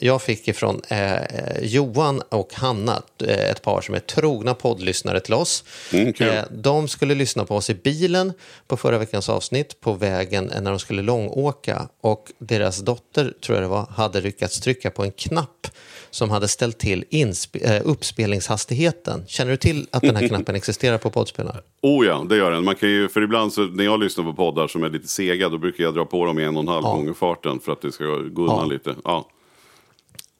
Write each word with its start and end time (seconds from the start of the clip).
Jag 0.00 0.22
fick 0.22 0.48
ifrån 0.48 0.80
eh, 0.88 1.16
Johan 1.62 2.22
och 2.28 2.54
Hanna, 2.54 3.02
eh, 3.24 3.50
ett 3.50 3.62
par 3.62 3.80
som 3.80 3.94
är 3.94 3.98
trogna 3.98 4.54
poddlyssnare 4.54 5.20
till 5.20 5.34
oss. 5.34 5.64
Mm, 5.92 6.12
kul. 6.12 6.28
eh, 6.28 6.42
de 6.50 6.88
skulle 6.88 7.14
lyssna 7.14 7.44
på 7.44 7.56
oss 7.56 7.70
i 7.70 7.74
bilen 7.74 8.32
på 8.66 8.76
förra 8.76 8.98
veckans 8.98 9.28
avsnitt 9.28 9.80
på 9.80 9.92
vägen 9.92 10.52
när 10.60 10.70
de 10.70 10.78
skulle 10.78 11.02
långåka. 11.02 11.88
Och 12.00 12.32
deras 12.38 12.78
dotter, 12.78 13.34
tror 13.44 13.56
jag 13.56 13.64
det 13.64 13.68
var, 13.68 13.86
hade 13.96 14.20
lyckats 14.20 14.60
trycka 14.60 14.90
på 14.90 15.02
en 15.04 15.12
knapp 15.12 15.66
som 16.10 16.30
hade 16.30 16.48
ställt 16.48 16.78
till 16.78 17.04
eh, 17.52 17.80
uppspelningshastigheten. 17.84 19.24
Känner 19.26 19.50
du 19.50 19.56
till 19.56 19.86
att 19.90 20.02
den 20.02 20.16
här 20.16 20.28
knappen 20.28 20.54
existerar 20.56 20.98
på 20.98 21.10
poddspelare? 21.10 21.60
Oh 21.82 22.06
ja, 22.06 22.26
det 22.28 22.36
gör 22.36 22.50
den. 22.50 22.64
Man 22.64 22.74
kan 22.74 22.88
ju, 22.88 23.08
för 23.08 23.22
ibland 23.22 23.52
så, 23.52 23.60
när 23.62 23.84
jag 23.84 24.00
lyssnar 24.00 24.24
på 24.24 24.32
poddar 24.32 24.68
som 24.68 24.82
är 24.84 24.90
lite 24.90 25.08
sega, 25.08 25.48
då 25.48 25.58
brukar 25.58 25.84
jag 25.84 25.94
dra 25.94 26.04
på 26.04 26.24
dem 26.24 26.38
i 26.38 26.44
en 26.44 26.56
och 26.56 26.62
en 26.62 26.68
halv 26.68 26.82
gånger 26.84 27.12
farten 27.12 27.60
för 27.60 27.72
att 27.72 27.80
det 27.82 27.92
ska 27.92 28.04
gå 28.04 28.42
undan 28.42 28.58
Ja. 28.58 28.64
lite. 28.64 28.94
Ja. 29.04 29.28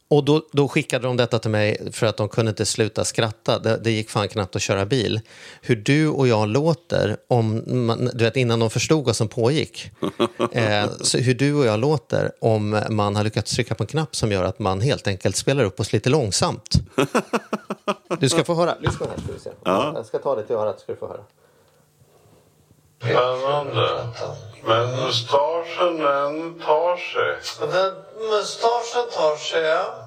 Och 0.08 0.24
då, 0.24 0.42
då 0.52 0.68
skickade 0.68 1.06
de 1.06 1.16
detta 1.16 1.38
till 1.38 1.50
mig 1.50 1.92
för 1.92 2.06
att 2.06 2.16
de 2.16 2.28
kunde 2.28 2.50
inte 2.50 2.66
sluta 2.66 3.04
skratta. 3.04 3.58
Det, 3.58 3.76
det 3.76 3.90
gick 3.90 4.10
fan 4.10 4.28
knappt 4.28 4.56
att 4.56 4.62
köra 4.62 4.86
bil. 4.86 5.20
Hur 5.62 5.76
du 5.76 6.08
och 6.08 6.28
jag 6.28 6.48
låter, 6.48 7.16
om 7.28 7.62
man, 7.86 8.10
du 8.14 8.24
vet, 8.24 8.36
innan 8.36 8.60
de 8.60 8.70
förstod 8.70 9.04
vad 9.04 9.16
som 9.16 9.28
pågick. 9.28 9.90
eh, 10.52 10.86
så 11.00 11.18
hur 11.18 11.34
du 11.34 11.54
och 11.54 11.66
jag 11.66 11.80
låter 11.80 12.32
om 12.40 12.82
man 12.90 13.16
har 13.16 13.24
lyckats 13.24 13.54
trycka 13.54 13.74
på 13.74 13.82
en 13.82 13.86
knapp 13.86 14.16
som 14.16 14.32
gör 14.32 14.44
att 14.44 14.58
man 14.58 14.80
helt 14.80 15.06
enkelt 15.06 15.36
spelar 15.36 15.64
upp 15.64 15.80
oss 15.80 15.92
lite 15.92 16.10
långsamt. 16.10 16.74
Du 18.20 18.28
ska 18.28 18.44
få 18.44 18.54
höra. 18.54 18.74
Lyssna 18.80 19.06
här 19.06 19.22
ska 19.22 19.32
du 19.32 19.38
se. 19.38 19.50
Jag 19.64 20.06
ska 20.06 20.18
ta 20.18 20.36
det 20.36 20.42
till 20.42 20.56
örat 20.56 20.80
ska 20.80 20.92
du 20.92 20.98
få 20.98 21.08
höra. 21.08 21.20
Spännande. 23.02 24.08
Men 24.64 24.90
mustaschen 24.90 25.98
den 25.98 26.60
tar 26.60 26.96
sig. 26.96 27.36
Den 27.70 27.94
mustaschen 28.30 29.10
tar 29.16 29.36
sig, 29.36 29.62
ja. 29.62 30.02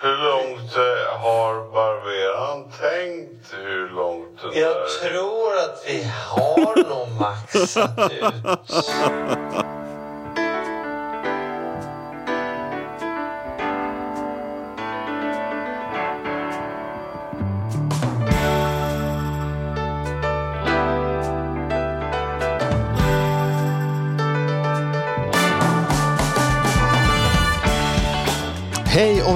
Hur 0.00 0.16
långt 0.30 0.76
eh, 0.76 1.20
har 1.20 1.72
barberaren 1.72 2.70
tänkt 2.70 3.54
hur 3.54 3.88
långt 3.88 4.42
den 4.42 4.60
Jag 4.62 4.74
där... 4.74 5.08
tror 5.08 5.56
att 5.56 5.84
vi 5.86 6.10
har 6.28 6.88
nog 6.88 7.20
maxat 7.20 8.12
ut. 8.12 8.76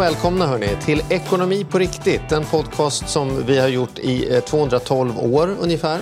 Och 0.01 0.07
välkomna 0.07 0.47
hörni 0.47 0.69
till 0.85 1.03
Ekonomi 1.11 1.67
på 1.71 1.79
riktigt. 1.79 2.33
En 2.33 2.45
podcast 2.45 3.09
som 3.09 3.47
vi 3.47 3.59
har 3.59 3.69
gjort 3.69 3.99
i 3.99 4.35
eh, 4.35 4.41
212 4.41 5.19
år 5.19 5.57
ungefär. 5.61 6.01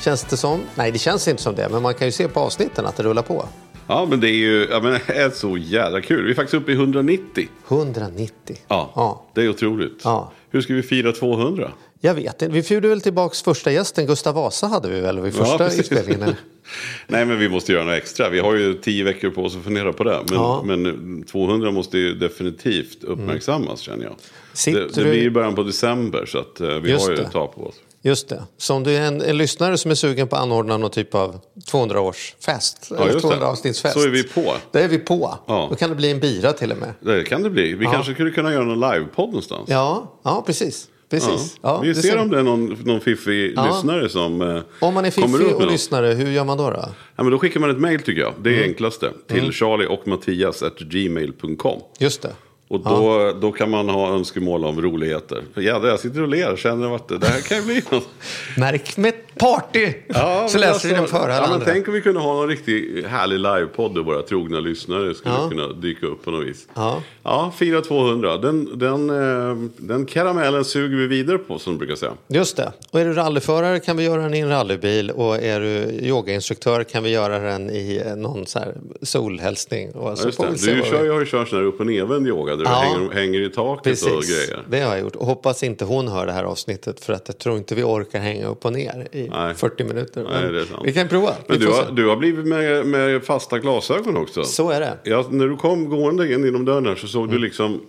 Känns 0.00 0.24
det 0.24 0.36
som? 0.36 0.60
Nej, 0.74 0.92
det 0.92 0.98
känns 0.98 1.28
inte 1.28 1.42
som 1.42 1.54
det. 1.54 1.68
Men 1.68 1.82
man 1.82 1.94
kan 1.94 2.06
ju 2.08 2.12
se 2.12 2.28
på 2.28 2.40
avsnitten 2.40 2.86
att 2.86 2.96
det 2.96 3.02
rullar 3.02 3.22
på. 3.22 3.44
ja, 3.86 4.06
men 4.10 4.20
det 4.20 4.28
är 4.28 4.36
ju 4.36 4.68
ja, 4.70 4.80
men 4.80 4.92
det 4.92 5.12
är 5.12 5.30
så 5.30 5.56
jävla 5.56 6.00
kul. 6.00 6.24
Vi 6.24 6.30
är 6.30 6.34
faktiskt 6.34 6.54
uppe 6.54 6.72
i 6.72 6.74
190. 6.74 7.48
190. 7.68 8.56
Ja, 8.68 8.92
Ja. 8.94 9.24
det 9.34 9.40
är 9.42 9.48
otroligt. 9.48 10.00
Ja. 10.04 10.32
Hur 10.50 10.60
ska 10.60 10.74
vi 10.74 10.82
fira 10.82 11.12
200? 11.12 11.70
Jag 12.00 12.14
vet 12.14 12.42
inte. 12.42 12.48
Vi 12.54 12.62
fjorde 12.62 12.88
väl 12.88 13.00
tillbaks 13.00 13.42
första 13.42 13.72
gästen. 13.72 14.06
Gustav 14.06 14.34
Vasa 14.34 14.66
hade 14.66 14.88
vi 14.88 15.00
väl 15.00 15.20
vid 15.20 15.34
första 15.34 15.58
precis. 15.58 15.78
inspelningen? 15.78 16.22
eller? 16.22 16.36
Nej, 17.06 17.24
men 17.26 17.38
vi 17.38 17.48
måste 17.48 17.72
göra 17.72 17.84
något 17.84 17.94
extra. 17.94 18.28
Vi 18.28 18.38
har 18.40 18.54
ju 18.54 18.74
tio 18.74 19.04
veckor 19.04 19.30
på 19.30 19.42
oss 19.42 19.56
att 19.56 19.64
fundera 19.64 19.92
på 19.92 20.04
det. 20.04 20.20
Men, 20.28 20.34
Ja. 20.38 20.62
men 20.64 21.22
200 21.24 21.70
måste 21.70 21.98
ju 21.98 22.14
definitivt 22.14 23.04
uppmärksammas 23.04 23.80
känner 23.80 24.04
jag. 24.04 24.14
Sitter 24.52 24.80
Det, 24.80 24.86
det 24.86 25.02
du- 25.04 25.10
blir 25.10 25.22
ju 25.22 25.30
början 25.30 25.54
på 25.54 25.62
december 25.62 26.26
så 26.26 26.38
att, 26.38 26.60
eh, 26.60 26.68
vi 26.68 26.90
Just 26.90 27.04
har 27.04 27.10
ju 27.10 27.16
det. 27.16 27.22
ett 27.22 27.32
tag 27.32 27.54
på 27.54 27.66
oss. 27.66 27.74
Just 28.02 28.28
det. 28.28 28.42
Så 28.58 28.74
om 28.74 28.84
du 28.84 28.94
är 28.96 29.00
en, 29.00 29.22
en 29.22 29.36
lyssnare 29.36 29.78
som 29.78 29.90
är 29.90 29.94
sugen 29.94 30.28
på 30.28 30.36
att 30.36 30.42
anordna 30.42 30.76
någon 30.76 30.90
typ 30.90 31.14
av 31.14 31.40
200-årsfest. 31.70 32.92
eller 32.96 33.12
just 33.12 33.28
det. 33.28 33.34
200-avsnittsfest. 33.34 33.94
Så 33.94 34.00
är 34.04 34.08
vi 34.08 34.22
på. 34.24 34.54
Då 34.72 34.78
är 34.78 34.88
vi 34.88 34.98
på. 34.98 35.38
Ja. 35.46 35.66
Då 35.70 35.76
kan 35.76 35.90
det 35.90 35.96
bli 35.96 36.10
en 36.10 36.20
bira 36.20 36.52
till 36.52 36.72
och 36.72 36.78
med. 36.78 36.92
Det 37.00 37.24
kan 37.24 37.42
det 37.42 37.50
bli. 37.50 37.74
Vi 37.74 37.84
kanske 37.84 38.14
skulle 38.14 38.30
kunna 38.30 38.52
göra 38.52 38.64
någon 38.64 38.80
livepodd 38.92 39.26
någonstans. 39.28 39.64
Ja, 39.68 40.20
ja 40.24 40.42
precis. 40.46 40.88
Precis. 41.10 41.58
Ja. 41.62 41.68
Ja, 41.74 41.80
vi 41.80 41.94
ser 41.94 42.02
ser. 42.02 42.18
om 42.18 42.30
det 42.30 42.38
är 42.38 42.42
någon, 42.42 42.66
någon 42.84 43.00
fiffig 43.00 43.52
Ja. 43.56 43.66
lyssnare 43.66 44.08
som 44.08 44.42
eh, 44.42 44.60
Om 44.80 44.94
man 44.94 45.04
är 45.04 45.10
fiffig 45.10 45.34
och 45.34 45.40
något. 45.60 45.72
lyssnare, 45.72 46.06
hur 46.06 46.30
gör 46.30 46.44
man 46.44 46.58
då? 46.58 46.70
då? 46.70 46.84
Ja, 47.16 47.22
men 47.22 47.30
då 47.32 47.38
skickar 47.38 47.60
man 47.60 47.70
ett 47.70 47.78
mail 47.80 48.00
tycker 48.02 48.20
jag. 48.20 48.34
Det 48.42 48.50
är 48.50 48.54
Mm. 48.56 48.68
enklaste. 48.68 49.10
Till 49.28 49.52
charlie 49.52 49.86
och 49.86 50.08
Mattias 50.08 50.62
gmail.com. 50.78 51.80
Just 51.98 52.22
det. 52.22 52.32
Och 52.70 52.80
då, 52.80 53.32
då 53.40 53.52
kan 53.52 53.70
man 53.70 53.88
ha 53.88 54.08
önskemål 54.08 54.64
om 54.64 54.82
roligheter. 54.82 55.42
För 55.54 55.60
jädrar, 55.60 55.88
jag 55.88 56.00
sitter 56.00 56.22
och 56.22 56.28
ler 56.28 56.56
känner 56.56 56.94
att 56.96 57.08
det 57.08 57.26
här 57.28 57.40
kan 57.40 57.56
ju 57.58 57.64
bli 57.64 57.82
något. 57.90 58.08
Märk 58.56 58.96
med 58.96 59.14
party! 59.38 59.92
Ja, 60.08 60.46
så 60.48 60.58
läser 60.58 60.88
vi 60.88 60.94
den 60.94 61.06
före 61.06 61.22
alla 61.22 61.34
ja, 61.46 61.52
andra. 61.54 61.66
Tänk 61.66 61.88
om 61.88 61.94
vi 61.94 62.00
kunde 62.00 62.20
ha 62.20 62.34
någon 62.34 62.48
riktigt 62.48 63.06
härlig 63.06 63.38
livepodd 63.38 63.94
där 63.94 64.02
våra 64.02 64.22
trogna 64.22 64.60
lyssnare 64.60 65.14
skulle 65.14 65.34
Ja. 65.34 65.48
kunna 65.50 65.68
dyka 65.68 66.06
upp 66.06 66.24
på 66.24 66.30
något 66.30 66.46
vis. 66.46 66.66
Ja. 66.74 67.02
ja 67.22 67.52
4 67.58 67.80
200. 67.80 68.36
Den, 68.36 68.78
den, 68.78 69.10
eh, 69.10 69.56
den 69.76 70.06
karamellen 70.06 70.64
suger 70.64 70.96
vi 70.96 71.06
vidare 71.06 71.38
på 71.38 71.58
som 71.58 71.72
de 71.72 71.78
brukar 71.78 71.94
säga. 71.94 72.12
Just 72.28 72.56
det. 72.56 72.72
Och 72.90 73.00
är 73.00 73.04
du 73.04 73.12
rallyförare 73.12 73.80
kan 73.80 73.96
vi 73.96 74.04
göra 74.04 74.22
den 74.22 74.34
i 74.34 74.38
en 74.38 74.48
rallybil 74.48 75.10
och 75.10 75.36
är 75.36 75.60
du 75.60 75.66
yogainstruktör 76.06 76.84
kan 76.84 77.02
vi 77.02 77.10
göra 77.10 77.38
den 77.38 77.70
i 77.70 78.02
eh, 78.06 78.16
någon 78.16 78.46
så 78.46 78.58
här 78.58 78.74
solhälsning. 79.02 79.90
Och 79.90 80.10
Ja, 80.10 80.16
så 80.16 80.26
just 80.26 80.38
det. 80.64 80.74
Du 80.74 80.82
kör, 80.82 81.04
jag 81.04 81.12
har 81.12 81.20
ju 81.20 81.26
kört 81.26 81.48
sån 81.48 81.58
här 81.58 81.64
upp 81.66 81.80
och 81.80 81.86
nervänd 81.86 82.28
yoga 82.28 82.56
där 82.56 82.64
Ja. 82.64 82.70
du 82.70 82.98
hänger, 82.98 83.10
hänger 83.14 83.40
i 83.40 83.48
taket 83.50 83.76
och 83.78 83.82
Precis, 83.84 84.48
grejer. 84.48 84.62
det 84.68 84.80
har 84.80 84.90
jag 84.94 85.00
gjort. 85.00 85.16
Och 85.16 85.26
hoppas 85.26 85.62
inte 85.62 85.84
hon 85.84 86.08
hör 86.08 86.26
det 86.26 86.32
här 86.32 86.44
avsnittet 86.44 87.00
för 87.04 87.12
att 87.12 87.22
jag 87.26 87.38
tror 87.38 87.56
inte 87.56 87.74
vi 87.74 87.82
orkar 87.82 88.18
hänga 88.20 88.46
upp 88.46 88.64
och 88.64 88.72
ner 88.72 89.08
i 89.12 89.27
Nej. 89.30 89.54
40 89.54 89.84
minuter. 89.84 90.26
Nej, 90.30 90.52
det 90.52 90.60
är 90.60 90.64
sant. 90.64 90.80
Vi 90.84 90.92
kan 90.92 91.08
prova. 91.08 91.34
Men 91.46 91.58
du 91.58 91.66
har, 91.66 91.84
se. 91.84 91.90
du 91.92 92.08
har 92.08 92.16
blivit 92.16 92.46
med, 92.46 92.86
med 92.86 93.22
fasta 93.24 93.58
glasögon 93.58 94.16
också. 94.16 94.44
Så 94.44 94.70
är 94.70 94.80
det. 94.80 94.98
Ja, 95.04 95.26
när 95.30 95.48
du 95.48 95.56
kom 95.56 95.88
gående 95.88 96.32
in 96.32 96.44
genom 96.44 96.64
dörren 96.64 96.96
så 96.96 97.06
såg 97.06 97.22
Mm. 97.24 97.34
du 97.36 97.46
liksom... 97.46 97.80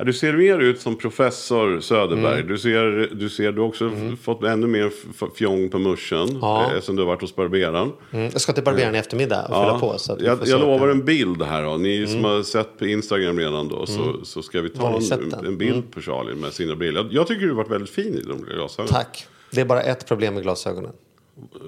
Ja, 0.00 0.04
du 0.04 0.12
ser 0.12 0.32
mer 0.32 0.58
ut 0.58 0.80
som 0.80 0.96
professor 0.96 1.80
Söderberg. 1.80 2.34
Mm. 2.34 2.46
Du, 2.48 2.58
ser, 2.58 3.10
du 3.14 3.28
ser, 3.28 3.52
du 3.52 3.60
har 3.60 3.68
också 3.68 3.90
fått 4.22 4.44
ännu 4.44 4.66
mer 4.66 4.90
fjong 5.36 5.68
på 5.68 5.78
muschen. 5.78 6.38
Ja. 6.42 6.72
Eh, 6.74 6.80
sen 6.80 6.96
du 6.96 7.02
har 7.02 7.06
varit 7.06 7.20
hos 7.20 7.36
barberaren. 7.36 7.92
Mm. 8.12 8.28
Jag 8.32 8.40
ska 8.40 8.52
till 8.52 8.64
barberaren 8.64 8.94
i 8.94 8.98
eftermiddag 8.98 9.40
och 9.42 9.46
fylla 9.64 9.78
på. 9.78 9.98
Så 9.98 10.16
jag 10.20 10.38
jag 10.44 10.60
lovar 10.60 10.88
en 10.88 11.04
bild 11.04 11.42
här 11.42 11.62
då. 11.64 11.76
Ni 11.76 12.06
som 12.06 12.24
har 12.24 12.42
sett 12.42 12.78
på 12.78 12.86
Instagram 12.86 13.38
redan 13.38 13.68
då. 13.68 13.86
Så, 13.86 14.20
så 14.24 14.42
ska 14.42 14.60
vi 14.60 14.68
Mm. 14.68 15.00
Ta 15.08 15.14
en, 15.14 15.46
en 15.46 15.58
bild 15.58 15.72
Mm. 15.72 15.82
på 15.90 16.00
Charlie 16.00 16.34
med 16.34 16.52
sina 16.52 16.76
brillor. 16.76 17.02
Jag, 17.04 17.12
jag 17.12 17.26
tycker 17.26 17.40
du 17.42 17.48
har 17.48 17.56
varit 17.56 17.70
väldigt 17.70 17.90
fin 17.90 18.14
i 18.14 18.22
de 18.28 18.42
glasögonen. 18.54 18.92
Tack. 18.94 19.26
Det 19.50 19.60
är 19.60 19.64
bara 19.64 19.82
ett 19.82 20.06
problem 20.06 20.34
med 20.34 20.42
glasögonen. 20.42 20.92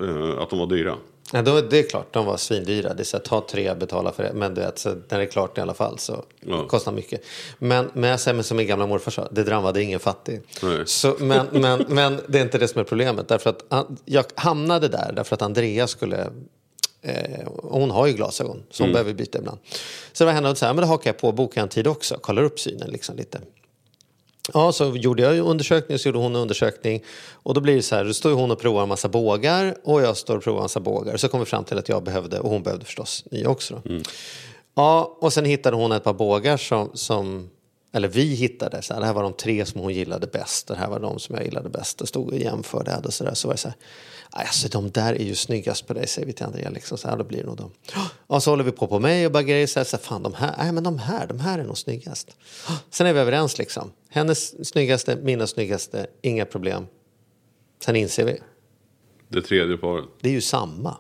Eh, 0.02 0.42
att 0.42 0.50
de 0.50 0.58
var 0.58 0.66
dyra. 0.66 0.96
Ja, 1.32 1.42
då, 1.42 1.60
det 1.60 1.78
är 1.78 1.82
klart, 1.82 2.12
de 2.12 2.26
var 2.26 2.36
svindyra. 2.36 2.94
Det 2.94 3.02
är 3.02 3.04
så 3.04 3.16
här, 3.16 3.24
ta 3.24 3.46
tre, 3.50 3.74
betala 3.74 4.12
för 4.12 4.22
det. 4.22 4.32
Men 4.32 4.54
du 4.54 4.60
vet, 4.60 4.78
så 4.78 4.88
när 4.88 5.18
det 5.18 5.24
är 5.24 5.26
klart 5.26 5.58
i 5.58 5.60
alla 5.60 5.74
fall 5.74 5.98
så 5.98 6.24
Ja. 6.40 6.66
kostar 6.69 6.92
mycket. 6.92 7.24
Men, 7.58 7.90
men 7.94 8.10
jag 8.10 8.20
säger 8.20 8.34
men 8.34 8.44
som 8.44 8.56
min 8.56 8.66
gamla 8.66 8.86
morfar 8.86 9.10
sa, 9.10 9.28
det 9.30 9.44
drabbade 9.44 9.82
ingen 9.82 10.00
fattig. 10.00 10.40
Nej. 10.62 10.82
Så, 10.86 11.16
men, 11.19 11.46
men, 11.52 11.84
men 11.88 12.20
det 12.28 12.38
är 12.38 12.42
inte 12.42 12.58
det 12.58 12.69
som 12.69 12.80
är 12.80 12.84
problemet. 12.84 13.28
Därför 13.28 13.50
att 13.50 13.64
han, 13.69 13.96
jag 14.04 14.24
hamnade 14.34 14.88
där 14.88 15.12
därför 15.16 15.34
att 15.34 15.42
Andrea 15.42 15.86
skulle 15.86 16.26
Eh, 17.02 17.49
hon 17.62 17.90
har 17.90 18.06
ju 18.06 18.12
glasögon, 18.12 18.62
så 18.70 18.82
hon 18.82 18.93
behöver 18.93 19.12
byta 19.14 19.38
ibland. 19.38 19.58
Så 20.12 20.25
det 20.25 20.26
var 20.26 20.32
henne 20.32 20.50
och 20.50 20.58
så 20.58 20.66
här, 20.66 20.75
men 20.75 20.82
då 20.82 20.88
hakar 20.88 21.10
jag 21.10 21.19
på, 21.19 21.32
bokar 21.32 21.62
en 21.62 21.69
tid 21.69 21.87
också, 21.87 22.19
kollar 22.20 22.43
upp 22.43 22.60
synen 22.60 22.90
liksom 22.90 23.16
lite. 23.16 23.40
Ja, 24.55 24.73
så 24.73 24.97
gjorde 24.97 25.23
jag 25.23 25.38
undersökning, 25.38 25.99
så 25.99 26.08
gjorde 26.08 26.19
hon 26.19 26.35
en 26.35 26.43
undersökning. 26.43 27.02
Och 27.32 27.55
då 27.55 27.61
blir 27.61 27.76
det 27.76 27.82
så 27.82 27.94
här, 27.94 28.05
då 28.05 28.12
står 28.14 28.32
hon 28.32 28.50
och 28.50 28.58
provar 28.58 28.82
en 28.82 28.88
massa 28.88 29.08
bågar 29.08 29.75
och 29.85 30.02
jag 30.02 30.17
står 30.17 30.37
och 30.37 30.43
provar 30.43 30.58
en 30.58 30.64
massa 30.64 30.81
bågar. 30.81 31.17
Så 31.17 31.29
kom 31.29 31.41
vi 31.41 31.47
fram 31.47 31.64
till 31.64 31.79
att 31.79 31.88
jag 31.88 32.02
behövde, 32.02 32.41
och 32.41 32.50
hon 32.50 32.62
behövde 32.62 32.85
förstås 32.85 33.25
nya 33.31 33.49
också 33.49 33.75
då. 33.85 34.00
Ja, 34.75 35.19
och 35.20 35.32
sen 35.32 35.44
hittade 35.44 35.76
hon 35.76 35.93
ett 35.93 36.05
par 36.05 36.12
bågar 36.14 36.56
som, 36.56 36.91
som 36.94 37.50
eller 37.93 38.08
vi 38.08 38.35
hittade, 38.35 38.82
så 38.82 38.93
här, 38.94 39.00
det 39.00 39.06
här 39.06 39.14
var 39.14 39.23
de 39.23 39.32
tre 39.32 39.67
som 39.67 39.81
hon 39.81 39.94
gillade 39.94 40.26
bäst, 40.26 40.67
det 40.67 40.75
här 40.76 40.88
var 40.88 41.00
de 41.00 41.19
som 41.19 41.35
jag 41.37 41.44
gillade 41.44 41.69
bäst. 41.69 42.00
Och 42.00 42.08
stod 42.08 42.29
och 42.29 42.37
jämförde 42.38 42.96
och 43.05 43.14
så 43.14 43.25
där. 43.25 43.35
Så 43.35 43.49
var 43.49 43.55
det 43.55 43.58
så 43.58 43.69
här, 43.69 43.76
"Aj, 44.31 44.44
alltså 44.46 44.69
de 44.69 44.91
där 44.91 45.14
är 45.14 45.25
ju 45.25 45.35
snyggast 45.35 45.87
på 45.87 45.94
dig, 45.94 46.06
säger 46.06 46.26
vi 46.26 46.32
till 46.32 46.46
Andrea. 46.46 46.70
Liksom, 46.70 46.99
så 46.99 47.08
här, 47.08 47.17
då 47.17 47.25
blir 47.25 47.38
det 47.38 47.46
nog 47.46 47.56
de. 47.56 47.70
Och 48.26 48.43
så 48.43 48.50
håller 48.50 48.64
vi 48.64 48.70
på 48.73 48.87
på 48.87 48.99
mig 48.99 49.26
och 49.26 49.32
bara 49.32 49.43
grejer 49.43 49.67
så 49.67 49.81
här, 49.81 49.85
så 49.85 49.96
här, 49.96 50.05
fan 50.05 50.23
de 50.23 50.35
här, 50.35 50.55
nej 50.58 50.73
men 50.73 50.85
de 50.85 50.99
här, 50.99 51.26
de 51.26 51.41
här 51.41 51.58
är 51.58 51.64
nog 51.64 51.79
snyggast. 51.79 52.31
Sen 52.91 53.06
är 53.06 53.12
vi 53.12 53.20
överens 53.20 53.58
liksom. 53.58 53.91
Hennes 54.12 54.68
snyggaste, 54.68 55.16
mina 55.16 55.46
snyggaste, 55.46 56.06
inga 56.22 56.44
problem. 56.44 56.86
Sen 57.84 57.96
inser 57.96 58.24
vi, 58.24 58.40
Det 59.28 59.42
tredje 59.42 59.76
paret. 59.76 60.04
Det 60.20 60.28
är 60.28 60.32
ju 60.32 60.40
samma. 60.40 60.96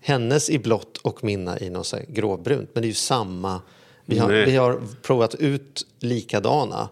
Hennes 0.00 0.50
i 0.50 0.58
blått 0.58 0.96
och 0.96 1.24
mina 1.24 1.60
i 1.60 1.70
något 1.70 1.94
gråbrunt. 2.08 2.70
Men 2.72 2.82
det 2.82 2.86
är 2.86 2.88
ju 2.90 2.94
samma. 2.94 3.60
Vi 4.04 4.18
har, 4.18 4.28
Nej. 4.28 4.44
vi 4.44 4.56
har 4.56 4.80
provat 5.02 5.34
ut 5.34 5.86
likadana. 5.98 6.88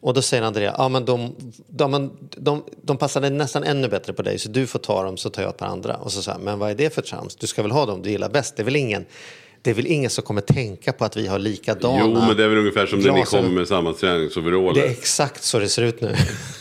Och 0.00 0.14
då 0.14 0.22
säger 0.22 0.42
Andrea, 0.42 0.74
ja 0.78 0.88
men 0.88 1.04
de, 1.04 1.34
de, 1.68 1.92
de, 1.92 2.10
de, 2.30 2.64
de 2.82 2.96
passade 2.96 3.30
nästan 3.30 3.64
ännu 3.64 3.88
bättre 3.88 4.12
på 4.12 4.22
dig 4.22 4.38
så 4.38 4.48
du 4.48 4.66
får 4.66 4.78
ta 4.78 5.02
dem 5.02 5.16
så 5.16 5.30
tar 5.30 5.42
jag 5.42 5.50
ett 5.50 5.56
par 5.56 5.66
andra. 5.66 5.96
Och 5.96 6.12
så 6.12 6.30
jag, 6.30 6.40
men 6.40 6.58
vad 6.58 6.70
är 6.70 6.74
det 6.74 6.94
för 6.94 7.02
trams? 7.02 7.36
Du 7.36 7.46
ska 7.46 7.62
väl 7.62 7.70
ha 7.70 7.86
dem 7.86 8.02
du 8.02 8.10
gillar 8.10 8.28
bäst? 8.28 8.56
Det 8.56 8.62
är 8.62 8.64
väl 8.64 8.76
ingen, 8.76 9.06
det 9.64 9.70
är 9.70 9.74
väl 9.74 9.86
ingen 9.86 10.10
som 10.10 10.24
kommer 10.24 10.40
tänka 10.40 10.92
på 10.92 11.04
att 11.04 11.16
vi 11.16 11.26
har 11.26 11.38
likadana 11.38 11.98
Jo, 12.00 12.12
men 12.26 12.36
det 12.36 12.44
är 12.44 12.48
väl 12.48 12.58
ungefär 12.58 12.86
som 12.86 12.98
när 12.98 13.12
ni 13.12 13.22
kommer 13.24 13.48
med 13.50 13.68
samma 13.68 13.92
träningsoveraller. 13.92 14.74
Det 14.74 14.86
är 14.86 14.90
exakt 14.90 15.42
så 15.42 15.58
det 15.58 15.68
ser 15.68 15.82
ut 15.82 16.00
nu. 16.00 16.14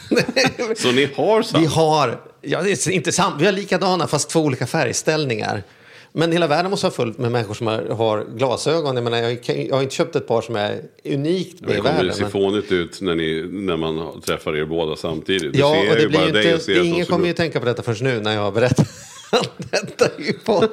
Så 0.76 0.92
ni 0.92 1.10
har 1.16 1.42
samma? 1.42 1.62
Vi 1.62 1.66
har, 1.68 2.22
ja, 2.42 2.62
det 2.62 2.72
är 2.72 2.90
inte 2.92 3.12
sant, 3.12 3.36
vi 3.40 3.46
har 3.46 3.52
likadana 3.54 4.08
fast 4.08 4.30
två 4.30 4.40
olika 4.40 4.68
färgställningar. 4.68 5.64
Men 6.16 6.32
hela 6.32 6.48
världen 6.48 6.72
måste 6.72 6.88
ha 6.88 6.92
fullt 6.92 7.18
med 7.18 7.32
människor 7.32 7.54
som 7.54 7.68
har, 7.68 7.82
har 7.90 8.26
glasögon. 8.38 8.96
Jag, 8.96 9.04
menar, 9.04 9.18
jag, 9.18 9.44
kan- 9.44 9.66
jag 9.66 9.76
har 9.76 9.82
inte 9.84 9.96
köpt 9.96 10.16
ett 10.16 10.28
par 10.28 10.42
som 10.42 10.56
är 10.56 10.82
unikt 11.06 11.62
med 11.62 11.70
Det 11.70 11.74
i 11.74 11.78
kommer 11.78 11.92
världen. 11.92 12.06
ju 12.08 12.14
se 12.14 12.22
men- 12.22 12.32
fånigt 12.32 12.72
ut 12.72 13.02
när, 13.02 13.16
ni, 13.16 13.48
när 13.52 13.78
man 13.78 14.22
träffar 14.22 14.56
er 14.58 14.66
båda 14.66 14.96
samtidigt. 14.96 15.56
Ja, 15.56 15.74
ser 15.74 15.90
och 15.90 15.96
det 15.96 16.02
ju 16.02 16.08
blir 16.08 16.18
bara 16.20 16.28
ju 16.28 16.32
dig 16.34 16.46
och 16.48 16.52
inte, 16.54 16.66
ser 16.66 16.84
ingen 16.84 17.06
kommer 17.06 17.28
ju 17.28 17.34
tänka 17.34 17.60
på 17.60 17.66
detta 17.66 17.84
förrän 17.84 17.98
nu 18.14 18.20
när 18.22 18.34
jag 18.34 18.42
har 18.42 18.52
berättat 18.52 18.88
detta 19.72 20.10
i 20.18 20.34
podden. 20.34 20.70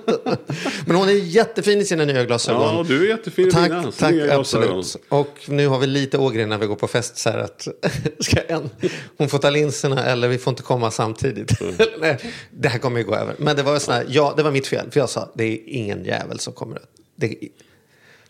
Men 0.87 0.97
hon 0.97 1.09
är 1.09 1.13
jättefin 1.13 1.79
i 1.81 1.85
sina 1.85 2.05
nya 2.05 2.25
glasögon. 2.25 2.77
Ja, 2.77 2.85
du 2.89 3.05
är 3.05 3.09
jättefin 3.09 3.49
i 3.49 3.51
Tack, 3.51 3.69
dina. 3.69 3.93
tack 3.99 4.13
Nya 4.13 4.39
absolut. 4.39 4.97
Och 5.09 5.39
nu 5.47 5.67
har 5.67 5.79
vi 5.79 5.87
lite 5.87 6.19
ågren 6.19 6.49
när 6.49 6.59
vi 6.59 6.67
går 6.67 6.77
på 6.77 6.89
fest 6.89 7.17
så 7.19 7.31
här 7.31 7.39
att 7.39 7.69
ska 8.21 8.41
en, 8.41 8.71
hon 9.17 9.29
får 9.29 9.39
ta 9.39 9.51
linserna 9.51 10.05
eller 10.05 10.29
vi 10.29 10.39
får 10.39 10.51
inte 10.51 10.63
komma 10.63 10.91
samtidigt. 10.91 11.61
Mm. 11.61 11.75
Nej, 12.01 12.19
det 12.51 12.69
här 12.69 12.79
kommer 12.79 12.99
ju 13.01 13.07
gå 13.07 13.15
över. 13.15 13.35
Men 13.39 13.57
det 13.57 13.63
var 13.63 13.79
sån 13.79 13.95
här, 13.95 14.07
ja, 14.09 14.35
det 14.37 14.43
var 14.43 14.51
mitt 14.51 14.67
fel. 14.67 14.91
För 14.91 15.01
jag 15.01 15.09
sa, 15.11 15.29
det 15.35 15.45
är 15.45 15.59
ingen 15.67 16.05
jävel 16.05 16.39
som 16.39 16.53
kommer. 16.53 16.83
Det 17.17 17.35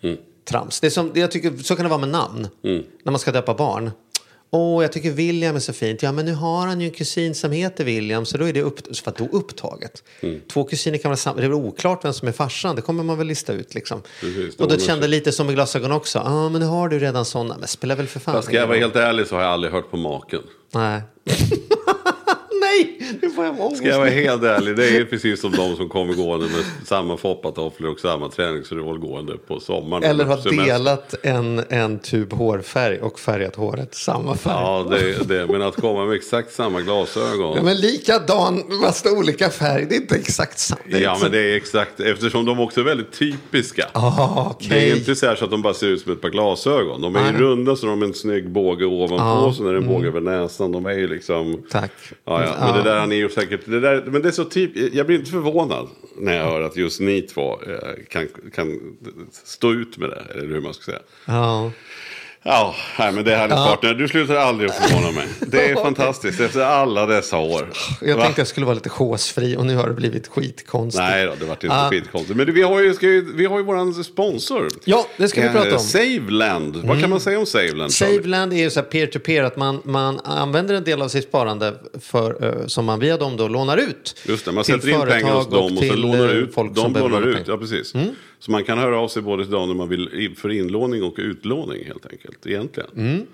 Mm. 0.03 0.17
trams. 0.51 0.81
Det 0.81 0.87
är 0.87 0.91
som, 0.91 1.11
det 1.15 1.21
jag 1.21 1.31
tycker, 1.31 1.57
så 1.63 1.77
kan 1.77 1.85
det 1.85 1.89
vara 1.89 2.01
med 2.01 2.09
namn. 2.09 2.49
När 2.63 3.11
man 3.11 3.19
ska 3.19 3.33
döpa 3.33 3.55
barn. 3.55 3.91
Åh, 4.53 4.83
jag 4.85 4.93
tycker 4.93 5.11
William 5.11 5.57
är 5.57 5.61
så 5.61 5.73
fint. 5.73 6.03
Ja, 6.03 6.13
men 6.13 6.25
nu 6.25 6.33
har 6.33 6.67
han 6.67 6.81
ju 6.81 6.87
en 6.87 6.93
kusin 6.93 7.35
som 7.35 7.53
heter 7.53 7.85
William, 7.85 8.27
så 8.27 8.39
då 8.39 8.45
är 8.45 8.53
det 8.53 8.63
upp, 8.63 8.97
för 8.97 9.11
att 9.11 9.17
då 9.17 9.29
upptaget. 9.33 10.03
Mm. 10.21 10.41
Två 10.53 10.65
kusiner 10.65 10.99
kan 10.99 11.09
vara 11.09 11.17
samma. 11.17 11.37
Det 11.37 11.45
är 11.45 11.49
väl 11.49 11.59
oklart 11.59 12.05
vem 12.05 12.13
som 12.13 12.29
är 12.29 12.33
farsan. 12.33 12.77
Det 12.77 12.83
kommer 12.83 13.05
man 13.05 13.19
väl 13.19 13.27
lista 13.27 13.53
ut 13.53 13.75
liksom. 13.75 14.03
Precis, 14.21 14.57
det 14.57 14.65
och 14.65 14.71
då 14.71 14.79
kände 14.79 15.03
sig. 15.03 15.11
lite 15.11 15.33
som 15.33 15.47
med 15.47 15.55
glasögon 15.55 15.93
också. 15.93 16.19
Ja, 16.19 16.31
ah, 16.31 16.49
men 16.49 16.61
nu 16.61 16.67
har 16.67 16.89
du 16.89 16.99
redan 16.99 17.25
sådana. 17.25 17.57
Men 17.59 17.69
spelar 17.69 17.97
väl 17.97 18.07
för 18.07 18.21
fan 18.21 18.35
Fast 18.35 18.49
ska 18.49 18.57
jag 18.57 18.67
vara 18.67 18.79
helt 18.79 18.97
ärlig 18.97 19.27
så 19.27 19.35
har 19.35 19.43
jag 19.43 19.53
aldrig 19.53 19.73
hört 19.73 19.91
på 19.91 19.97
maken. 19.97 20.41
Nej. 20.73 21.03
Nej, 22.71 22.99
nu 23.23 23.31
får 23.31 23.45
jag 23.45 23.61
ångest. 23.61 23.77
Ska 23.77 23.89
jag 23.89 23.99
vara 23.99 24.09
helt 24.09 24.43
ärlig, 24.43 24.77
det 24.77 24.97
är 24.97 25.05
precis 25.05 25.41
som 25.41 25.51
de 25.53 25.77
som 25.77 25.89
kommer 25.89 26.15
gående 26.15 26.47
med 26.47 26.65
samma 26.87 27.17
foppatofflor 27.17 27.91
och 27.93 28.01
samma 28.01 28.29
träningsoverall 28.29 28.99
gående 28.99 29.37
på 29.37 29.61
sommaren. 29.61 30.03
Eller 30.05 30.25
har 30.25 30.37
semester. 30.37 30.65
delat 30.73 31.15
en, 31.23 31.65
en 31.69 31.99
tub 31.99 32.33
hårfärg 32.33 33.01
och 33.01 33.19
färgat 33.21 33.57
håret 33.57 33.95
samma 33.95 34.35
färg. 34.37 34.55
Ja, 34.57 34.87
det, 34.91 35.29
det, 35.29 35.47
men 35.47 35.63
att 35.63 35.77
komma 35.81 36.07
med 36.07 36.17
exakt 36.17 36.53
samma 36.53 36.81
glasögon. 36.81 37.57
Ja, 37.57 37.63
men 37.63 37.77
likadan 37.77 38.63
fast 38.85 39.07
olika 39.07 39.51
färg, 39.51 39.87
det 39.89 39.95
är 39.97 40.01
inte 40.01 40.17
exakt 40.17 40.59
samma. 40.59 40.81
Det 40.91 40.99
Ja, 40.99 41.19
men 41.23 41.31
det 41.33 41.39
är 41.53 41.57
exakt, 41.57 42.01
eftersom 42.01 42.45
de 42.45 42.61
också 42.61 42.81
är 42.81 42.85
väldigt 42.85 43.13
typiska. 43.13 43.87
Ah, 43.93 44.55
Det 44.61 44.67
okej. 44.67 44.91
är 44.91 44.97
inte 44.97 45.15
så, 45.17 45.35
så 45.37 45.45
att 45.45 45.51
de 45.51 45.63
bara 45.63 45.75
ser 45.75 45.87
ut 45.87 46.01
som 46.01 46.13
ett 46.13 46.21
par 46.21 46.29
glasögon. 46.31 47.01
De 47.01 47.17
är 47.17 47.27
ju 47.27 47.33
Nej. 47.33 47.41
runda 47.41 47.77
så 47.77 47.87
de 47.87 47.99
har 48.01 48.07
en 48.07 48.15
snygg 48.15 48.51
båge 48.51 48.85
ovanpå. 48.85 49.17
Ja, 49.17 49.53
Så 49.57 49.63
när 49.63 49.71
det 49.73 49.79
är 49.79 49.83
en 49.83 49.89
båge 49.89 50.07
över 50.09 50.21
näsan. 50.21 50.73
De 50.73 50.87
är 50.87 50.93
ju 50.93 51.09
liksom... 51.09 51.63
Tack. 51.71 51.91
Ja, 52.25 52.43
ja. 52.45 52.60
Men 52.61 52.77
det 52.77 52.91
där 52.91 53.01
har 53.01 53.07
ni 53.07 53.15
ju 53.15 53.29
säkert... 53.29 53.61
Det 53.65 53.81
där, 53.81 54.03
men 54.07 54.23
det 54.23 54.29
är 54.29 54.33
så 54.33 54.45
typ... 54.45 54.95
Jag 54.95 55.07
blir 55.07 55.19
inte 55.19 55.31
förvånad 55.31 55.89
när 56.17 56.37
jag 56.37 56.45
hör 56.45 56.61
att 56.61 56.77
just 56.77 57.01
ni 57.01 57.23
två 57.23 57.63
eh, 57.63 58.05
kan, 58.09 58.29
kan 58.55 58.97
stå 59.33 59.73
ut 59.73 59.99
med 59.99 60.11
det. 60.11 60.23
Eller 60.35 60.55
hur 60.55 60.61
man 60.61 60.75
ska 60.75 60.85
säga. 60.85 61.03
Ja. 61.25 61.73
Ja, 62.43 62.75
nej, 62.99 63.13
men 63.13 63.25
det 63.25 63.33
är 63.33 63.37
härligt 63.39 63.57
partner. 63.57 63.95
Du 63.95 64.09
slutar 64.09 64.35
aldrig 64.37 64.71
att 64.71 64.77
förvåna 64.77 65.11
mig. 65.13 65.27
Det 65.41 65.71
är 65.71 65.75
fantastiskt 65.83 66.41
efter 66.41 66.61
alla 66.61 67.07
dessa 67.07 67.39
år. 67.39 67.69
Jag 68.01 68.17
Va? 68.17 68.23
tänkte 68.23 68.41
jag 68.41 68.49
skulle 68.49 68.67
vara 68.67 68.75
lite 68.75 68.89
chosefri 68.89 69.57
och 69.57 69.67
nu 69.67 69.77
har 69.77 69.89
det 69.89 69.95
blivit 69.95 70.29
skitkonstigt. 70.29 71.03
Nej 71.03 71.27
då, 71.27 71.33
det 71.41 71.45
vart 71.45 71.65
inte 71.65 71.77
Ah. 71.77 71.91
skitkonstigt. 71.91 72.37
Men 72.37 72.55
vi 72.55 72.63
har 72.63 72.81
ju, 72.81 72.95
ju, 73.01 73.33
vi 73.35 73.45
har 73.47 73.59
ju 73.59 73.65
våran 73.65 74.05
sponsor. 74.05 74.69
Ja, 74.85 75.07
det 75.17 75.29
ska 75.29 75.41
vi 75.41 75.47
Eh, 75.47 75.53
prata 75.53 75.67
om. 75.67 75.73
Mm. 75.73 75.81
Saveland. 76.21 76.77
Vad 76.85 77.01
kan 77.01 77.11
man 77.11 77.21
säga 77.21 77.39
om 77.39 77.47
Saveland? 77.47 77.93
Saveland 77.93 78.53
är 78.53 78.57
ju 78.57 78.71
så 78.71 78.81
här 78.81 78.87
peer-to-peer, 78.87 79.43
att 79.43 79.57
man, 79.57 79.81
man 79.85 80.21
använder 80.25 80.75
en 80.75 80.85
del 80.85 81.03
av 81.03 81.09
sitt 81.09 81.25
sparande 81.25 81.75
för, 82.01 82.45
eh, 82.61 82.67
som 82.67 82.85
man 82.85 83.01
via 83.01 83.17
dem 83.17 83.37
då 83.37 83.49
lånar 83.49 83.77
ut. 83.77 84.17
Just 84.27 84.45
det, 84.45 84.53
man 84.53 84.65
sätter 84.65 84.89
in 84.89 85.01
pengar 85.01 85.33
hos 85.35 85.49
dem 85.51 85.65
och 85.65 85.69
sen 85.71 85.79
till, 85.79 86.01
lånar 86.01 86.29
eh, 86.29 86.35
ut. 86.35 86.55
folk 86.55 86.75
de 86.75 86.81
som 86.81 86.93
lånar 86.93 87.21
låna 87.21 87.39
ut, 87.39 87.49
ja 87.49 87.57
precis. 87.59 87.95
Så 88.41 88.51
man 88.51 88.65
kan 88.65 88.79
höra 88.79 88.99
av 89.01 89.09
sig 89.09 89.23
både 89.23 89.43
till 89.45 89.53
dem 89.53 89.69
när 89.69 89.75
man 89.77 89.89
vill 89.89 90.35
för 90.39 90.49
inlåning 90.51 91.03
och 91.03 91.15
utlåning 91.17 91.85
helt 91.87 92.07
enkelt. 92.13 92.47
Egentligen. 92.47 93.27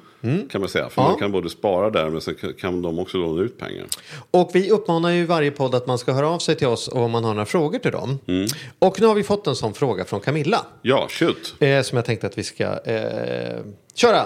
Kan 0.50 0.60
man 0.60 0.70
säga. 0.70 0.88
För 0.88 1.02
Ja. 1.02 1.08
man 1.08 1.18
kan 1.18 1.32
både 1.32 1.50
spara 1.50 1.90
där 1.90 2.10
men 2.10 2.20
sen 2.20 2.34
kan- 2.60 2.82
de 2.82 2.98
också 2.98 3.18
låna 3.18 3.42
ut 3.42 3.58
pengar. 3.58 3.86
Och 4.30 4.50
vi 4.54 4.70
uppmanar 4.70 5.10
ju 5.10 5.24
varje 5.24 5.50
podd 5.50 5.74
att 5.74 5.86
man 5.86 5.98
ska 5.98 6.12
höra 6.12 6.28
av 6.28 6.38
sig 6.38 6.54
till 6.56 6.66
oss 6.66 6.88
om 6.92 7.10
man 7.10 7.24
har 7.24 7.34
några 7.34 7.46
frågor 7.46 7.78
till 7.78 7.92
dem. 7.92 8.18
Mm. 8.26 8.46
Och 8.78 9.00
nu 9.00 9.06
har 9.06 9.14
vi 9.14 9.22
fått 9.22 9.46
en 9.46 9.56
sån 9.56 9.74
fråga 9.74 10.04
från 10.04 10.20
Camilla. 10.20 10.66
Ja, 10.82 11.06
shoot. 11.10 11.54
Eh, 11.60 11.82
som 11.82 11.96
jag 11.96 12.04
tänkte 12.04 12.26
att 12.26 12.38
vi 12.38 12.42
ska 12.42 12.64
eh, 12.84 13.60
köra. 13.94 14.22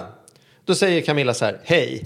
Då 0.65 0.75
säger 0.75 1.01
Camilla 1.01 1.33
så 1.33 1.45
här, 1.45 1.59
hej. 1.63 2.05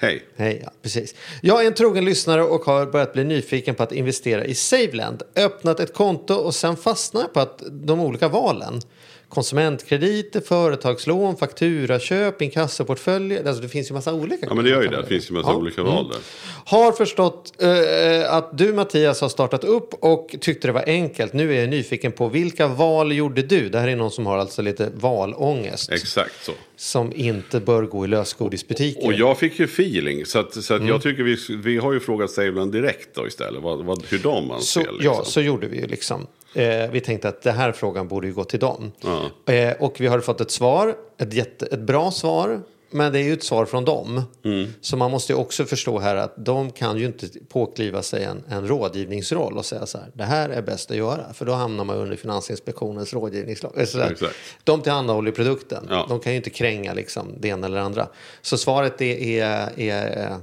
Hej. 0.00 0.22
Hej, 0.36 0.60
ja, 0.64 0.70
precis. 0.82 1.14
Jag 1.40 1.62
är 1.62 1.66
en 1.66 1.74
trogen 1.74 2.04
lyssnare 2.04 2.42
och 2.42 2.60
har 2.60 2.86
börjat 2.86 3.12
bli 3.12 3.24
nyfiken 3.24 3.74
på 3.74 3.82
att 3.82 3.92
investera 3.92 4.44
i 4.44 4.54
Saveland. 4.54 5.22
Öppnat 5.36 5.80
ett 5.80 5.94
konto 5.94 6.34
och 6.34 6.54
sen 6.54 6.76
fastnar 6.76 7.20
jag 7.20 7.32
på 7.32 7.40
att 7.40 7.62
de 7.70 8.00
olika 8.00 8.28
valen. 8.28 8.80
Konsumentkrediter, 9.28 10.40
företagslån, 10.40 11.36
fakturaköp, 11.36 12.42
inkassoportföljer. 12.42 13.44
Alltså 13.48 13.62
det 13.62 13.68
finns 13.68 13.90
ju 13.90 13.94
massa 13.94 14.12
olika. 14.14 14.46
Ja 14.48 14.54
men 14.54 14.64
det 14.64 14.70
gör 14.70 14.82
ju 14.82 14.88
det. 14.88 14.96
Det 14.96 15.06
finns 15.06 15.30
ju 15.30 15.34
massa 15.34 15.50
Ja. 15.50 15.56
olika 15.56 15.82
val 15.82 16.08
där. 16.08 16.18
Har 16.64 16.92
förstått 16.92 17.52
eh, 17.62 18.32
att 18.34 18.58
du 18.58 18.72
Mattias 18.72 19.20
har 19.20 19.28
startat 19.28 19.64
upp 19.64 19.94
och 19.94 20.34
tyckte 20.40 20.68
det 20.68 20.72
var 20.72 20.84
enkelt. 20.86 21.32
Nu 21.32 21.54
är 21.56 21.60
jag 21.60 21.68
nyfiken 21.68 22.12
på 22.12 22.28
vilka 22.28 22.66
val 22.66 23.12
gjorde 23.12 23.42
du? 23.42 23.68
Det 23.68 23.78
här 23.78 23.88
är 23.88 23.96
någon 23.96 24.10
som 24.10 24.26
har 24.26 24.38
alltså 24.38 24.62
lite 24.62 24.90
valångest. 24.94 25.92
Exakt 25.92 26.44
så. 26.44 26.52
som 26.76 27.12
inte 27.14 27.60
bör 27.60 27.82
gå 27.82 28.04
i 28.04 28.08
lösgodisbutiker. 28.08 29.06
Och 29.06 29.12
jag 29.12 29.38
fick 29.38 29.58
ju 29.58 29.64
feeling. 29.64 30.26
Så, 30.26 30.38
att, 30.38 30.54
så 30.64 30.74
att 30.74 30.80
Mm. 30.80 30.88
jag 30.92 31.02
tycker 31.02 31.22
vi, 31.22 31.36
vi 31.64 31.76
har 31.78 31.92
ju 31.92 32.00
frågat 32.00 32.30
Saveland 32.30 32.72
direkt 32.72 33.08
då 33.14 33.26
istället. 33.26 33.62
Vad, 33.62 33.84
vad, 33.84 34.04
hur 34.06 34.18
de 34.18 34.50
anser. 34.50 34.64
Så, 34.84 34.92
liksom. 34.92 34.98
Ja, 35.04 35.24
så 35.24 35.40
gjorde 35.40 35.66
vi 35.66 35.80
ju 35.80 35.86
liksom. 35.86 36.26
Eh, 36.54 36.90
vi 36.90 37.00
tänkte 37.00 37.28
att 37.28 37.42
den 37.42 37.54
här 37.54 37.72
frågan 37.72 38.08
borde 38.08 38.26
ju 38.26 38.32
gå 38.32 38.44
till 38.44 38.60
dem. 38.60 38.92
Ja. 39.00 39.52
Eh, 39.52 39.76
och 39.80 40.00
vi 40.00 40.06
har 40.06 40.20
fått 40.20 40.40
ett 40.40 40.50
svar, 40.50 40.96
ett, 41.18 41.32
jätte, 41.32 41.66
ett 41.66 41.80
bra 41.80 42.10
svar. 42.10 42.62
Men 42.90 43.12
det 43.12 43.18
är 43.18 43.22
ju 43.22 43.32
ett 43.32 43.44
svar 43.44 43.64
från 43.64 43.84
dem. 43.84 44.22
Mm. 44.44 44.68
Så 44.80 44.96
man 44.96 45.10
måste 45.10 45.32
ju 45.32 45.38
också 45.38 45.64
förstå 45.64 45.98
här 45.98 46.16
att 46.16 46.34
de 46.36 46.70
kan 46.70 46.98
ju 46.98 47.06
inte 47.06 47.28
påkliva 47.48 48.02
sig 48.02 48.24
en, 48.24 48.42
en 48.48 48.68
rådgivningsroll 48.68 49.58
och 49.58 49.64
säga 49.64 49.86
så 49.86 49.98
här, 49.98 50.10
det 50.14 50.24
här 50.24 50.48
är 50.48 50.62
bäst 50.62 50.90
att 50.90 50.96
göra. 50.96 51.32
För 51.32 51.44
då 51.44 51.52
hamnar 51.52 51.84
man 51.84 51.96
under 51.96 52.16
Finansinspektionens 52.16 53.12
rådgivningslag. 53.12 53.72
Eh. 53.76 53.82
Exakt. 53.82 54.22
De 54.64 54.82
tillhandahåller 54.82 55.30
produkten. 55.30 55.86
Ja. 55.90 56.06
De 56.08 56.20
kan 56.20 56.32
ju 56.32 56.36
inte 56.36 56.50
kränga 56.50 56.94
liksom, 56.94 57.34
det 57.38 57.48
ena 57.48 57.66
eller 57.66 57.78
andra. 57.78 58.08
Så 58.42 58.58
svaret 58.58 59.00
är, 59.00 59.16
är, 59.16 59.80
är 59.80 60.30
eh, 60.30 60.38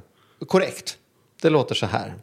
korrekt. 0.47 0.97
Det 1.41 1.49
låter 1.49 1.75
så 1.75 1.85
här. 1.85 2.13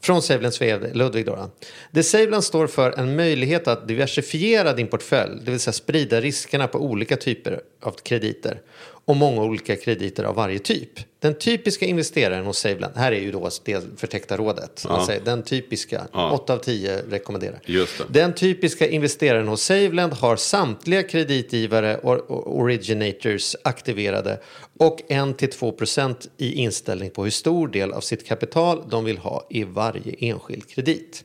Från 0.00 0.22
Savelands 0.22 0.62
vd 0.62 0.94
Ludvig 0.94 1.26
då. 1.26 1.50
Det 1.90 2.02
Saveland 2.02 2.44
står 2.44 2.66
för 2.66 2.98
en 2.98 3.16
möjlighet 3.16 3.68
att 3.68 3.88
diversifiera 3.88 4.72
din 4.72 4.86
portfölj, 4.86 5.40
det 5.44 5.50
vill 5.50 5.60
säga 5.60 5.72
sprida 5.72 6.20
riskerna 6.20 6.68
på 6.68 6.78
olika 6.78 7.16
typer 7.16 7.60
av 7.82 7.92
krediter 7.92 8.60
och 9.04 9.16
många 9.16 9.42
olika 9.42 9.76
krediter 9.76 10.24
av 10.24 10.34
varje 10.34 10.58
typ. 10.58 10.90
Den 11.18 11.34
typiska 11.34 11.86
investeraren 11.86 12.44
hos 12.46 12.58
Saveland, 12.58 12.96
här 12.96 13.12
är 13.12 13.20
ju 13.20 13.32
då 13.32 13.50
det 13.64 13.82
förtäckta 13.96 14.36
rådet, 14.36 14.84
Ja. 14.88 15.06
säger, 15.06 15.20
den 15.24 15.42
typiska, 15.42 16.06
Ja. 16.12 16.30
8 16.32 16.52
av 16.52 16.58
10 16.58 17.02
rekommenderar. 17.10 17.60
Den 18.08 18.34
typiska 18.34 18.88
investeraren 18.88 19.48
hos 19.48 19.62
Saveland 19.62 20.12
har 20.12 20.36
samtliga 20.36 21.02
kreditgivare 21.02 21.96
och 21.98 22.56
originators 22.60 23.56
aktiverade 23.64 24.40
och 24.78 25.00
1-2% 25.08 26.28
i 26.36 26.52
inställning 26.54 27.10
på 27.10 27.24
hur 27.24 27.30
stor 27.30 27.68
del 27.68 27.92
av 27.92 28.00
sitt 28.00 28.26
kapital 28.26 28.82
de 28.90 29.04
vill 29.04 29.18
ha 29.18 29.46
i 29.50 29.64
varje 29.64 30.14
enskild 30.18 30.68
kredit. 30.68 31.24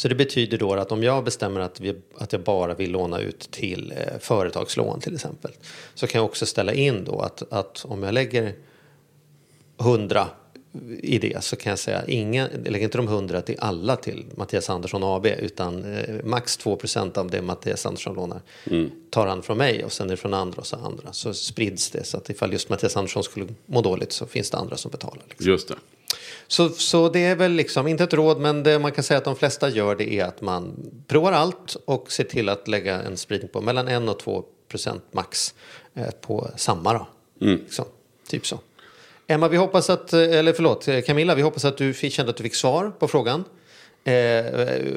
Så 0.00 0.08
det 0.08 0.14
betyder 0.14 0.58
då 0.58 0.74
att 0.74 0.92
om 0.92 1.02
jag 1.02 1.24
bestämmer 1.24 1.60
att, 1.60 1.80
vi, 1.80 1.94
att 2.18 2.32
jag 2.32 2.42
bara 2.42 2.74
vill 2.74 2.90
låna 2.90 3.20
ut 3.20 3.50
till 3.50 3.92
eh, 3.96 4.18
företagslån 4.18 5.00
till 5.00 5.14
exempel 5.14 5.52
så 5.94 6.06
kan 6.06 6.18
jag 6.18 6.26
också 6.26 6.46
ställa 6.46 6.72
in 6.72 7.04
då 7.04 7.20
att, 7.20 7.52
att 7.52 7.84
om 7.84 8.02
jag 8.02 8.14
lägger 8.14 8.54
100 9.80 10.26
i 11.02 11.18
det 11.18 11.44
så 11.44 11.56
kan 11.56 11.70
jag 11.70 11.78
säga 11.78 12.04
ingen, 12.06 12.48
jag 12.64 12.72
lägger 12.72 12.84
inte 12.84 12.98
de 12.98 13.08
100 13.08 13.42
till 13.42 13.56
alla 13.58 13.96
till 13.96 14.24
Mattias 14.34 14.70
Andersson 14.70 15.02
AB 15.04 15.26
utan 15.26 15.94
eh, 15.94 16.24
max 16.24 16.58
2% 16.58 17.18
av 17.18 17.30
det 17.30 17.42
Mattias 17.42 17.86
Andersson 17.86 18.14
lånar 18.14 18.40
tar 19.10 19.26
han 19.26 19.42
från 19.42 19.58
mig 19.58 19.84
och 19.84 19.92
sen 19.92 20.06
är 20.06 20.10
det 20.10 20.16
från 20.16 20.34
andra 20.34 20.60
och 20.60 20.66
så 20.66 20.76
andra 20.76 21.12
så 21.12 21.34
sprids 21.34 21.90
det 21.90 22.04
så 22.04 22.16
att 22.16 22.30
ifall 22.30 22.52
just 22.52 22.68
Mattias 22.68 22.96
Andersson 22.96 23.24
skulle 23.24 23.46
må 23.66 23.82
dåligt 23.82 24.12
så 24.12 24.26
finns 24.26 24.50
det 24.50 24.56
andra 24.56 24.76
som 24.76 24.90
betalar. 24.90 25.22
Liksom. 25.28 25.46
Just 25.50 25.68
det. 25.68 25.74
Så, 26.46 26.68
så 26.68 27.08
det 27.08 27.24
är 27.24 27.36
väl 27.36 27.52
liksom, 27.52 27.86
inte 27.86 28.04
ett 28.04 28.14
råd, 28.14 28.40
men 28.40 28.62
det 28.62 28.78
man 28.78 28.92
kan 28.92 29.04
säga 29.04 29.18
att 29.18 29.24
de 29.24 29.36
flesta 29.36 29.68
gör 29.68 29.96
det 29.96 30.12
är 30.12 30.24
att 30.24 30.40
man 30.40 30.90
provar 31.08 31.32
allt 31.32 31.76
och 31.84 32.12
ser 32.12 32.24
till 32.24 32.48
att 32.48 32.68
lägga 32.68 33.02
en 33.02 33.16
spridning 33.16 33.48
på 33.48 33.60
mellan 33.60 33.88
1 33.88 34.08
och 34.08 34.18
2 34.18 34.44
procent 34.68 35.04
max 35.12 35.54
eh, 35.94 36.10
på 36.20 36.50
samma 36.56 36.92
då. 36.92 37.06
Liksom, 37.40 37.84
typ 38.28 38.46
så. 38.46 38.58
Emma, 39.26 39.48
vi 39.48 39.56
hoppas 39.56 39.90
att, 39.90 40.12
eh, 40.12 40.20
eller 40.20 40.52
förlåt, 40.52 40.88
eh, 40.88 41.00
Camilla, 41.00 41.34
vi 41.34 41.42
hoppas 41.42 41.64
att 41.64 41.76
du 41.76 41.94
fick, 41.94 42.12
kände 42.12 42.30
att 42.30 42.36
du 42.36 42.42
fick 42.42 42.54
svar 42.54 42.92
på 42.98 43.08
frågan. 43.08 43.44
Eh, 44.04 44.44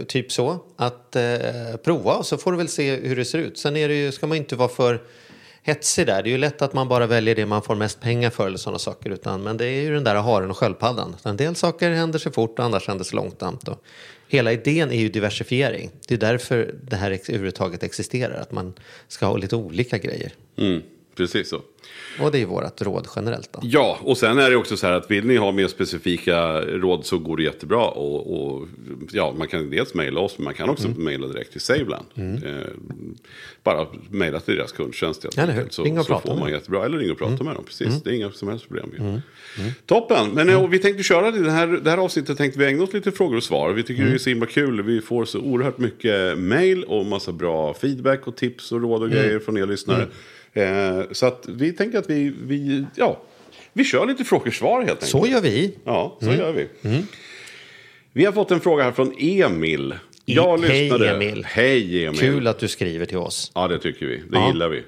typ 0.08 0.32
så, 0.32 0.60
att 0.76 1.16
eh, 1.16 1.76
prova 1.84 2.14
och 2.14 2.26
så 2.26 2.38
får 2.38 2.52
du 2.52 2.58
väl 2.58 2.68
se 2.68 2.96
hur 2.96 3.16
det 3.16 3.26
ser 3.26 3.40
ut. 3.40 3.58
Sen 3.58 3.76
är 3.76 3.88
det 3.88 3.96
ju, 3.96 4.12
ska 4.12 4.28
man 4.28 4.38
inte 4.38 4.56
vara 4.56 4.70
för 4.70 5.02
hetsig 5.64 6.08
där. 6.08 6.24
Det 6.24 6.30
är 6.30 6.32
ju 6.32 6.38
lätt 6.38 6.62
att 6.62 6.74
man 6.74 6.88
bara 6.88 7.08
väljer 7.08 7.36
det 7.36 7.46
man 7.46 7.62
får 7.62 7.76
mest 7.76 8.02
pengar 8.02 8.30
för 8.30 8.48
eller 8.48 8.58
sådana 8.58 8.80
saker. 8.80 9.10
Utan, 9.10 9.44
men 9.44 9.58
det 9.58 9.66
är 9.66 9.82
ju 9.82 9.94
den 9.94 10.04
där 10.04 10.16
haren 10.16 10.50
och 10.50 10.58
sköldpaddan. 10.58 11.16
En 11.24 11.38
del 11.38 11.56
saker 11.56 11.92
händer 11.92 12.20
sig 12.20 12.32
fort 12.32 12.60
och 12.60 12.66
andra 12.66 12.80
händer 12.88 13.06
sig 13.06 13.16
långsamt. 13.16 13.68
Och 13.68 13.84
hela 14.28 14.52
idén 14.52 14.92
är 14.92 15.00
ju 15.00 15.10
diversifiering. 15.10 15.92
Det 16.08 16.14
är 16.14 16.20
därför 16.20 16.76
det 16.84 16.96
här 16.96 17.12
överhuvudtaget 17.12 17.84
existerar. 17.84 18.42
Att 18.42 18.52
man 18.52 18.74
ska 19.08 19.26
ha 19.26 19.38
lite 19.38 19.56
olika 19.56 19.98
grejer. 19.98 20.32
Mm, 20.58 20.82
precis 21.16 21.50
så. 21.50 21.62
Och 22.22 22.32
det 22.32 22.42
är 22.42 22.46
vårt 22.46 22.82
råd 22.82 23.08
generellt. 23.16 23.50
Då. 23.54 23.60
Ja, 23.64 24.00
och 24.02 24.18
sen 24.18 24.40
är 24.40 24.50
det 24.50 24.56
också 24.56 24.78
så 24.78 24.88
här 24.88 24.94
att 24.94 25.12
vill 25.12 25.26
ni 25.26 25.36
ha 25.36 25.52
mer 25.52 25.68
specifika 25.68 26.62
råd 26.62 27.06
så 27.06 27.18
går 27.18 27.38
det 27.38 27.44
jättebra. 27.44 27.86
Och, 27.88 28.44
och 28.58 28.68
ja, 29.12 29.34
man 29.38 29.48
kan 29.48 29.70
dels 29.70 29.94
mejla 29.94 30.20
oss, 30.20 30.38
men 30.38 30.44
man 30.46 30.54
kan 30.54 30.70
också 30.70 30.88
Mm. 30.88 31.04
mejla 31.04 31.28
direkt 31.28 31.52
till 31.52 31.62
Saveland. 31.62 32.06
Eh, 32.16 32.52
bara 33.64 33.88
mejla 34.10 34.40
till 34.40 34.56
deras 34.56 34.72
kundtjänst 34.72 35.24
helt 35.24 35.38
Eller 35.38 35.54
hur? 35.54 35.68
Så, 35.70 35.84
Ring 35.84 36.00
och 36.00 36.06
så 36.06 36.20
får 36.20 36.30
med 36.30 36.38
man. 36.40 36.48
Mm. 36.48 36.54
jättebra. 36.60 36.86
Eller 36.86 36.98
ringa 36.98 37.12
och 37.12 37.18
prata 37.18 37.44
med 37.44 37.56
dem, 37.56 37.64
precis. 37.66 38.04
Det 38.04 38.10
är 38.10 38.14
inga 38.14 38.32
som 38.32 38.48
helst 38.48 38.68
problem. 38.68 38.90
ju. 38.98 39.22
Toppen, 39.86 40.30
men 40.34 40.50
eh, 40.50 40.64
och 40.64 40.74
vi 40.74 40.80
tänkte 40.80 41.04
köra 41.04 41.32
det 41.32 41.52
här, 41.52 41.68
det 41.68 41.90
här 41.90 41.98
avsnittet 41.98 42.38
tänkte 42.38 42.60
vi 42.60 42.66
ägna 42.66 42.84
oss 42.84 42.94
lite 42.94 43.12
frågor 43.12 43.38
och 43.38 43.44
svar. 43.44 43.72
Vi 43.74 43.84
tycker 43.84 44.02
Mm. 44.02 44.12
det 44.14 44.18
är 44.18 44.20
så 44.20 44.30
himla 44.30 44.46
kul. 44.46 44.82
Vi 44.82 45.02
får 45.02 45.26
så 45.26 45.40
oerhört 45.40 45.78
mycket 45.78 46.38
mejl 46.38 46.84
och 46.84 47.06
massa 47.06 47.32
bra 47.32 47.74
feedback 47.74 48.28
och 48.28 48.36
tips 48.36 48.72
och 48.72 48.82
råd 48.82 49.02
och 49.02 49.08
Mm. 49.08 49.20
grejer 49.24 49.40
från 49.40 49.58
er 49.58 49.66
lyssnare. 49.66 50.08
Eh, 50.54 51.02
så 51.12 51.26
att 51.26 51.46
vi 51.48 51.74
tänker 51.74 51.98
att 51.98 52.10
vi, 52.10 52.34
vi, 52.44 52.86
ja, 52.96 53.22
vi 53.74 53.84
kör 53.84 54.06
lite 54.06 54.24
frågor 54.24 54.48
och 54.48 54.54
svar 54.54 54.80
helt 54.80 54.90
enkelt. 54.92 55.12
Så 55.12 55.28
gör 55.28 55.42
vi. 55.42 55.76
Ja, 55.86 56.18
så 56.22 56.32
gör 56.34 56.52
vi. 56.54 56.68
Vi 58.14 58.26
har 58.26 58.32
fått 58.32 58.52
en 58.52 58.60
fråga 58.60 58.84
här 58.84 58.92
från 58.92 59.16
Emil. 59.20 59.96
Jag 60.26 60.58
Hej, 60.66 60.82
lyssnade. 60.84 61.10
Emil. 61.10 61.46
Hej 61.50 62.06
Emil. 62.06 62.20
Kul 62.20 62.48
att 62.48 62.60
du 62.60 62.68
skriver 62.68 63.06
till 63.06 63.18
oss. 63.18 63.52
Ja, 63.56 63.68
det 63.68 63.80
tycker 63.80 64.06
vi. 64.06 64.18
Det 64.18 64.24
Ja. 64.38 64.48
gillar 64.48 64.70
vi. 64.70 64.84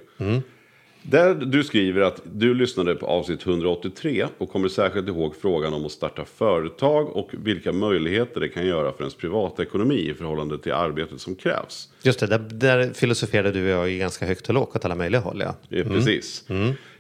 Där 1.10 1.36
du 1.36 1.64
skriver 1.64 2.02
att 2.02 2.22
du 2.24 2.54
lyssnade 2.54 2.96
på 2.96 3.06
avsnitt 3.06 3.48
183 3.48 4.28
och 4.38 4.50
kommer 4.50 4.68
särskilt 4.68 5.08
ihåg 5.08 5.36
frågan 5.42 5.74
om 5.74 5.86
att 5.86 5.92
starta 5.92 6.26
företag 6.26 7.16
och 7.16 7.30
vilka 7.32 7.72
möjligheter 7.72 8.40
det 8.40 8.50
kan 8.50 8.66
göra 8.66 8.92
för 8.92 9.00
ens 9.00 9.16
privatekonomi 9.16 10.10
i 10.10 10.14
förhållande 10.14 10.58
till 10.58 10.74
arbetet 10.74 11.22
som 11.22 11.36
krävs. 11.36 11.90
Just 12.04 12.20
det, 12.20 12.28
där, 12.28 12.40
där 12.40 12.94
filosoferade 12.94 13.52
du 13.52 13.64
och 13.64 13.80
jag 13.80 13.92
i 13.92 13.98
ganska 13.98 14.26
högt 14.26 14.48
och 14.48 14.54
lågt 14.54 14.76
åt 14.76 14.86
alla 14.86 14.96
möjliga 14.96 15.22
håll. 15.22 15.42
Ja. 15.42 15.56
Det 15.70 15.80
är 15.80 15.84
Precis. 15.84 16.44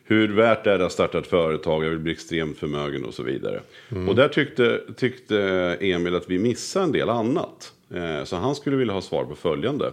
Hur 0.07 0.27
värt 0.27 0.67
är 0.67 0.77
det 0.77 0.85
att 0.85 0.91
starta 0.91 1.17
ett 1.17 1.27
företag, 1.27 1.85
jag 1.85 1.89
vill 1.89 1.99
bli 1.99 2.11
extremt 2.11 2.57
förmögen 2.57 3.05
och 3.05 3.13
så 3.13 3.23
vidare. 3.23 3.61
Och 4.07 4.15
där 4.15 4.27
tyckte, 4.27 4.81
tyckte 4.97 5.37
Emil 5.81 6.15
att 6.15 6.29
vi 6.29 6.39
missade 6.39 6.85
en 6.85 6.91
del 6.91 7.09
annat. 7.09 7.73
Eh, 7.93 8.23
Så 8.23 8.35
han 8.35 8.55
skulle 8.55 8.75
vilja 8.75 8.93
ha 8.93 9.01
svar 9.01 9.23
på 9.25 9.35
följande. 9.35 9.91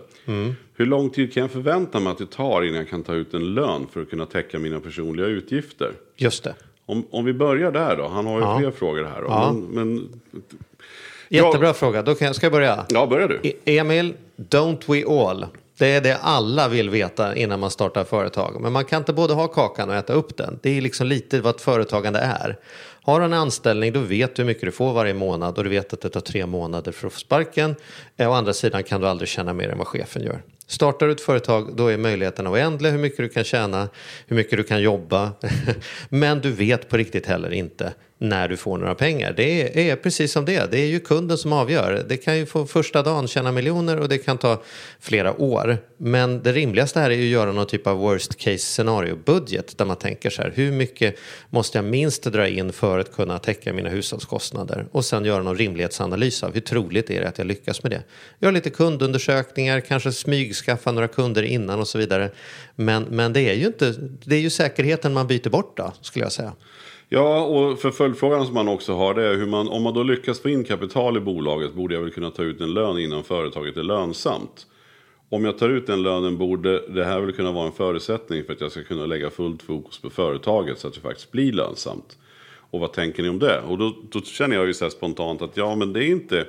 Hur 0.77 0.87
lång 0.87 1.11
tid 1.11 1.33
kan 1.35 1.41
jag 1.41 1.51
förvänta 1.51 2.01
mig 2.01 2.11
att 2.11 2.19
det 2.19 2.31
tar 2.31 2.63
innan 2.63 2.77
jag 2.77 2.89
kan 2.89 3.03
ta 3.03 3.15
ut 3.15 3.35
en 3.35 3.55
lön 3.55 3.87
för 3.93 4.03
att 4.03 4.11
kunna 4.11 4.27
täcka 4.27 4.59
mina 4.59 4.81
personliga 4.81 5.27
utgifter? 5.27 5.93
Just 6.17 6.45
det. 6.45 6.55
Om, 6.87 7.05
om 7.11 7.25
vi 7.25 7.33
börjar 7.33 7.73
där 7.73 7.97
då, 7.97 8.09
han 8.09 8.27
har 8.27 8.39
ju 8.39 8.45
Ja. 8.45 8.59
fler 8.59 8.71
frågor 8.71 9.05
här. 9.05 9.21
Då. 9.23 9.27
Ja. 9.29 9.53
Men, 9.53 9.61
men, 9.65 10.21
Jättebra 11.29 11.73
fråga. 11.75 12.03
Då 12.03 12.15
kan 12.15 12.27
jag, 12.27 12.37
ska 12.37 12.47
jag 12.47 12.53
börja? 12.53 12.87
ja, 12.89 13.07
börja 13.07 13.27
du. 13.29 13.41
E- 13.43 13.53
Emil, 13.65 14.15
don't 14.37 14.81
we 14.93 15.21
all? 15.31 15.47
Det 15.83 15.89
är 15.89 16.01
det 16.01 16.17
alla 16.17 16.69
vill 16.69 16.91
veta 16.91 17.37
innan 17.37 17.61
man 17.61 17.71
startar 17.71 18.05
företag. 18.05 18.61
Men 18.61 18.73
man 18.73 18.85
kan 18.85 18.99
inte 18.99 19.13
både 19.13 19.35
ha 19.35 19.49
kakan 19.49 19.91
och 19.91 19.95
äta 19.95 20.13
upp 20.13 20.37
den. 20.37 20.59
Det 20.63 20.77
är 20.77 20.81
liksom 20.81 21.07
lite 21.07 21.41
vad 21.41 21.55
ett 21.55 21.61
företagande 21.61 22.19
är. 22.19 22.57
Har 23.03 23.21
du 23.21 23.27
en 23.27 23.33
anställning 23.33 23.93
då 23.93 24.01
vet 24.01 24.37
du 24.37 24.43
hur 24.43 24.47
mycket 24.47 24.63
du 24.63 24.73
får 24.73 24.93
varje 24.93 25.15
månad 25.15 25.59
och 25.59 25.65
du 25.65 25.71
vet 25.71 25.93
att 25.93 26.01
det 26.01 26.09
tar 26.09 26.21
tre 26.21 26.47
månader 26.47 26.93
för 26.93 27.07
att 27.07 27.13
få 27.13 27.19
sparken. 27.19 27.75
Eh, 28.17 28.31
å 28.31 28.33
andra 28.33 28.53
sidan 28.53 28.83
kan 28.83 29.01
du 29.01 29.09
aldrig 29.09 29.29
tjäna 29.29 29.53
mer 29.53 29.69
än 29.69 29.79
vad 29.79 29.87
chefen 29.87 30.23
gör. 30.23 30.43
Startar 30.67 31.07
du 31.07 31.13
ett 31.13 31.21
företag 31.21 31.77
då 31.77 31.89
är 31.89 31.97
möjligheterna 31.97 32.51
oändliga 32.51 32.93
hur 32.93 32.99
mycket 32.99 33.19
du 33.19 33.29
kan 33.29 33.45
tjäna, 33.45 33.89
hur 34.27 34.37
mycket 34.37 34.59
du 34.59 34.65
kan 34.65 34.83
jobba. 34.83 35.33
Men 36.09 36.41
du 36.41 36.51
vet 36.51 36.89
på 36.89 36.97
riktigt 36.97 37.27
heller 37.27 37.51
inte 37.51 37.93
när 38.23 38.49
du 38.49 38.57
får 38.57 38.79
några 38.79 38.95
pengar. 38.95 39.33
Det 39.37 39.63
är, 39.63 39.93
är 39.93 39.97
precis 39.97 40.33
som 40.33 40.45
det. 40.45 40.71
Det 40.71 40.79
är 40.79 40.87
ju 40.87 41.01
kunden 41.01 41.39
som 41.39 41.53
avgör. 41.53 42.05
Det 42.09 42.17
kan 42.17 42.39
ju 42.39 42.47
få 42.47 42.67
första 42.67 43.03
dagen 43.03 43.29
tjäna 43.29 43.53
miljoner 43.53 44.01
och 44.01 44.09
det 44.09 44.19
kan 44.19 44.39
ta 44.39 44.63
flera 45.01 45.41
år. 45.41 45.79
Men 45.97 46.43
det 46.43 46.53
rimligaste 46.53 47.01
här 47.01 47.11
är 47.11 47.15
ju 47.15 47.23
att 47.23 47.31
göra 47.31 47.53
någon 47.53 47.67
typ 47.67 47.87
av 47.87 47.97
worst 47.97 48.39
case 48.39 48.59
scenario 48.59 49.17
budget 49.25 49.79
där 49.79 49.85
man 49.85 49.97
tänker 49.97 50.31
så 50.31 50.43
här 50.43 50.53
hur 50.55 50.73
mycket 50.73 51.19
måste 51.51 51.79
jag 51.79 51.85
minst 51.85 52.23
dra 52.23 52.49
in 52.49 52.73
för 52.73 52.99
att 52.99 53.13
kunna 53.13 53.39
täcka 53.39 53.73
mina 53.73 53.89
hushållskostnader 53.89 54.87
och 54.93 55.05
sen 55.05 55.25
göra 55.25 55.43
någon 55.43 55.57
rimlighetsanalys 55.57 56.43
av 56.43 56.55
hur 56.55 56.61
troligt 56.61 57.11
är 57.11 57.21
det 57.21 57.29
att 57.29 57.39
jag 57.39 57.47
lyckas 57.47 57.83
med 57.83 57.93
det. 57.93 58.03
Göra 58.41 58.53
lite 58.53 58.71
kundundersökningar, 58.71 59.81
kanske 59.81 60.13
smygskaffa 60.13 60.93
några 60.93 61.09
kunder 61.09 61.43
innan 61.43 61.81
och 61.81 61.89
så 61.89 61.99
vidare. 61.99 62.31
Men, 62.75 63.03
men 63.03 63.33
det 63.33 63.41
är 63.41 63.55
ju 63.55 63.67
inte, 63.67 63.95
det 64.25 64.37
är 64.37 64.41
ju 64.41 64.51
säkerheten 64.51 65.13
man 65.13 65.27
byter 65.27 65.49
bort 65.49 65.77
då, 65.77 65.93
skulle 66.01 66.25
jag 66.25 66.33
säga. 66.33 66.53
Ja, 67.15 67.45
och 67.45 67.79
för 67.79 67.91
följdfrågan 67.91 68.47
som 68.47 68.55
man 68.55 68.69
också 68.69 68.95
har 68.95 69.15
det 69.15 69.27
är 69.27 69.35
hur 69.35 69.47
man, 69.47 69.69
om 69.69 69.83
man 69.83 69.95
då 69.95 70.03
lyckas 70.03 70.41
få 70.41 70.49
in 70.49 70.65
kapital 70.65 71.17
i 71.17 71.21
bolaget 71.21 71.75
borde 71.75 71.95
jag 71.95 72.03
väl 72.03 72.11
kunna 72.11 72.31
ta 72.31 72.43
ut 72.43 72.61
en 72.61 72.75
lön 72.75 72.99
innan 72.99 73.25
företaget 73.25 73.77
är 73.77 73.83
lönsamt. 73.83 74.67
Om 75.29 75.45
jag 75.45 75.59
tar 75.59 75.69
ut 75.69 75.87
den 75.87 76.03
lönen 76.03 76.39
borde 76.39 76.89
det 76.89 77.05
här 77.05 77.21
väl 77.21 77.33
kunna 77.33 77.53
vara 77.53 77.67
en 77.67 77.73
förutsättning 77.73 78.45
för 78.45 78.53
att 78.53 78.61
jag 78.61 78.71
ska 78.71 78.83
kunna 78.83 79.07
lägga 79.07 79.31
fullt 79.31 79.63
fokus 79.63 79.99
på 79.99 80.11
företaget 80.11 80.79
så 80.79 80.89
att 80.89 80.95
det 80.95 81.01
faktiskt 81.01 81.31
blir 81.31 81.53
lönsamt. 81.53 82.19
Och 82.71 82.81
vad 82.81 82.93
tänker 82.93 83.23
ni 83.23 83.29
om 83.29 83.39
det? 83.39 83.61
Och 83.61 83.79
då, 83.79 83.97
då 84.11 84.21
känner 84.21 84.57
jag 84.57 84.67
ju 84.67 84.75
så 84.75 84.85
här 84.85 84.91
spontant 84.91 85.43
att 85.43 85.57
ja, 85.57 85.75
men 85.75 85.93
det 85.93 86.05
är 86.05 86.09
inte 86.09 86.47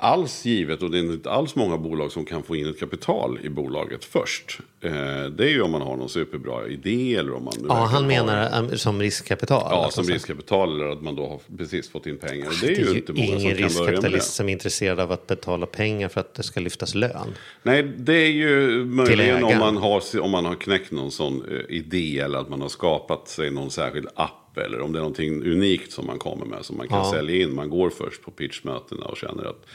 alls 0.00 0.44
givet 0.44 0.82
och 0.82 0.90
det 0.90 0.98
är 0.98 1.00
inte 1.00 1.30
alls 1.30 1.54
många 1.54 1.78
bolag 1.78 2.12
som 2.12 2.24
kan 2.24 2.42
få 2.42 2.56
in 2.56 2.68
ett 2.68 2.80
kapital 2.80 3.38
i 3.42 3.48
bolaget 3.48 4.04
först. 4.04 4.58
Eh, 4.80 4.90
det 5.24 5.44
är 5.44 5.48
ju 5.48 5.62
om 5.62 5.70
man 5.70 5.82
har 5.82 5.96
någon 5.96 6.08
superbra 6.08 6.66
idé 6.68 7.14
eller 7.14 7.34
om 7.34 7.44
man... 7.44 7.54
Ja, 7.68 7.74
han 7.74 8.06
menar 8.06 8.58
um, 8.58 8.78
som 8.78 9.00
riskkapital. 9.00 9.68
Ja, 9.70 9.84
alltså, 9.84 10.02
som 10.02 10.12
riskkapital 10.12 10.74
eller 10.74 10.90
att 10.92 11.02
man 11.02 11.16
då 11.16 11.28
har 11.28 11.56
precis 11.56 11.90
fått 11.90 12.06
in 12.06 12.18
pengar. 12.18 12.50
Det 12.60 12.66
är 12.66 12.70
Det 12.70 12.80
är 12.80 12.84
ju 12.84 12.90
ju 12.90 12.96
inte 12.98 13.12
många 13.12 13.26
som 13.26 13.40
ingen 13.40 13.56
det. 13.56 13.62
riskkapitalist 13.62 14.34
som 14.34 14.48
är 14.48 14.52
intresserad 14.52 15.00
av 15.00 15.12
att 15.12 15.26
betala 15.26 15.66
pengar 15.66 16.08
för 16.08 16.20
att 16.20 16.34
det 16.34 16.42
ska 16.42 16.60
lyftas 16.60 16.94
lön. 16.94 17.34
Nej, 17.62 17.82
det 17.82 18.14
är 18.14 18.30
ju 18.30 18.84
möjligen 18.84 19.44
om 19.44 19.58
man, 19.58 19.76
har, 19.76 20.20
om 20.20 20.30
man 20.30 20.44
har 20.44 20.54
knäckt 20.54 20.92
någon 20.92 21.10
sån 21.10 21.44
eh, 21.50 21.76
idé 21.76 22.18
eller 22.18 22.38
att 22.38 22.48
man 22.48 22.60
har 22.60 22.68
skapat 22.68 23.28
sig 23.28 23.50
någon 23.50 23.70
särskild 23.70 24.08
app. 24.14 24.44
Eller 24.64 24.80
om 24.80 24.92
det 24.92 24.98
är 24.98 25.00
någonting 25.00 25.42
unikt 25.52 25.92
som 25.92 26.06
man 26.06 26.18
kommer 26.18 26.46
med 26.46 26.64
som 26.64 26.76
man 26.76 26.88
kan 26.88 26.98
Ja. 26.98 27.12
sälja 27.12 27.36
in. 27.42 27.54
Man 27.54 27.70
går 27.70 27.90
först 27.90 28.22
på 28.22 28.30
pitchmötena 28.30 29.06
och 29.06 29.16
känner 29.16 29.44
att... 29.44 29.66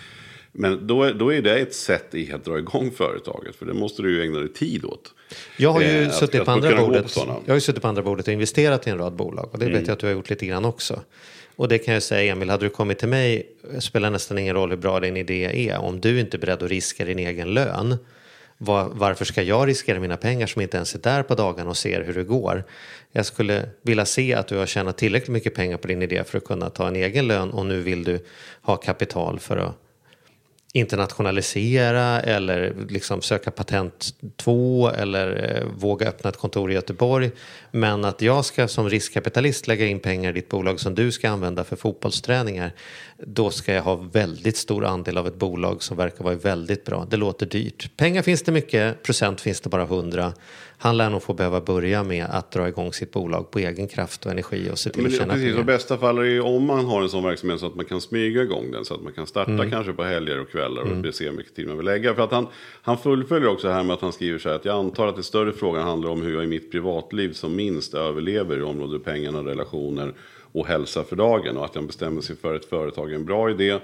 Men 0.56 0.88
då 0.88 1.04
är, 1.04 1.14
då 1.14 1.34
är 1.34 1.42
det 1.42 1.60
ett 1.60 1.74
sätt 1.76 2.16
i 2.16 2.32
att 2.32 2.46
dra 2.46 2.58
igång 2.60 2.92
företaget. 2.92 3.56
För 3.56 3.66
det 3.66 3.74
måste 3.74 4.02
du 4.02 4.12
ju 4.16 4.22
ägna 4.22 4.40
dig 4.40 4.54
tid 4.54 4.86
åt. 4.86 5.14
Jag 5.58 5.72
har 5.72 5.82
ju 5.82 5.88
Eh, 6.04 6.10
suttit 6.10 6.40
att 6.40 6.46
på 6.46 6.52
andra 6.52 6.78
bordet. 6.78 7.16
Jag 7.18 7.26
har 7.48 7.56
ju 7.56 7.62
suttit 7.62 7.82
på 7.82 7.88
andra 7.88 8.02
bordet 8.04 8.28
och 8.28 8.34
investerat 8.34 8.88
i 8.88 8.90
en 8.90 8.98
rad 8.98 9.14
bolag. 9.14 9.50
Och 9.52 9.60
det 9.60 9.66
Mm. 9.66 9.78
vet 9.78 9.88
jag 9.88 9.94
att 9.94 10.00
du 10.00 10.06
har 10.08 10.14
gjort 10.14 10.30
lite 10.30 10.46
grann 10.46 10.66
också. 10.66 11.02
Och 11.56 11.68
det 11.68 11.78
kan 11.78 11.94
jag 11.94 12.04
säga, 12.04 12.32
Emil, 12.34 12.50
hade 12.50 12.66
du 12.66 12.70
kommit 12.70 13.00
till 13.00 13.08
mig 13.08 13.48
spelar 13.80 14.10
nästan 14.10 14.38
ingen 14.38 14.56
roll 14.56 14.70
hur 14.70 14.78
bra 14.78 15.00
din 15.00 15.18
idé 15.18 15.70
är. 15.70 15.78
Om 15.80 16.00
du 16.02 16.20
inte 16.20 16.38
är 16.38 16.40
beredd 16.40 16.64
att 16.64 16.70
riska 16.70 17.06
din 17.06 17.20
egen 17.20 17.54
lön. 17.54 17.96
Var, 18.58 18.90
varför 18.94 19.26
ska 19.26 19.42
jag 19.42 19.68
riskera 19.68 20.00
mina 20.00 20.18
pengar 20.18 20.48
som 20.48 20.62
inte 20.62 20.78
ens 20.78 20.96
är 20.96 21.00
där 21.00 21.24
på 21.24 21.36
dagen 21.36 21.68
och 21.68 21.78
ser 21.78 22.04
hur 22.04 22.14
det 22.14 22.24
går? 22.24 22.64
Jag 23.12 23.26
skulle 23.26 23.70
vilja 23.82 24.06
se 24.06 24.34
att 24.34 24.48
du 24.48 24.58
har 24.58 24.66
tjänat 24.66 24.98
tillräckligt 24.98 25.30
mycket 25.30 25.56
pengar 25.56 25.78
på 25.78 25.88
din 25.88 26.02
idé 26.02 26.24
för 26.24 26.38
att 26.38 26.46
kunna 26.46 26.70
ta 26.70 26.88
en 26.88 26.96
egen 26.96 27.28
lön 27.28 27.52
och 27.52 27.66
nu 27.66 27.82
vill 27.82 28.04
du 28.04 28.26
ha 28.62 28.78
kapital 28.78 29.40
för 29.40 29.58
att 29.58 29.76
internationalisera 30.76 32.22
eller 32.22 32.74
liksom 32.90 33.22
söka 33.22 33.52
patent 33.52 34.14
2 34.38 34.90
eller 34.90 35.58
eh, 35.58 35.68
våga 35.78 36.08
öppna 36.08 36.30
ett 36.30 36.38
kontor 36.38 36.72
i 36.72 36.74
Göteborg. 36.74 37.32
Men 37.72 38.06
att 38.06 38.22
jag 38.22 38.46
ska 38.46 38.68
som 38.68 38.90
riskkapitalist 38.90 39.68
lägga 39.68 39.86
in 39.86 40.00
pengar 40.00 40.30
i 40.30 40.34
ditt 40.34 40.50
bolag 40.50 40.80
som 40.80 40.96
du 40.96 41.12
ska 41.12 41.30
använda 41.30 41.64
för 41.64 41.76
fotbollsträningar. 41.76 42.72
Då 43.18 43.50
ska 43.50 43.74
jag 43.74 43.84
ha 43.84 43.96
väldigt 43.96 44.58
stor 44.58 44.86
andel 44.86 45.18
av 45.18 45.28
ett 45.28 45.36
bolag 45.36 45.84
som 45.84 45.98
verkar 45.98 46.24
vara 46.24 46.36
väldigt 46.36 46.86
bra. 46.86 47.08
Det 47.10 47.18
låter 47.18 47.46
dyrt. 47.46 47.98
Pengar 47.98 48.22
finns 48.22 48.42
det 48.42 48.52
mycket, 48.52 49.04
procent 49.04 49.42
finns 49.42 49.62
det 49.62 49.70
bara 49.70 49.84
100. 49.84 50.34
Han 50.78 50.98
lär 50.98 51.10
nog 51.10 51.24
få 51.24 51.34
behöva 51.34 51.62
börja 51.62 52.04
med 52.04 52.26
att 52.30 52.52
dra 52.52 52.68
igång 52.68 52.94
sitt 52.94 53.12
bolag 53.12 53.52
på 53.52 53.60
egen 53.60 53.88
kraft 53.88 54.26
och 54.26 54.32
energi 54.32 54.70
och 54.72 54.80
se 54.80 54.90
till 54.90 55.02
Men 55.02 55.06
att 55.06 55.12
det, 55.12 55.18
tjäna 55.18 55.34
precis, 55.34 55.50
och 55.50 55.56
pengar. 55.56 55.66
bästa 55.66 55.98
fall 55.98 56.18
är 56.18 56.24
det 56.24 56.42
om 56.42 56.66
man 56.66 56.86
har 56.86 57.02
en 57.02 57.10
sån 57.10 57.24
verksamhet 57.24 57.60
så 57.60 57.66
att 57.66 57.76
man 57.76 57.86
kan 57.86 58.02
smyga 58.02 58.42
igång 58.42 58.72
den. 58.72 58.86
Så 58.86 58.94
att 58.94 59.02
man 59.04 59.14
kan 59.14 59.28
starta 59.28 59.52
Mm. 59.52 59.72
kanske 59.72 59.94
på 59.94 60.04
helger 60.04 60.40
och 60.40 60.50
kvällar 60.50 60.82
och 60.82 61.16
se 61.16 61.26
hur 61.26 61.32
mycket 61.32 61.56
tid 61.56 61.68
man 61.68 61.78
vill 61.78 61.86
lägga. 61.86 62.16
För 62.16 62.24
att 62.24 62.32
han, 62.32 62.48
han 62.82 62.98
fullföljer 62.98 63.50
också 63.50 63.70
här 63.70 63.84
med 63.84 63.94
att 63.94 64.02
han 64.02 64.14
skriver 64.14 64.40
så 64.40 64.50
här 64.50 64.56
att 64.56 64.66
jag 64.66 64.76
antar 64.76 65.08
att 65.08 65.16
den 65.16 65.24
större 65.24 65.52
frågan 65.54 65.84
handlar 65.84 66.10
om 66.10 66.22
hur 66.22 66.34
jag 66.34 66.44
i 66.44 66.48
mitt 66.48 66.72
privatliv 66.72 67.34
som 67.34 67.56
minst 67.56 67.94
överlever 67.94 68.58
i 68.58 68.62
området 68.62 69.04
pengarna, 69.04 69.40
relationer 69.40 70.14
och 70.54 70.68
hälsa 70.68 71.04
för 71.04 71.16
dagen. 71.16 71.58
Och 71.58 71.66
att 71.66 71.76
han 71.76 71.88
bestämmer 71.88 72.22
sig 72.22 72.36
för 72.36 72.56
ett 72.56 72.66
företag 72.66 73.12
är 73.12 73.16
en 73.16 73.26
bra 73.26 73.50
idé 73.50 73.80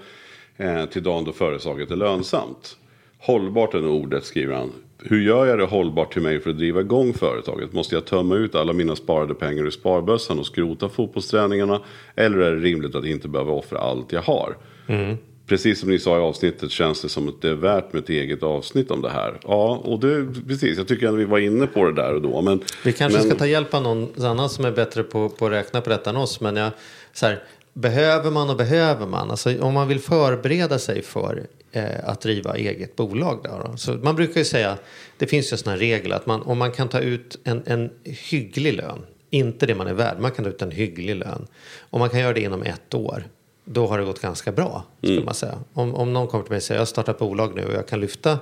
eh, 0.57 0.85
till 0.85 1.03
dagen 1.03 1.23
då 1.23 1.31
företaget 1.31 1.91
är 1.91 1.95
lönsamt. 1.95 2.77
Hållbart 3.17 3.73
är 3.73 3.79
nog 3.79 4.03
ordet, 4.03 4.23
skriver 4.23 4.55
han. 4.55 4.71
Hur 5.03 5.21
gör 5.21 5.45
jag 5.45 5.59
det 5.59 5.65
hållbart 5.65 6.13
till 6.13 6.21
mig 6.21 6.39
för 6.39 6.49
att 6.49 6.57
driva 6.57 6.79
igång 6.79 7.13
företaget? 7.13 7.73
Måste 7.73 7.95
jag 7.95 8.05
tömma 8.05 8.35
ut 8.35 8.55
alla 8.55 8.73
mina 8.73 8.95
sparade 8.95 9.33
pengar 9.33 9.67
i 9.67 9.71
sparbössan 9.71 10.39
och 10.39 10.45
skrota 10.45 10.89
fotbollsträningarna? 10.89 11.81
Eller 12.15 12.37
är 12.37 12.55
det 12.55 12.61
rimligt 12.61 12.95
att 12.95 13.05
inte 13.05 13.27
behöva 13.27 13.51
offra 13.51 13.79
allt 13.79 14.11
jag 14.11 14.21
har? 14.21 14.57
Mm. 14.87 15.17
Precis 15.49 15.79
som 15.79 15.89
ni 15.89 15.99
sa 15.99 16.17
i 16.17 16.21
avsnittet 16.21 16.71
känns 16.71 17.01
det 17.01 17.09
som 17.09 17.29
att 17.29 17.41
det 17.41 17.49
är 17.49 17.53
värt 17.53 17.93
med 17.93 18.03
ett 18.03 18.09
eget 18.09 18.43
avsnitt 18.43 18.91
om 18.91 19.01
det 19.01 19.09
här. 19.09 19.39
Ja, 19.43 19.81
och 19.83 19.99
det, 19.99 20.27
precis. 20.47 20.77
Jag 20.77 20.87
tycker 20.87 21.07
att 21.07 21.15
vi 21.15 21.25
var 21.25 21.39
inne 21.39 21.67
på 21.67 21.85
det 21.85 21.93
där 21.93 22.13
och 22.13 22.21
då. 22.21 22.41
Men, 22.41 22.61
Vi 22.83 22.93
kanske 22.93 23.19
men, 23.19 23.29
ska 23.29 23.37
ta 23.39 23.45
hjälp 23.45 23.73
av 23.73 23.83
någon 23.83 24.25
annan 24.25 24.49
som 24.49 24.65
är 24.65 24.71
bättre 24.71 25.03
på, 25.03 25.29
på 25.29 25.45
att 25.45 25.51
räkna 25.51 25.81
på 25.81 25.89
detta 25.89 26.09
än 26.09 26.17
oss. 26.17 26.41
Men 26.41 26.55
jag, 26.55 26.71
så 27.13 27.25
här, 27.25 27.43
behöver 27.73 28.31
man 28.31 28.49
och 28.49 28.55
behöver 28.57 29.05
man? 29.05 29.31
Alltså, 29.31 29.61
om 29.61 29.73
man 29.73 29.87
vill 29.87 29.99
förbereda 29.99 30.79
sig 30.79 31.01
för 31.01 31.43
eh, 31.71 31.83
att 32.03 32.21
driva 32.21 32.57
eget 32.57 32.95
bolag. 32.95 33.39
Då, 33.43 33.69
då. 33.71 33.77
Så 33.77 33.93
man 33.93 34.15
brukar 34.15 34.39
ju 34.39 34.45
säga, 34.45 34.77
det 35.17 35.27
finns 35.27 35.53
ju 35.53 35.57
här 35.65 35.77
regel 35.77 36.13
att 36.13 36.25
man, 36.25 36.41
om 36.41 36.57
man 36.57 36.71
kan 36.71 36.87
ta 36.87 36.99
ut 36.99 37.39
en, 37.43 37.63
en 37.65 37.89
hygglig 38.03 38.73
lön, 38.73 38.99
inte 39.29 39.65
det 39.65 39.75
man 39.75 39.87
är 39.87 39.93
värd, 39.93 40.19
man 40.19 40.31
kan 40.31 40.45
ta 40.45 40.51
ut 40.51 40.61
en 40.61 40.71
hygglig 40.71 41.15
lön. 41.15 41.47
Om 41.89 41.99
man 41.99 42.09
kan 42.09 42.19
göra 42.19 42.33
det 42.33 42.41
inom 42.41 42.63
ett 42.63 42.93
år, 42.93 43.23
då 43.71 43.87
har 43.87 43.99
det 43.99 44.05
gått 44.05 44.21
ganska 44.21 44.51
bra. 44.51 44.83
Skulle 45.03 45.23
man 45.23 45.33
säga. 45.33 45.55
Om, 45.73 45.95
om 45.95 46.13
någon 46.13 46.27
kommer 46.27 46.43
till 46.43 46.51
mig 46.51 46.57
och 46.57 46.63
säger, 46.63 46.77
jag 46.77 46.81
har 46.81 46.85
startat 46.85 47.19
bolag 47.19 47.51
nu 47.55 47.65
och 47.65 47.73
jag 47.73 47.87
kan 47.87 47.99
lyfta 47.99 48.37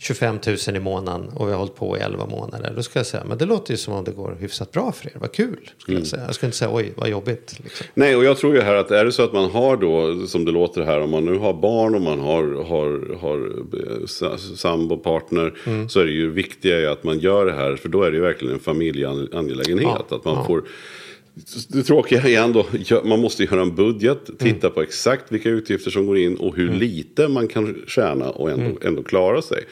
25 0.00 0.38
000 0.68 0.76
i 0.76 0.80
månaden 0.80 1.28
och 1.28 1.46
vi 1.48 1.52
har 1.52 1.58
hållit 1.58 1.74
på 1.76 1.96
i 1.98 2.00
11 2.00 2.26
månader. 2.26 2.72
Då 2.76 2.82
ska 2.82 2.98
jag 2.98 3.06
säga, 3.06 3.24
men 3.28 3.38
det 3.38 3.44
låter 3.46 3.70
ju 3.70 3.76
som 3.76 3.94
om 3.94 4.04
det 4.04 4.10
går 4.12 4.36
hyfsat 4.40 4.72
bra 4.72 4.92
för 4.92 5.06
er. 5.06 5.12
Vad 5.14 5.32
kul, 5.32 5.70
skulle 5.78 5.98
jag 5.98 6.06
säga. 6.06 6.22
Jag 6.26 6.34
skulle 6.34 6.48
inte 6.48 6.58
säga, 6.58 6.70
oj, 6.74 6.92
vad 6.96 7.08
jobbigt. 7.08 7.54
Liksom. 7.64 7.86
Nej, 7.94 8.16
och 8.16 8.24
jag 8.24 8.36
tror 8.38 8.54
ju 8.54 8.60
här 8.60 8.74
att 8.74 8.90
är 8.90 9.04
det 9.04 9.12
så 9.12 9.22
att 9.22 9.32
man 9.32 9.50
har 9.50 9.76
då, 9.76 10.26
som 10.26 10.44
det 10.44 10.50
låter 10.52 10.82
här, 10.82 11.00
om 11.00 11.10
man 11.10 11.24
nu 11.24 11.38
har 11.38 11.52
barn 11.54 11.94
och 11.94 12.00
man 12.00 12.20
har, 12.20 12.42
har, 12.64 13.16
har 13.20 13.36
eh, 14.00 14.06
sa- 14.06 14.38
sambo, 14.38 14.96
partner, 14.96 15.54
Mm. 15.66 15.88
så 15.88 16.00
är 16.00 16.04
det 16.04 16.12
ju 16.12 16.30
viktiga 16.30 16.92
att 16.92 17.04
man 17.04 17.18
gör 17.18 17.46
det 17.46 17.52
här, 17.52 17.76
för 17.76 17.88
då 17.88 18.02
är 18.02 18.10
det 18.10 18.16
ju 18.16 18.22
verkligen 18.22 18.54
en 18.54 18.60
familjeangelägenhet. 18.60 19.88
Ja, 20.10 20.16
att 20.16 20.24
man 20.24 20.34
ja. 20.34 20.44
får 20.44 20.62
det 21.68 21.82
tråkiga 21.82 22.22
är 22.22 22.42
ändå, 22.42 22.66
man 23.04 23.20
måste 23.20 23.44
göra 23.44 23.62
en 23.62 23.74
budget, 23.74 24.30
titta 24.38 24.70
på 24.70 24.82
exakt 24.82 25.32
vilka 25.32 25.48
utgifter 25.48 25.90
som 25.90 26.06
går 26.06 26.18
in 26.18 26.36
och 26.36 26.56
hur 26.56 26.70
lite 26.70 27.28
man 27.28 27.48
kan 27.48 27.76
tjäna 27.86 28.30
och 28.30 28.50
ändå, 28.50 28.78
ändå 28.82 29.02
klara 29.02 29.42
sig. 29.42 29.64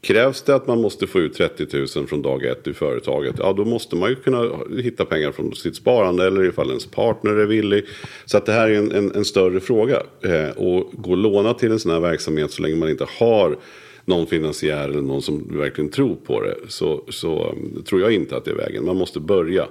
Krävs 0.00 0.42
det 0.42 0.54
att 0.54 0.66
man 0.66 0.80
måste 0.80 1.06
få 1.06 1.20
ut 1.20 1.34
30 1.34 1.66
000 1.96 2.06
från 2.06 2.22
dag 2.22 2.44
ett 2.44 2.66
i 2.66 2.72
företaget, 2.72 3.34
ja 3.38 3.52
då 3.52 3.64
måste 3.64 3.96
man 3.96 4.10
ju 4.10 4.16
kunna 4.16 4.50
hitta 4.82 5.04
pengar 5.04 5.32
från 5.32 5.54
sitt 5.54 5.76
sparande 5.76 6.26
eller 6.26 6.44
ifall 6.44 6.68
ens 6.68 6.86
partner 6.86 7.30
är 7.30 7.46
villig. 7.46 7.84
Så 8.24 8.36
att 8.36 8.46
det 8.46 8.52
här 8.52 8.70
är 8.70 8.74
en, 8.74 8.92
en, 8.92 9.14
en 9.14 9.24
större 9.24 9.60
fråga. 9.60 10.02
Eh, 10.22 10.50
och 10.56 10.92
gå 10.92 11.10
och 11.10 11.16
låna 11.16 11.54
till 11.54 11.72
en 11.72 11.78
sån 11.78 11.92
här 11.92 12.00
verksamhet 12.00 12.50
så 12.50 12.62
länge 12.62 12.76
man 12.76 12.90
inte 12.90 13.06
har 13.18 13.58
någon 14.04 14.26
finansiär 14.26 14.88
eller 14.88 15.02
någon 15.02 15.22
som 15.22 15.58
verkligen 15.58 15.90
tror 15.90 16.16
på 16.26 16.40
det 16.40 16.54
så, 16.68 17.04
så 17.08 17.50
um, 17.50 17.82
tror 17.82 18.00
jag 18.00 18.12
inte 18.12 18.36
att 18.36 18.44
det 18.44 18.50
är 18.50 18.54
vägen. 18.54 18.84
Man 18.84 18.96
måste 18.96 19.20
börja 19.20 19.66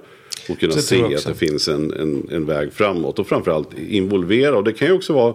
och 0.48 0.58
kunna 0.58 0.72
se 0.72 1.14
att 1.14 1.26
det 1.26 1.34
finns 1.34 1.68
en, 1.68 1.92
en, 1.92 2.28
en 2.30 2.46
väg 2.46 2.72
framåt. 2.72 3.18
Och 3.18 3.26
framförallt 3.26 3.78
involvera. 3.78 4.56
Och 4.56 4.64
det 4.64 4.72
kan 4.72 4.88
ju 4.88 4.94
också 4.94 5.12
vara 5.12 5.34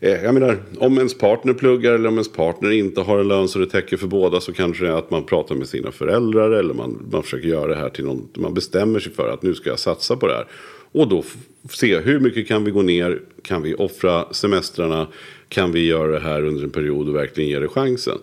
eh, 0.00 0.24
jag 0.24 0.34
menar, 0.34 0.58
om 0.78 0.96
ens 0.96 1.18
partner 1.18 1.52
pluggar 1.52 1.92
eller 1.92 2.08
om 2.08 2.14
ens 2.14 2.32
partner 2.32 2.70
inte 2.70 3.00
har 3.00 3.18
en 3.18 3.28
lön 3.28 3.48
så 3.48 3.58
det 3.58 3.66
täcker 3.66 3.96
för 3.96 4.06
båda 4.06 4.40
så 4.40 4.52
kanske 4.52 4.84
det 4.84 4.90
är 4.90 4.96
att 4.96 5.10
man 5.10 5.24
pratar 5.24 5.54
med 5.54 5.68
sina 5.68 5.92
föräldrar 5.92 6.50
eller 6.50 6.74
man, 6.74 7.08
man 7.12 7.22
försöker 7.22 7.48
göra 7.48 7.66
det 7.66 7.76
här 7.76 7.88
till 7.88 8.04
någon, 8.04 8.28
man 8.34 8.54
bestämmer 8.54 9.00
sig 9.00 9.12
för 9.12 9.28
att 9.28 9.42
nu 9.42 9.54
ska 9.54 9.70
jag 9.70 9.78
satsa 9.78 10.16
på 10.16 10.26
det 10.26 10.34
här. 10.34 10.46
Och 10.92 11.08
då 11.08 11.24
se 11.70 11.98
hur 11.98 12.20
mycket 12.20 12.48
kan 12.48 12.64
vi 12.64 12.70
gå 12.70 12.82
ner, 12.82 13.20
kan 13.42 13.62
vi 13.62 13.74
offra 13.74 14.32
semestrarna, 14.32 15.06
kan 15.48 15.72
vi 15.72 15.86
göra 15.86 16.12
det 16.12 16.20
här 16.20 16.44
under 16.44 16.62
en 16.62 16.70
period 16.70 17.08
och 17.08 17.14
verkligen 17.14 17.50
ge 17.50 17.58
det 17.58 17.68
chansen. 17.68 18.18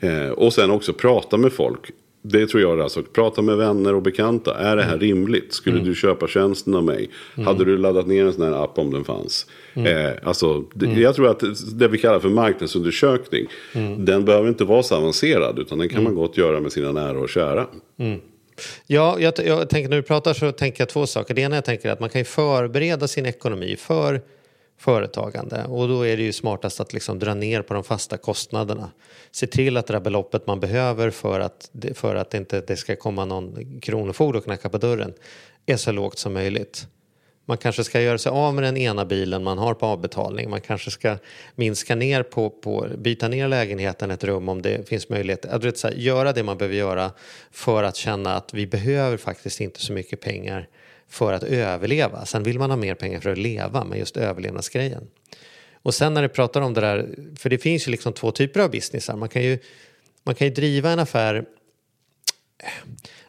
Eh, 0.00 0.28
och 0.28 0.52
sen 0.52 0.70
också 0.70 0.92
prata 0.92 1.36
med 1.36 1.52
folk. 1.52 1.90
Det 2.30 2.46
tror 2.46 2.62
jag 2.62 2.80
alltså, 2.80 3.02
prata 3.02 3.42
med 3.42 3.56
vänner 3.56 3.94
och 3.94 4.02
bekanta. 4.02 4.54
Är 4.54 4.76
det 4.76 4.82
här 4.82 4.98
rimligt? 4.98 5.52
Skulle 5.52 5.80
du 5.80 5.94
köpa 5.94 6.28
tjänsten 6.28 6.74
av 6.74 6.84
mig? 6.84 7.10
Hade 7.44 7.64
du 7.64 7.78
laddat 7.78 8.06
ner 8.06 8.24
en 8.24 8.32
sån 8.32 8.42
här 8.42 8.64
app 8.64 8.78
om 8.78 8.90
den 8.90 9.04
fanns? 9.04 9.46
Eh, 9.74 10.10
alltså, 10.22 10.64
det, 10.74 10.86
Jag 10.86 11.14
tror 11.14 11.28
att 11.30 11.42
det 11.78 11.88
vi 11.88 11.98
kallar 11.98 12.20
för 12.20 12.28
marknadsundersökning, 12.28 13.46
den 13.98 14.24
behöver 14.24 14.48
inte 14.48 14.64
vara 14.64 14.82
så 14.82 14.96
avancerad. 14.96 15.58
Utan 15.58 15.78
den 15.78 15.88
kan 15.88 16.02
man 16.02 16.14
gott 16.14 16.36
göra 16.36 16.60
med 16.60 16.72
sina 16.72 16.92
nära 16.92 17.18
och 17.18 17.28
kära. 17.28 17.66
Ja, 18.86 19.16
jag, 19.20 19.32
jag 19.44 19.68
tänker 19.68 19.88
när 19.88 19.96
du 19.96 20.02
pratar 20.02 20.34
så 20.34 20.52
tänker 20.52 20.80
jag 20.80 20.88
två 20.88 21.06
saker. 21.06 21.34
Det 21.34 21.40
ena 21.40 21.54
jag 21.54 21.64
tänker 21.64 21.88
är 21.88 21.92
att 21.92 22.00
man 22.00 22.08
kan 22.08 22.20
ju 22.20 22.24
förbereda 22.24 23.08
sin 23.08 23.26
ekonomi 23.26 23.76
för 23.78 24.20
företagande 24.78 25.64
och 25.64 25.88
då 25.88 26.06
är 26.06 26.16
det 26.16 26.22
ju 26.22 26.32
smartast 26.32 26.80
att 26.80 26.92
liksom 26.92 27.18
dra 27.18 27.34
ner 27.34 27.62
på 27.62 27.74
de 27.74 27.84
fasta 27.84 28.16
kostnaderna. 28.16 28.90
Se 29.30 29.46
till 29.46 29.76
att 29.76 29.86
det 29.86 29.92
där 29.92 30.00
beloppet 30.00 30.46
man 30.46 30.60
behöver 30.60 31.10
för 31.10 31.40
att, 31.40 31.68
det- 31.72 31.94
för 31.94 32.14
att 32.16 32.34
inte 32.34 32.60
det 32.60 32.76
ska 32.76 32.96
komma 32.96 33.24
någon 33.24 33.80
kronofogde 33.80 34.38
och 34.38 34.44
knacka 34.44 34.68
på 34.68 34.78
dörren 34.78 35.12
är 35.66 35.76
så 35.76 35.92
lågt 35.92 36.18
som 36.18 36.32
möjligt. 36.32 36.86
Man 37.46 37.58
kanske 37.58 37.84
ska 37.84 38.00
göra 38.00 38.18
sig 38.18 38.30
av 38.30 38.54
med 38.54 38.64
den 38.64 38.76
ena 38.76 39.04
bilen 39.04 39.44
man 39.44 39.58
har 39.58 39.74
på 39.74 39.86
avbetalning. 39.86 40.50
Man 40.50 40.60
kanske 40.60 40.90
ska 40.90 41.16
minska 41.54 41.94
ner 41.94 42.22
på, 42.22 42.50
på 42.50 42.86
byta 42.98 43.28
ner 43.28 43.48
lägenheten 43.48 44.10
ett 44.10 44.24
rum 44.24 44.48
om 44.48 44.62
det 44.62 44.88
finns 44.88 45.08
möjlighet. 45.08 45.44
Att, 45.46 45.64
vet, 45.64 45.78
så 45.78 45.88
här, 45.88 45.94
göra 45.94 46.32
det 46.32 46.42
man 46.42 46.58
behöver 46.58 46.76
göra 46.76 47.10
för 47.50 47.82
att 47.82 47.96
känna 47.96 48.34
att 48.36 48.54
vi 48.54 48.66
behöver 48.66 49.16
faktiskt 49.16 49.60
inte 49.60 49.80
så 49.80 49.92
mycket 49.92 50.20
pengar 50.20 50.68
för 51.08 51.32
att 51.32 51.42
överleva. 51.42 52.26
Sen 52.26 52.42
vill 52.42 52.58
man 52.58 52.70
ha 52.70 52.76
mer 52.76 52.94
pengar 52.94 53.20
för 53.20 53.30
att 53.30 53.38
leva, 53.38 53.84
men 53.84 53.98
just 53.98 54.16
överlevnadsgrejen. 54.16 55.08
Och 55.82 55.94
sen 55.94 56.14
när 56.14 56.22
du 56.22 56.28
pratar 56.28 56.60
om 56.60 56.74
det 56.74 56.80
där, 56.80 57.14
för 57.36 57.50
det 57.50 57.58
finns 57.58 57.86
ju 57.88 57.90
liksom 57.90 58.12
två 58.12 58.30
typer 58.30 58.60
av 58.60 58.70
businessar. 58.70 59.16
Man 59.16 59.28
kan 59.28 59.42
ju, 59.42 59.58
man 60.24 60.34
kan 60.34 60.46
ju 60.46 60.54
driva 60.54 60.90
en 60.90 60.98
affär 60.98 61.44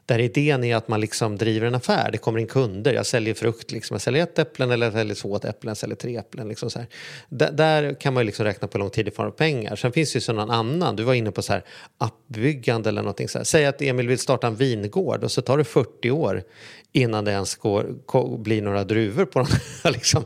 där 0.09 0.19
idén 0.19 0.63
är 0.63 0.75
att 0.75 0.87
man 0.87 1.01
liksom 1.01 1.37
driver 1.37 1.67
en 1.67 1.75
affär. 1.75 2.09
Det 2.11 2.17
kommer 2.17 2.39
in 2.39 2.47
kunder. 2.47 2.93
Jag 2.93 3.05
säljer 3.05 3.33
frukt. 3.33 3.71
Liksom. 3.71 3.93
Jag 3.93 4.01
säljer 4.01 4.23
ett 4.23 4.39
äpplen 4.39 4.71
eller 4.71 4.85
jag 4.85 4.93
säljer 4.93 5.15
två 5.15 5.35
äpplen. 5.35 5.69
Jag 5.69 5.77
säljer 5.77 5.95
tre 5.95 6.17
äpplen. 6.17 6.47
Liksom 6.47 6.69
så 6.69 6.79
här. 6.79 6.87
Där, 7.29 7.51
där 7.51 7.93
kan 7.93 8.13
man 8.13 8.21
ju 8.21 8.25
liksom 8.25 8.45
räkna 8.45 8.67
på 8.67 8.77
hur 8.77 8.79
lång 8.79 8.89
tid 8.89 9.05
det 9.05 9.11
får 9.11 9.25
av 9.25 9.31
pengar. 9.31 9.75
Sen 9.75 9.91
finns 9.91 10.13
det 10.13 10.27
ju 10.27 10.33
någon 10.33 10.51
annan. 10.51 10.95
Du 10.95 11.03
var 11.03 11.13
inne 11.13 11.31
på 11.31 11.41
så 11.41 11.53
här 11.53 11.63
appbyggande 11.97 12.89
eller 12.89 13.01
någonting. 13.01 13.27
Så 13.27 13.37
här. 13.37 13.45
Säg 13.45 13.65
att 13.65 13.81
Emil 13.81 14.07
vill 14.07 14.19
starta 14.19 14.47
en 14.47 14.55
vingård 14.55 15.23
och 15.23 15.31
så 15.31 15.41
tar 15.41 15.57
det 15.57 15.63
40 15.63 16.11
år 16.11 16.43
innan 16.91 17.25
det 17.25 17.31
ens 17.31 17.55
går, 17.55 18.37
blir 18.37 18.61
några 18.61 18.83
druvor 18.83 19.25
på 19.25 19.39
den. 19.39 19.47
liksom. 19.93 20.25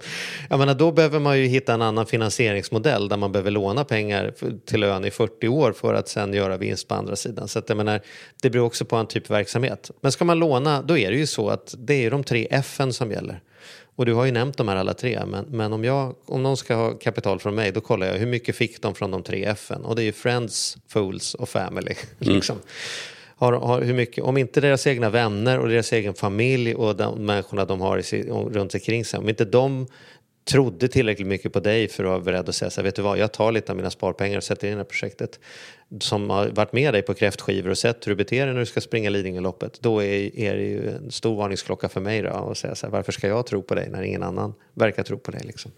Jag 0.49 0.59
menar, 0.59 0.73
då 0.73 0.91
behöver 0.91 1.19
man 1.19 1.39
ju 1.39 1.45
hitta 1.45 1.73
en 1.73 1.81
annan 1.81 2.05
finansieringsmodell 2.05 3.09
där 3.09 3.17
man 3.17 3.31
behöver 3.31 3.51
låna 3.51 3.83
pengar 3.83 4.33
till 4.65 4.79
lön 4.79 5.05
i 5.05 5.11
40 5.11 5.47
år 5.47 5.71
för 5.71 5.93
att 5.93 6.07
sen 6.07 6.33
göra 6.33 6.57
vinst 6.57 6.87
på 6.87 6.95
andra 6.95 7.15
sidan. 7.15 7.47
Så 7.47 7.59
att 7.59 7.69
jag 7.69 7.77
menar, 7.77 8.01
det 8.41 8.49
beror 8.49 8.65
också 8.65 8.85
på 8.85 8.95
en 8.95 9.07
typ 9.07 9.29
av 9.29 9.33
verksamhet. 9.37 9.72
Men 10.01 10.11
ska 10.11 10.25
man 10.25 10.39
låna, 10.39 10.81
då 10.81 10.97
är 10.97 11.11
det 11.11 11.17
ju 11.17 11.27
så 11.27 11.49
att 11.49 11.75
det 11.77 12.05
är 12.05 12.11
de 12.11 12.23
tre 12.23 12.47
F 12.51 12.79
som 12.91 13.11
gäller. 13.11 13.41
Och 13.95 14.05
du 14.05 14.13
har 14.13 14.25
ju 14.25 14.31
nämnt 14.31 14.57
de 14.57 14.67
här 14.67 14.75
alla 14.75 14.93
tre, 14.93 15.19
men, 15.27 15.45
men 15.49 15.73
om, 15.73 15.83
jag, 15.83 16.15
om 16.25 16.43
någon 16.43 16.57
ska 16.57 16.75
ha 16.75 16.91
kapital 16.91 17.39
från 17.39 17.55
mig 17.55 17.71
då 17.71 17.81
kollar 17.81 18.07
jag 18.07 18.13
hur 18.13 18.27
mycket 18.27 18.55
fick 18.55 18.81
de 18.81 18.95
från 18.95 19.11
de 19.11 19.23
tre 19.23 19.45
F 19.45 19.71
Och 19.83 19.95
det 19.95 20.01
är 20.01 20.05
ju 20.05 20.11
Friends, 20.11 20.77
Fools 20.87 21.33
och 21.33 21.49
Family. 21.49 21.93
Liksom. 22.19 22.55
Har, 23.35 23.53
har, 23.53 23.81
hur 23.81 23.93
mycket, 23.93 24.23
om 24.23 24.37
inte 24.37 24.61
deras 24.61 24.87
egna 24.87 25.09
vänner 25.09 25.59
och 25.59 25.69
deras 25.69 25.93
egen 25.93 26.13
familj 26.13 26.75
och 26.75 26.95
de 26.95 27.25
människorna 27.25 27.65
de 27.65 27.81
har 27.81 28.13
i, 28.13 28.23
runt 28.29 28.73
omkring 28.73 29.05
sig, 29.05 29.19
om 29.19 29.29
inte 29.29 29.45
de 29.45 29.87
trodde 30.45 30.87
tillräckligt 30.87 31.27
mycket 31.27 31.53
på 31.53 31.59
dig 31.59 31.87
för 31.87 32.03
att 32.03 32.09
vara 32.09 32.19
beredd 32.19 32.49
att 32.49 32.55
säga 32.55 32.69
så 32.69 32.81
här, 32.81 32.83
vet 32.83 32.95
du 32.95 33.01
vad, 33.01 33.17
jag 33.17 33.31
tar 33.31 33.51
lite 33.51 33.71
av 33.71 33.75
mina 33.75 33.89
sparpengar 33.89 34.37
och 34.37 34.43
sätter 34.43 34.67
in 34.67 34.73
i 34.73 34.75
det 34.75 34.79
här 34.79 34.85
projektet 34.85 35.39
som 35.99 36.29
har 36.29 36.47
varit 36.47 36.73
med 36.73 36.93
dig 36.93 37.01
på 37.01 37.13
kräftskivor 37.13 37.69
och 37.69 37.77
sett 37.77 38.07
hur 38.07 38.11
du 38.11 38.15
beter 38.15 38.45
dig 38.45 38.53
när 38.53 38.59
du 38.59 38.65
ska 38.65 38.81
springa 38.81 39.09
Lidingöloppet, 39.09 39.81
då 39.81 40.03
är, 40.03 40.39
är 40.39 40.55
det 40.55 40.63
ju 40.63 40.89
en 40.89 41.11
stor 41.11 41.35
varningsklocka 41.35 41.89
för 41.89 42.01
mig 42.01 42.21
då 42.21 42.29
och 42.29 42.57
säga 42.57 42.75
så 42.75 42.85
här, 42.85 42.91
varför 42.91 43.11
ska 43.11 43.27
jag 43.27 43.45
tro 43.45 43.61
på 43.61 43.75
dig 43.75 43.89
när 43.89 44.01
ingen 44.01 44.23
annan 44.23 44.53
verkar 44.73 45.03
tro 45.03 45.17
på 45.17 45.31
dig 45.31 45.41
liksom. 45.43 45.71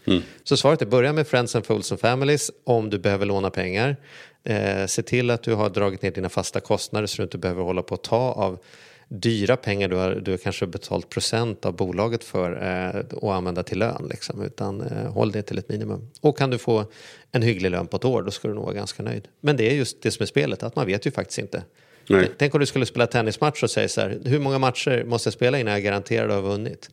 Så 0.43 0.57
svaret 0.57 0.81
är, 0.81 0.85
börja 0.85 1.13
med 1.13 1.27
Friends 1.27 1.55
and 1.55 1.65
Fools 1.65 1.91
and 1.91 2.01
Families 2.01 2.51
om 2.63 2.89
du 2.89 2.99
behöver 2.99 3.25
låna 3.25 3.49
pengar. 3.49 3.97
Eh, 4.43 4.85
se 4.85 5.01
till 5.01 5.29
att 5.29 5.43
du 5.43 5.53
har 5.53 5.69
dragit 5.69 6.01
ner 6.01 6.11
dina 6.11 6.29
fasta 6.29 6.59
kostnader 6.59 7.07
så 7.07 7.17
du 7.17 7.23
inte 7.23 7.37
behöver 7.37 7.63
hålla 7.63 7.81
på 7.81 7.95
att 7.95 8.03
ta 8.03 8.31
av 8.31 8.59
dyra 9.07 9.57
pengar 9.57 9.87
du 9.87 9.95
har, 9.95 10.15
du 10.15 10.31
har 10.31 10.37
kanske 10.37 10.67
betalt 10.67 11.09
procent 11.09 11.65
av 11.65 11.75
bolaget 11.75 12.23
för 12.23 12.51
eh, 12.63 13.17
och 13.17 13.35
använda 13.35 13.63
till 13.63 13.79
lön. 13.79 14.07
Liksom, 14.09 14.41
utan 14.41 14.81
eh, 14.81 15.11
håll 15.13 15.31
det 15.31 15.41
till 15.41 15.57
ett 15.57 15.69
minimum. 15.69 16.11
Och 16.21 16.37
kan 16.37 16.49
du 16.49 16.57
få 16.57 16.85
en 17.31 17.41
hygglig 17.41 17.71
lön 17.71 17.87
på 17.87 17.97
ett 17.97 18.05
år 18.05 18.21
då 18.21 18.31
ska 18.31 18.47
du 18.47 18.53
nog 18.53 18.63
vara 18.63 18.73
ganska 18.73 19.03
nöjd. 19.03 19.27
Men 19.41 19.57
det 19.57 19.71
är 19.71 19.75
just 19.75 20.01
det 20.01 20.11
som 20.11 20.23
är 20.23 20.27
spelet, 20.27 20.63
att 20.63 20.75
man 20.75 20.85
vet 20.85 21.07
ju 21.07 21.11
faktiskt 21.11 21.39
inte. 21.39 21.63
Nej. 22.09 22.31
Tänk 22.37 22.53
om 22.53 22.59
du 22.59 22.65
skulle 22.65 22.85
spela 22.85 23.07
tennismatch 23.07 23.63
och 23.63 23.69
säga 23.69 23.87
så 23.87 24.01
här, 24.01 24.19
hur 24.25 24.39
många 24.39 24.59
matcher 24.59 25.03
måste 25.03 25.27
jag 25.27 25.33
spela 25.33 25.59
innan 25.59 25.73
jag 25.73 25.83
garanterar 25.83 26.27
att 26.27 26.33
ha 26.33 26.41
vunnit? 26.41 26.89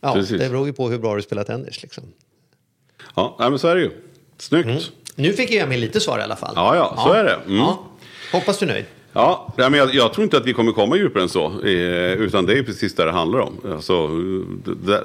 Ja, 0.00 0.14
Precis. 0.14 0.40
det 0.40 0.48
beror 0.48 0.66
ju 0.66 0.72
på 0.72 0.88
hur 0.88 0.98
bra 0.98 1.16
du 1.16 1.22
spelar 1.22 1.44
tennis. 1.44 1.82
Liksom. 1.82 2.04
Ja, 3.16 3.36
men 3.38 3.58
så 3.58 3.68
är 3.68 3.74
det 3.74 3.80
ju. 3.80 3.90
Snyggt. 4.38 4.92
Nu 5.14 5.32
fick 5.32 5.50
jag 5.50 5.68
med 5.68 5.78
lite 5.78 6.00
svar 6.00 6.18
i 6.18 6.22
alla 6.22 6.36
fall. 6.36 6.52
Ja, 6.56 6.76
ja, 6.76 7.02
så 7.06 7.12
är 7.12 7.24
det. 7.24 7.34
Mm. 7.34 7.56
Ja. 7.56 7.86
Hoppas 8.32 8.58
du 8.58 8.66
är 8.66 8.70
nöjd. 8.70 8.84
Ja, 9.12 9.52
men 9.56 9.74
jag, 9.74 9.94
jag 9.94 10.12
tror 10.12 10.24
inte 10.24 10.36
att 10.36 10.46
vi 10.46 10.52
kommer 10.52 10.72
komma 10.72 10.96
djupare 10.96 11.22
än 11.22 11.28
så. 11.28 11.46
Eh, 11.46 12.12
utan 12.12 12.46
det 12.46 12.58
är 12.58 12.62
precis 12.62 12.94
det 12.94 13.04
det 13.04 13.12
handlar 13.12 13.38
om. 13.38 13.56
Alltså, 13.72 14.08
that, 14.86 15.02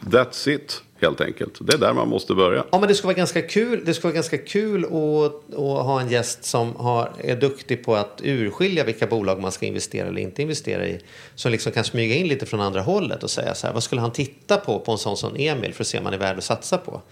that's 0.00 0.48
it, 0.48 0.82
helt 1.00 1.20
enkelt. 1.20 1.58
Det 1.60 1.74
är 1.74 1.78
där 1.78 1.92
man 1.92 2.08
måste 2.08 2.34
börja. 2.34 2.64
Ja, 2.70 2.78
men 2.78 2.88
det 2.88 2.94
skulle 2.94 3.06
vara 3.06 3.16
ganska 3.16 3.42
kul, 3.42 3.82
det 3.84 3.94
skulle 3.94 4.08
vara 4.08 4.14
ganska 4.14 4.38
kul 4.38 4.84
att, 4.84 5.54
att 5.54 5.86
ha 5.86 6.00
en 6.00 6.08
gäst 6.08 6.44
som 6.44 6.76
har, 6.76 7.12
är 7.18 7.36
duktig 7.36 7.84
på 7.84 7.94
att 7.96 8.20
urskilja 8.24 8.84
vilka 8.84 9.06
bolag 9.06 9.40
man 9.40 9.52
ska 9.52 9.66
investera 9.66 10.08
eller 10.08 10.20
inte 10.20 10.42
investera 10.42 10.86
i. 10.86 11.00
Som 11.34 11.52
liksom 11.52 11.72
kan 11.72 11.84
smyga 11.84 12.14
in 12.14 12.28
lite 12.28 12.46
från 12.46 12.60
andra 12.60 12.80
hållet 12.80 13.22
och 13.22 13.30
säga 13.30 13.54
så 13.54 13.66
här, 13.66 13.74
vad 13.74 13.82
skulle 13.82 14.00
han 14.00 14.12
titta 14.12 14.56
på 14.56 14.78
på 14.78 14.92
en 14.92 14.98
sån 14.98 15.16
som 15.16 15.36
Emil 15.36 15.74
för 15.74 15.82
att 15.82 15.88
se 15.88 15.98
om 15.98 16.04
han 16.04 16.14
är 16.14 16.18
värd 16.18 16.38
att 16.38 16.44
satsa 16.44 16.78
på? 16.78 17.02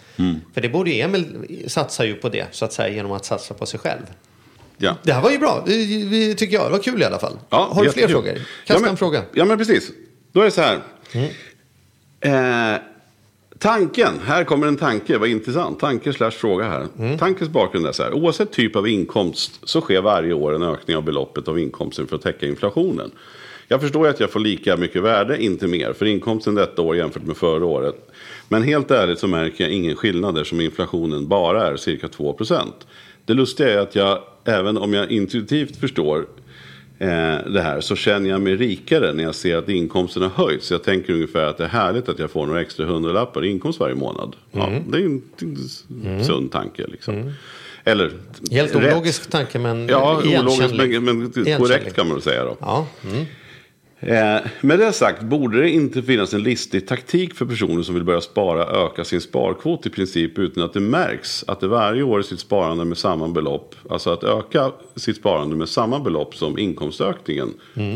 För 0.55 0.61
det 0.61 0.69
borde 0.69 0.91
ju 0.91 1.01
Emil 1.01 1.27
satsar 1.67 2.05
ju 2.05 2.15
på 2.15 2.29
det, 2.29 2.47
så 2.51 2.65
att 2.65 2.73
säga, 2.73 2.95
genom 2.95 3.13
att 3.13 3.25
satsa 3.25 3.55
på 3.55 3.67
sig 3.67 3.81
själv. 3.81 4.03
Ja. 4.79 4.97
Det 5.03 5.13
här 5.13 5.23
var 5.23 5.31
ju 5.31 5.39
bra, 5.39 5.63
vi, 5.67 6.05
vi, 6.05 6.35
tycker 6.35 6.55
jag. 6.55 6.67
Det 6.67 6.71
var 6.73 6.79
kul 6.79 7.03
i 7.03 7.05
alla 7.05 7.19
fall. 7.19 7.39
Ja, 7.51 7.69
har 7.73 7.85
du 7.85 7.91
fler 7.91 8.09
frågor? 8.09 8.33
Kasta 8.33 8.75
ja, 8.75 8.79
men, 8.81 8.91
en 8.91 8.97
fråga. 8.97 9.23
Ja, 9.33 9.45
men 9.45 9.59
precis. 9.59 9.91
Då 10.33 10.41
är 10.41 10.45
det 10.45 10.51
så 10.51 10.61
här. 10.61 10.81
Eh, 12.21 12.81
tanken, 13.59 14.21
här 14.25 14.45
kommer 14.45 14.67
en 14.67 14.77
tanke, 14.77 15.19
vad 15.19 15.29
intressant. 15.29 15.81
Tanke 15.81 16.13
slash 16.13 16.31
fråga 16.31 16.65
här. 16.65 17.17
Tankens 17.19 17.51
bakgrund 17.51 17.87
är 17.87 17.93
så 17.93 18.03
här. 18.03 18.13
Oavsett 18.13 18.53
typ 18.53 18.77
av 18.77 18.89
inkomst 18.89 19.61
så 19.63 19.81
sker 19.81 20.01
varje 20.01 20.33
år 20.33 20.55
en 20.55 20.63
ökning 20.63 20.97
av 20.97 21.03
beloppet 21.03 21.49
av 21.49 21.59
inkomsten 21.59 22.07
för 22.07 22.17
att 22.17 22.23
täcka 22.23 22.47
inflationen. 22.47 23.11
Jag 23.69 23.81
förstår 23.81 24.09
att 24.09 24.21
jag 24.21 24.31
får 24.31 24.41
lika 24.41 24.77
mycket 24.77 25.03
värde, 25.03 25.43
inte 25.43 25.67
mer, 25.67 25.93
för 25.93 26.07
inkomsten 26.07 26.55
detta 26.55 26.83
år 26.83 26.97
jämfört 26.97 27.23
med 27.23 27.37
förra 27.37 27.65
året. 27.65 28.11
Men 28.49 28.63
helt 28.63 28.91
ärligt 28.91 29.19
så 29.19 29.27
märker 29.27 29.65
jag 29.65 29.73
ingen 29.73 29.97
skillnad 29.97 30.39
eftersom 30.39 30.61
inflationen 30.61 31.29
bara 31.29 31.67
är 31.67 31.77
cirka 31.77 32.07
2%. 32.07 32.73
Det 33.27 33.35
lustiga 33.35 33.69
är 33.73 33.79
att 33.79 33.95
jag, 33.95 34.19
även 34.45 34.79
om 34.79 34.95
jag 34.95 35.11
intuitivt 35.11 35.77
förstår 35.77 36.27
eh, 36.99 37.09
det 37.47 37.61
här 37.63 37.81
så 37.81 37.97
känner 37.97 38.31
jag 38.31 38.41
mig 38.41 38.57
rikare 38.57 39.13
när 39.13 39.25
jag 39.25 39.35
ser 39.35 39.57
att 39.57 39.69
inkomsten 39.69 40.23
har 40.23 40.31
höjts. 40.47 40.71
Jag 40.71 40.83
tänker 40.83 41.13
ungefär 41.13 41.45
att 41.47 41.57
det 41.59 41.65
är 41.65 41.69
härligt 41.69 42.09
att 42.09 42.19
jag 42.19 42.31
får 42.31 42.47
några 42.47 42.61
extra 42.61 42.87
hundralappar 42.87 43.45
i 43.45 43.49
inkomst 43.49 43.81
varje 43.81 43.95
månad. 43.95 44.37
Ja, 44.53 44.71
det 44.89 44.97
är 44.97 45.01
ju 45.01 45.21
en 46.07 46.25
sund 46.25 46.53
tanke 46.53 46.87
liksom. 46.87 47.33
Eller 47.85 48.13
Helt 48.51 48.75
rätt. 48.75 48.93
ologisk 48.95 49.31
tanke, 49.31 49.59
men 49.59 49.89
Ja, 49.89 50.23
igenkännlig. 50.25 51.03
men, 51.03 51.05
men 51.05 51.17
Igenkännlig. 51.27 51.57
korrekt 51.59 51.97
kan 51.97 52.07
man 52.07 52.15
väl 52.17 52.23
säga 52.23 52.45
då. 52.45 52.57
Ja, 52.61 52.87
mm. 53.13 53.25
Eh, 54.07 54.41
med 54.61 54.79
det 54.79 54.93
sagt 54.93 55.23
borde 55.23 55.61
det 55.61 55.71
inte 55.71 56.03
finnas 56.03 56.35
en 56.35 56.43
listig 56.43 56.89
taktik 56.89 57.35
för 57.35 57.47
personer 57.47 57.83
som 57.83 57.95
vill 57.95 58.05
börja 58.05 58.21
spara 58.21 58.87
öka 58.87 59.05
sin 59.05 59.21
sparkvot 59.21 59.87
i 59.87 59.91
princip 59.91 60.39
utan 60.39 60.63
att 60.63 60.73
det 60.73 60.81
märks 60.81 61.45
att 61.47 61.61
det 61.61 61.69
varje 61.69 62.03
år 62.03 62.19
är 62.19 62.23
sitt 62.23 62.41
sparande 62.41 62.85
med 62.85 62.99
samma 62.99 63.29
belopp. 63.29 63.75
Alltså 63.91 64.11
att 64.11 64.25
öka 64.25 64.73
sitt 64.97 65.17
sparande 65.17 65.57
med 65.57 65.69
samma 65.69 66.01
belopp 66.01 66.35
som 66.35 66.59
inkomstökningen 66.59 67.49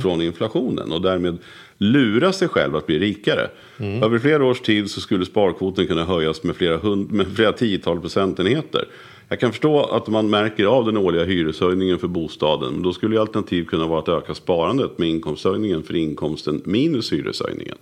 från 0.02 0.22
inflationen 0.22 0.92
och 0.92 1.02
därmed 1.02 1.38
lura 1.78 2.32
sig 2.32 2.48
själv 2.48 2.76
att 2.76 2.86
bli 2.86 2.98
rikare. 2.98 3.50
Över 3.78 4.18
flera 4.18 4.44
års 4.44 4.60
tid 4.60 4.90
så 4.90 5.00
skulle 5.00 5.24
sparkvoten 5.24 5.86
kunna 5.86 6.04
höjas 6.04 6.42
med 6.42 6.56
flera, 6.56 6.76
hund, 6.76 7.12
med 7.12 7.36
flera 7.36 7.52
tiotal 7.52 8.00
procentenheter. 8.00 8.84
Jag 9.28 9.40
kan 9.40 9.50
förstå 9.50 9.84
att 9.84 10.08
man 10.08 10.30
märker 10.30 10.64
av 10.64 10.84
den 10.84 10.96
årliga 10.96 11.24
hyreshöjningen 11.24 11.98
för 11.98 12.08
bostaden. 12.08 12.72
Men 12.72 12.82
då 12.82 12.92
skulle 12.92 13.14
ju 13.14 13.20
alternativ 13.20 13.64
kunna 13.64 13.86
vara 13.86 13.98
att 13.98 14.08
öka 14.08 14.34
sparandet 14.34 14.98
med 14.98 15.08
inkomsthöjningen 15.08 15.82
för 15.82 15.96
inkomsten 15.96 16.62
minus 16.64 17.12
hyreshöjningen. 17.12 17.76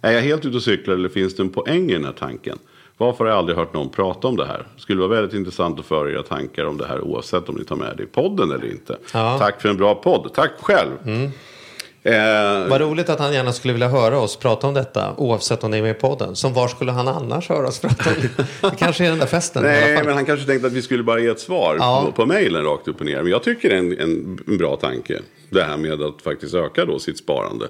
Är 0.00 0.12
jag 0.12 0.20
helt 0.20 0.44
ute 0.46 0.56
och 0.56 0.62
cyklar 0.62 0.94
eller 0.94 1.08
finns 1.08 1.36
det 1.36 1.42
en 1.42 1.48
poäng 1.48 1.90
i 1.90 1.92
den 1.92 2.04
här 2.04 2.12
tanken? 2.12 2.58
Varför 2.96 3.24
har 3.24 3.30
jag 3.30 3.38
aldrig 3.38 3.58
hört 3.58 3.74
någon 3.74 3.88
prata 3.88 4.28
om 4.28 4.36
det 4.36 4.46
här? 4.46 4.66
Skulle 4.76 5.00
vara 5.00 5.08
väldigt 5.08 5.34
intressant 5.34 5.80
att 5.80 5.86
föra 5.86 6.10
era 6.10 6.22
tankar 6.22 6.64
om 6.64 6.78
det 6.78 6.86
här 6.86 7.00
oavsett 7.00 7.48
om 7.48 7.54
ni 7.54 7.64
tar 7.64 7.76
med 7.76 7.94
det 7.96 8.02
i 8.02 8.06
podden 8.06 8.50
eller 8.50 8.70
inte. 8.70 8.98
Ja. 9.12 9.38
Tack 9.38 9.62
för 9.62 9.68
en 9.68 9.76
bra 9.76 9.94
podd. 9.94 10.34
Tack 10.34 10.52
själv. 10.60 10.90
Eh, 12.06 12.68
Vad 12.68 12.80
roligt 12.80 13.08
att 13.08 13.18
han 13.18 13.32
gärna 13.32 13.52
skulle 13.52 13.72
vilja 13.72 13.88
höra 13.88 14.18
oss 14.20 14.36
prata 14.36 14.66
om 14.66 14.74
detta 14.74 15.14
oavsett 15.16 15.64
om 15.64 15.70
det 15.70 15.76
är 15.76 15.82
med 15.82 15.90
i 15.90 16.00
podden. 16.00 16.36
Som 16.36 16.52
var 16.54 16.68
skulle 16.68 16.92
han 16.92 17.08
annars 17.08 17.48
höra 17.48 17.68
oss 17.68 17.78
prata 17.80 18.10
om 18.10 18.16
det? 18.22 18.44
Det 18.70 18.76
kanske 18.78 19.04
är 19.04 19.10
den 19.10 19.18
där 19.18 19.26
festen 19.26 19.62
Nej, 19.62 20.02
men 20.04 20.14
han 20.14 20.24
kanske 20.26 20.46
tänkte 20.46 20.66
att 20.66 20.72
vi 20.72 20.82
skulle 20.82 21.02
bara 21.02 21.20
ge 21.20 21.26
ett 21.28 21.40
svar 21.40 21.76
Ja. 21.78 22.02
på, 22.06 22.12
på 22.12 22.26
mejlen 22.26 22.64
rakt 22.64 22.88
upp 22.88 23.00
och 23.00 23.06
ner. 23.06 23.22
Men 23.22 23.32
jag 23.32 23.42
tycker 23.42 23.68
det 23.68 23.74
är 23.74 23.78
en, 23.78 23.98
en, 23.98 24.38
en 24.46 24.56
bra 24.58 24.76
tanke. 24.76 25.20
Det 25.50 25.62
här 25.62 25.76
med 25.76 26.02
att 26.02 26.22
faktiskt 26.22 26.54
öka 26.54 26.84
då 26.84 26.98
sitt 26.98 27.18
sparande. 27.18 27.68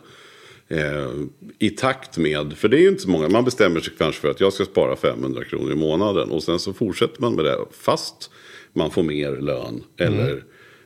Eh, 0.68 1.10
I 1.58 1.70
takt 1.70 2.16
med, 2.18 2.52
för 2.56 2.68
det 2.68 2.76
är 2.76 2.80
ju 2.80 2.88
inte 2.88 3.02
så 3.02 3.10
många, 3.10 3.28
man 3.28 3.44
bestämmer 3.44 3.80
sig 3.80 3.92
kanske 3.98 4.20
för 4.20 4.30
att 4.30 4.40
jag 4.40 4.52
ska 4.52 4.64
spara 4.64 4.96
500 4.96 5.44
kronor 5.44 5.72
i 5.72 5.74
månaden. 5.74 6.30
Och 6.30 6.42
sen 6.42 6.58
så 6.58 6.72
fortsätter 6.72 7.20
man 7.22 7.34
med 7.34 7.44
det 7.44 7.58
fast 7.80 8.30
man 8.72 8.90
får 8.90 9.02
mer 9.02 9.32
lön 9.32 9.82
eller 9.98 10.30
Mm. 10.30 10.40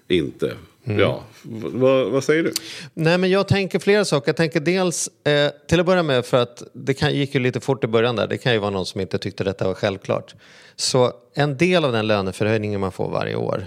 inte. 0.09 0.53
Ja, 0.99 1.21
v- 1.43 1.69
vad, 1.73 2.11
vad 2.11 2.25
säger 2.25 2.43
du? 2.43 2.53
Nej, 2.95 3.19
men 3.19 3.31
jag 3.31 3.49
tänker 3.49 3.79
flera 3.79 4.05
saker. 4.05 4.29
Jag 4.29 4.37
tänker 4.37 4.61
dels, 4.61 5.09
eh, 5.27 5.51
till 5.69 5.81
att 5.81 5.87
börja 5.87 6.03
med, 6.03 6.27
för 6.27 6.37
att 6.43 6.63
det 6.73 6.95
kan, 6.95 7.15
gick 7.15 7.35
ju 7.35 7.41
lite 7.41 7.61
fort 7.61 7.85
i 7.85 7.87
början 7.87 8.17
där. 8.17 8.27
Det 8.27 8.39
kan 8.39 8.53
ju 8.53 8.59
vara 8.59 8.71
någon 8.71 8.87
som 8.87 9.01
inte 9.01 9.19
tyckte 9.19 9.45
detta 9.45 9.67
var 9.67 9.75
självklart. 9.75 10.35
Så 10.77 11.13
en 11.35 11.57
del 11.57 11.85
av 11.85 11.93
den 11.93 12.07
löneförhöjningen 12.07 12.81
man 12.81 12.93
får 12.93 13.11
varje 13.11 13.37
år 13.37 13.65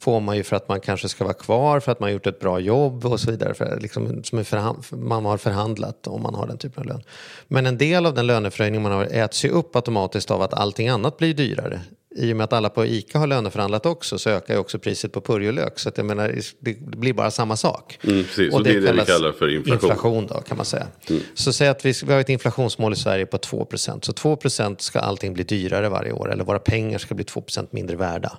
får 0.00 0.20
man 0.20 0.36
ju 0.36 0.42
för 0.42 0.56
att 0.56 0.68
man 0.68 0.80
kanske 0.80 1.08
ska 1.08 1.24
vara 1.24 1.34
kvar, 1.34 1.80
för 1.80 1.92
att 1.92 2.00
man 2.00 2.06
har 2.06 2.12
gjort 2.12 2.26
ett 2.26 2.40
bra 2.40 2.60
jobb 2.60 3.06
och 3.06 3.20
så 3.20 3.30
vidare. 3.30 3.54
För, 3.54 3.78
liksom, 3.80 4.22
som 4.24 4.44
man 4.90 5.24
har 5.24 5.36
förhandlat 5.38 6.06
om 6.06 6.22
man 6.22 6.34
har 6.34 6.46
den 6.46 6.58
typen 6.58 6.80
av 6.82 6.86
lön. 6.86 7.02
Men 7.48 7.66
en 7.66 7.78
del 7.78 8.06
av 8.06 8.14
den 8.14 8.26
löneförhöjning 8.26 8.82
man 8.82 8.92
har 8.92 9.04
äts 9.04 9.44
ju 9.44 9.48
upp 9.48 9.76
automatiskt 9.76 10.30
av 10.30 10.42
att 10.42 10.54
allting 10.54 10.88
annat 10.88 11.16
blir 11.16 11.34
dyrare. 11.34 11.80
I 12.16 12.32
och 12.32 12.36
med 12.36 12.44
att 12.44 12.52
alla 12.52 12.68
på 12.68 12.86
ICA 12.86 13.18
har 13.18 13.26
löneförhandlat 13.26 13.86
också 13.86 14.18
så 14.18 14.30
ökar 14.30 14.54
ju 14.54 14.60
också 14.60 14.78
priset 14.78 15.12
på 15.12 15.20
purjolök. 15.20 15.78
Så 15.78 15.88
att 15.88 15.96
jag 15.96 16.06
menar, 16.06 16.34
det 16.58 16.74
blir 16.80 17.12
bara 17.12 17.30
samma 17.30 17.56
sak. 17.56 17.98
Mm, 18.04 18.24
precis. 18.24 18.54
Och 18.54 18.64
det 18.64 18.70
är 18.70 18.80
det 18.80 18.92
vi 18.92 19.00
kallar 19.00 19.32
för 19.32 19.54
inflation. 19.54 19.90
inflation 19.90 20.26
då, 20.26 20.40
kan 20.40 20.56
man 20.56 20.66
säga. 20.66 20.86
Så 21.34 21.52
säg 21.52 21.68
att 21.68 21.84
vi, 21.84 21.92
vi 22.06 22.12
har 22.12 22.20
ett 22.20 22.28
inflationsmål 22.28 22.92
i 22.92 22.96
Sverige 22.96 23.26
på 23.26 23.36
2% 23.36 24.04
Så 24.04 24.12
2% 24.12 24.76
ska 24.78 25.00
allting 25.00 25.34
bli 25.34 25.44
dyrare 25.44 25.88
varje 25.88 26.12
år. 26.12 26.32
Eller 26.32 26.44
våra 26.44 26.58
pengar 26.58 26.98
ska 26.98 27.14
bli 27.14 27.24
2% 27.24 27.68
mindre 27.70 27.96
värda. 27.96 28.38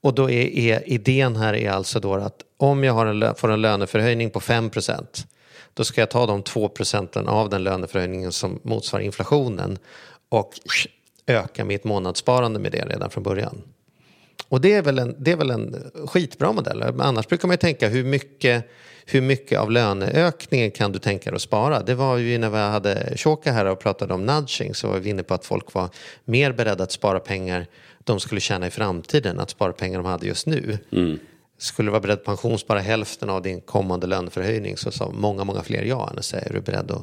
Och 0.00 0.14
då 0.14 0.30
är, 0.30 0.46
är 0.46 0.88
idén 0.88 1.36
här 1.36 1.54
är 1.54 1.70
alltså 1.70 2.00
då 2.00 2.14
att 2.14 2.40
om 2.56 2.84
jag 2.84 3.08
en, 3.08 3.34
får 3.34 3.50
en 3.50 3.62
löneförhöjning 3.62 4.30
på 4.30 4.40
5% 4.40 5.26
då 5.74 5.84
ska 5.84 6.00
jag 6.00 6.10
ta 6.10 6.26
de 6.26 6.42
2 6.42 6.68
procenten 6.68 7.28
av 7.28 7.50
den 7.50 7.64
löneförhöjningen 7.64 8.32
som 8.32 8.60
motsvarar 8.62 9.02
inflationen 9.02 9.78
och 10.28 10.52
öka 11.26 11.64
mitt 11.64 11.84
månadssparande 11.84 12.58
med 12.58 12.72
det 12.72 12.84
redan 12.86 13.10
från 13.10 13.22
början. 13.22 13.62
Och 14.48 14.60
det 14.60 14.72
är 14.72 14.82
väl 14.82 14.98
en, 14.98 15.14
det 15.18 15.32
är 15.32 15.36
väl 15.36 15.50
en 15.50 15.90
skitbra 16.06 16.52
modell. 16.52 16.82
Annars 16.82 17.28
brukar 17.28 17.48
man 17.48 17.52
ju 17.54 17.58
tänka 17.58 17.88
hur 17.88 18.04
mycket, 18.04 18.70
hur 19.06 19.20
mycket 19.20 19.58
av 19.58 19.70
löneökningen 19.70 20.70
kan 20.70 20.92
du 20.92 20.98
tänka 20.98 21.30
dig 21.30 21.36
att 21.36 21.42
spara? 21.42 21.82
Det 21.82 21.94
var 21.94 22.16
ju 22.16 22.38
när 22.38 22.50
vi 22.50 22.56
hade 22.56 23.12
Shoka 23.16 23.52
här 23.52 23.64
och 23.66 23.80
pratade 23.80 24.14
om 24.14 24.26
nudging 24.26 24.74
så 24.74 24.88
var 24.88 24.98
vi 24.98 25.10
inne 25.10 25.22
på 25.22 25.34
att 25.34 25.44
folk 25.44 25.74
var 25.74 25.88
mer 26.24 26.52
beredda 26.52 26.84
att 26.84 26.92
spara 26.92 27.20
pengar 27.20 27.66
de 28.04 28.20
skulle 28.20 28.40
tjäna 28.40 28.66
i 28.66 28.70
framtiden 28.70 29.40
att 29.40 29.50
spara 29.50 29.72
pengar 29.72 29.98
de 29.98 30.06
hade 30.06 30.26
just 30.26 30.46
nu. 30.46 30.78
Skulle 31.58 31.86
du 31.86 31.90
vara 31.90 32.00
beredd 32.00 32.18
att 32.18 32.24
pensionsspara 32.24 32.80
hälften 32.80 33.30
av 33.30 33.42
din 33.42 33.60
kommande 33.60 34.06
löneförhöjning 34.06 34.76
så 34.76 34.90
sa 34.90 35.10
många, 35.10 35.44
många 35.44 35.62
fler 35.62 35.82
ja 35.82 36.10
än 36.10 36.18
att 36.18 36.24
säga 36.24 36.42
är 36.42 36.52
du 36.52 36.60
beredd 36.60 36.90
att 36.90 37.02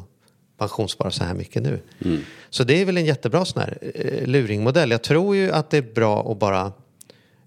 pensionsspara 0.58 1.12
så 1.12 1.24
här 1.24 1.34
mycket 1.34 1.63
nu. 1.63 1.80
Så 2.50 2.63
det 2.63 2.82
är 2.82 2.86
väl 2.86 2.98
en 2.98 3.06
jättebra 3.06 3.46
sån 3.46 3.62
här 3.62 3.78
eh, 3.82 4.28
luringmodell. 4.28 4.92
Jag 4.92 5.02
tror 5.02 5.36
ju 5.36 5.52
att 5.52 5.70
det 5.70 5.78
är 5.78 5.94
bra 5.94 6.32
att 6.32 6.39
bara 6.39 6.72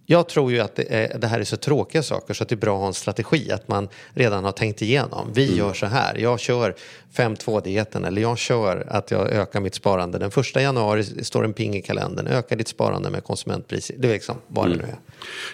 jag 0.09 0.29
tror 0.29 0.53
ju 0.53 0.61
att 0.61 0.77
det, 0.77 0.95
är, 0.95 1.19
det 1.19 1.27
här 1.27 1.41
är 1.41 1.45
så 1.45 1.57
tråkiga 1.57 2.03
saker 2.03 2.35
så 2.35 2.43
att 2.43 2.49
det 2.49 2.55
är 2.55 2.57
bra 2.57 2.75
att 2.75 2.81
ha 2.81 2.87
en 2.87 2.95
strategi. 2.95 3.53
Att 3.53 3.69
man 3.69 3.89
redan 4.15 4.45
har 4.45 4.53
tänkt 4.53 4.83
igenom. 4.83 5.31
Vi 5.35 5.57
gör 5.57 5.73
så 5.73 5.87
här. 5.87 6.15
Jag 6.19 6.41
kör 6.41 6.75
5-2-dieten 7.15 8.05
eller 8.05 8.23
jag 8.23 8.39
kör 8.39 8.87
att 8.89 9.11
jag 9.11 9.31
ökar 9.31 9.61
mitt 9.61 9.75
sparande. 9.75 10.19
Den 10.19 10.31
första 10.31 10.63
januari 10.63 11.25
står 11.25 11.45
en 11.45 11.53
ping 11.53 11.77
i 11.77 11.83
kalendern. 11.83 12.27
Öka 12.27 12.57
ditt 12.57 12.69
sparande 12.69 13.11
med 13.11 13.25
konsumentpris. 13.25 13.91
Det 13.99 14.09
är 14.09 14.13
liksom 14.13 14.37
vad 14.49 14.71
det 14.71 14.77
nu 14.77 14.83
är. 14.83 14.99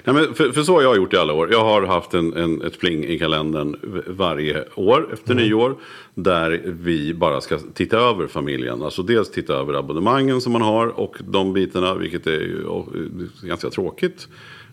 Nej, 0.05 0.15
men 0.15 0.35
för, 0.35 0.53
för 0.53 0.63
så 0.63 0.75
har 0.75 0.83
jag 0.83 0.97
gjort 0.97 1.15
i 1.15 1.17
alla 1.17 1.33
år. 1.33 1.53
Jag 1.53 1.65
har 1.65 1.83
haft 1.83 2.15
en, 2.15 2.37
en, 2.37 2.63
ett 2.63 2.79
pling 2.79 3.05
i 3.05 3.19
kalendern 3.19 3.77
varje 4.07 4.65
år 4.75 5.09
efter 5.13 5.35
nyår. 5.35 5.77
Där 6.15 6.61
vi 6.65 7.15
bara 7.15 7.41
ska 7.41 7.59
titta 7.75 7.99
över 7.99 8.27
familjen. 8.27 8.83
Alltså 8.83 9.03
dels 9.03 9.31
titta 9.31 9.55
över 9.55 9.75
abonnemangen 9.75 10.41
som 10.41 10.53
man 10.53 10.63
har 10.63 10.87
och 10.87 11.17
de 11.29 11.53
bitarna. 11.53 11.95
Vilket 11.95 12.27
är 12.27 12.41
ju 12.41 12.65
och, 12.65 12.95
är 13.43 13.47
ganska 13.47 13.71
tråkigt 13.71 14.29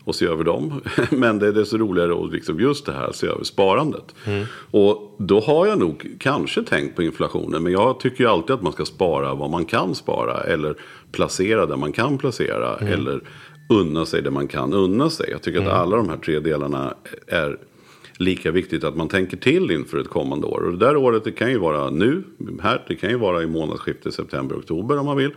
att 0.06 0.16
se 0.16 0.26
över 0.26 0.44
dem. 0.44 0.82
Men 1.10 1.40
det 1.40 1.48
är 1.48 1.52
desto 1.52 1.78
roligare 1.78 2.24
att 2.24 2.32
liksom 2.32 2.60
just 2.60 2.86
det 2.86 2.92
här 2.92 3.12
se 3.12 3.28
över 3.28 3.44
sparandet. 3.44 4.16
Och 4.72 5.16
då 5.18 5.40
har 5.40 5.68
jag 5.68 5.80
nog 5.80 6.16
kanske 6.20 6.64
tänkt 6.64 6.96
på 6.96 7.04
inflationen. 7.04 7.64
Men 7.64 7.72
jag 7.72 8.00
tycker 8.00 8.24
ju 8.24 8.30
alltid 8.30 8.54
att 8.54 8.62
man 8.62 8.74
ska 8.74 8.86
spara 8.86 9.34
vad 9.34 9.50
man 9.50 9.66
kan 9.66 9.96
spara. 9.96 10.44
Eller 10.44 10.76
placera 11.12 11.66
där 11.66 11.76
man 11.76 11.92
kan 11.92 12.18
placera. 12.18 12.78
Eller 12.78 13.22
unna 13.69 14.05
sig 14.05 14.21
det 14.21 14.32
man 14.32 14.47
kan 14.47 14.73
unna 14.73 15.10
sig. 15.10 15.29
Jag 15.32 15.41
tycker 15.41 15.62
att 15.62 15.67
alla 15.67 15.97
de 15.97 16.10
här 16.10 16.17
tre 16.17 16.39
delarna 16.39 16.93
är 17.27 17.58
lika 18.17 18.51
viktigt 18.51 18.84
att 18.84 18.95
man 18.95 19.08
tänker 19.08 19.38
till 19.38 19.71
inför 19.71 19.97
ett 19.97 20.10
kommande 20.10 20.47
år. 20.47 20.62
Och 20.62 20.71
det 20.71 20.86
där 20.86 20.95
året 20.95 21.23
det 21.23 21.32
kan 21.32 21.51
ju 21.51 21.58
vara 21.58 21.89
nu, 21.89 22.23
här, 22.62 22.86
det 22.88 22.95
kan 22.95 23.10
ju 23.10 23.17
vara 23.17 23.43
i 23.43 23.47
månadsskiftet 23.47 24.13
september-oktober 24.13 24.97
om 24.97 25.05
man 25.05 25.17
vill. 25.17 25.32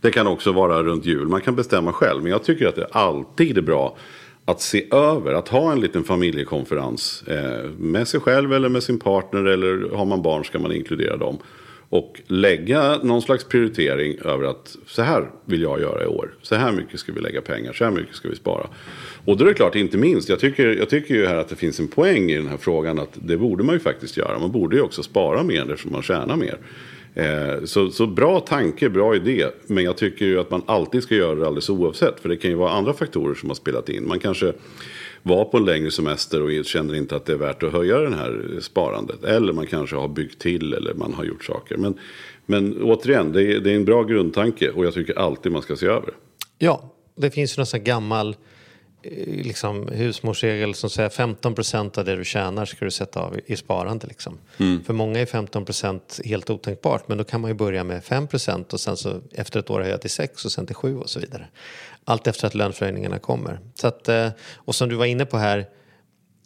Det 0.00 0.10
kan 0.10 0.26
också 0.26 0.52
vara 0.52 0.82
runt 0.82 1.06
jul, 1.06 1.28
man 1.28 1.40
kan 1.40 1.56
bestämma 1.56 1.92
själv. 1.92 2.22
Men 2.22 2.32
jag 2.32 2.44
tycker 2.44 2.66
att 2.66 2.76
det 2.76 2.86
alltid 2.92 3.58
är 3.58 3.62
bra 3.62 3.96
att 4.44 4.60
se 4.60 4.86
över, 4.90 5.32
att 5.32 5.48
ha 5.48 5.72
en 5.72 5.80
liten 5.80 6.04
familjekonferens 6.04 7.22
eh, 7.26 7.70
med 7.78 8.08
sig 8.08 8.20
själv 8.20 8.52
eller 8.52 8.68
med 8.68 8.82
sin 8.82 8.98
partner 8.98 9.44
eller 9.44 9.96
har 9.96 10.04
man 10.04 10.22
barn 10.22 10.44
ska 10.44 10.58
man 10.58 10.72
inkludera 10.72 11.16
dem. 11.16 11.38
Och 11.90 12.20
lägga 12.26 12.98
någon 13.02 13.22
slags 13.22 13.44
prioritering 13.44 14.18
över 14.24 14.44
att 14.44 14.76
så 14.86 15.02
här 15.02 15.30
vill 15.44 15.62
jag 15.62 15.80
göra 15.80 16.04
i 16.04 16.06
år. 16.06 16.34
Så 16.42 16.54
här 16.54 16.72
mycket 16.72 17.00
ska 17.00 17.12
vi 17.12 17.20
lägga 17.20 17.40
pengar, 17.40 17.72
så 17.72 17.84
här 17.84 17.90
mycket 17.90 18.14
ska 18.14 18.28
vi 18.28 18.36
spara. 18.36 18.66
Och 19.24 19.36
då 19.36 19.44
är 19.44 19.48
det 19.48 19.54
klart, 19.54 19.74
inte 19.74 19.96
minst, 19.98 20.28
jag 20.28 20.40
tycker, 20.40 20.66
jag 20.66 20.88
tycker 20.88 21.14
ju 21.14 21.26
här 21.26 21.36
att 21.36 21.48
det 21.48 21.56
finns 21.56 21.80
en 21.80 21.88
poäng 21.88 22.30
i 22.30 22.36
den 22.36 22.48
här 22.48 22.56
frågan 22.56 22.98
att 22.98 23.12
det 23.14 23.36
borde 23.36 23.64
man 23.64 23.74
ju 23.74 23.78
faktiskt 23.78 24.16
göra. 24.16 24.38
Man 24.38 24.52
borde 24.52 24.76
ju 24.76 24.82
också 24.82 25.02
spara 25.02 25.42
mer 25.42 25.60
eftersom 25.60 25.92
man 25.92 26.02
tjänar 26.02 26.36
mer. 26.36 26.58
Eh, 27.14 27.64
så, 27.64 27.90
så 27.90 28.06
bra 28.06 28.40
tanke, 28.40 28.88
bra 28.88 29.16
idé. 29.16 29.46
Men 29.66 29.84
jag 29.84 29.96
tycker 29.96 30.24
ju 30.24 30.40
att 30.40 30.50
man 30.50 30.62
alltid 30.66 31.02
ska 31.02 31.14
göra 31.14 31.34
det 31.34 31.46
alldeles 31.46 31.70
oavsett. 31.70 32.20
För 32.20 32.28
det 32.28 32.36
kan 32.36 32.50
ju 32.50 32.56
vara 32.56 32.70
andra 32.70 32.92
faktorer 32.92 33.34
som 33.34 33.50
har 33.50 33.54
spelat 33.54 33.88
in. 33.88 34.08
Man 34.08 34.18
kanske 34.18 34.52
var 35.22 35.44
på 35.44 35.56
en 35.56 35.64
längre 35.64 35.90
semester 35.90 36.42
och 36.42 36.64
känner 36.64 36.94
inte 36.94 37.16
att 37.16 37.26
det 37.26 37.32
är 37.32 37.36
värt 37.36 37.62
att 37.62 37.72
höja 37.72 37.98
det 37.98 38.16
här 38.16 38.60
sparandet. 38.60 39.24
Eller 39.24 39.52
man 39.52 39.66
kanske 39.66 39.96
har 39.96 40.08
byggt 40.08 40.40
till 40.40 40.72
eller 40.72 40.94
man 40.94 41.14
har 41.14 41.24
gjort 41.24 41.44
saker. 41.44 41.76
Men, 41.76 41.98
men 42.46 42.82
återigen, 42.82 43.32
det 43.32 43.42
är, 43.42 43.60
det 43.60 43.70
är 43.70 43.74
en 43.74 43.84
bra 43.84 44.02
grundtanke 44.02 44.70
och 44.70 44.86
jag 44.86 44.94
tycker 44.94 45.18
alltid 45.18 45.52
man 45.52 45.62
ska 45.62 45.76
se 45.76 45.86
över. 45.86 46.14
Ja, 46.58 46.94
det 47.14 47.30
finns 47.30 47.58
ju 47.58 47.60
någon 47.60 47.66
sån 47.66 47.84
gammal 47.84 48.36
eh, 49.02 49.26
liksom, 49.26 49.88
husmorsregel 49.88 50.74
som 50.74 50.90
säger 50.90 51.08
15 51.08 51.54
procent 51.54 51.98
av 51.98 52.04
det 52.04 52.16
du 52.16 52.24
tjänar 52.24 52.64
ska 52.64 52.84
du 52.84 52.90
sätta 52.90 53.20
av 53.20 53.36
i 53.46 53.56
sparande. 53.56 54.06
Liksom. 54.06 54.38
För 54.86 54.92
många 54.92 55.20
är 55.20 55.26
15 55.26 55.64
procent 55.64 56.20
helt 56.24 56.50
otänkbart 56.50 57.08
men 57.08 57.18
då 57.18 57.24
kan 57.24 57.40
man 57.40 57.50
ju 57.50 57.54
börja 57.54 57.84
med 57.84 58.04
5 58.04 58.26
procent 58.26 58.72
och 58.72 58.80
sen 58.80 58.96
så 58.96 59.20
efter 59.32 59.60
ett 59.60 59.70
år 59.70 59.80
höja 59.80 59.98
till 59.98 60.10
6 60.10 60.44
och 60.44 60.52
sen 60.52 60.66
till 60.66 60.74
7 60.74 60.96
och 60.96 61.10
så 61.10 61.20
vidare. 61.20 61.48
Allt 62.08 62.26
efter 62.26 62.46
att 62.46 62.54
löneförhöjningarna 62.54 63.18
kommer. 63.18 63.60
Så 63.74 63.86
att, 63.86 64.08
eh, 64.08 64.28
och 64.54 64.74
som 64.74 64.88
du 64.88 64.96
var 64.96 65.06
inne 65.06 65.26
på 65.26 65.38
här 65.38 65.66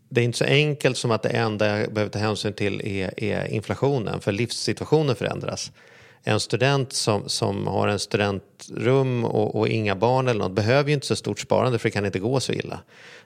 det 0.09 0.20
är 0.20 0.25
inte 0.25 0.38
så 0.38 0.44
enkelt 0.44 0.96
som 0.96 1.11
att 1.11 1.22
det 1.22 1.29
enda 1.29 1.81
jag 1.81 1.92
behöver 1.92 2.11
ta 2.11 2.18
hänsyn 2.18 2.53
till 2.53 2.81
är, 2.85 3.25
är 3.25 3.46
inflationen, 3.46 4.20
för 4.20 4.33
livssituationen 4.33 5.16
förändras. 5.16 5.72
En 6.22 6.40
student 6.40 6.92
som, 6.92 7.29
som 7.29 7.66
har 7.66 7.88
en 7.88 7.98
studentrum 7.98 9.25
och, 9.25 9.55
och 9.55 9.68
inga 9.68 9.96
barn 9.96 10.29
eller 10.29 10.40
något 10.40 10.53
behöver 10.53 10.88
ju 10.88 10.94
inte 10.94 11.07
så 11.07 11.16
stort 11.16 11.40
sparande 11.40 11.79
för 11.79 11.88
det 11.88 11.92
kan 11.92 12.07
inte 12.07 12.18
gå 12.18 12.40
så 12.40 12.53
illa. 12.53 12.81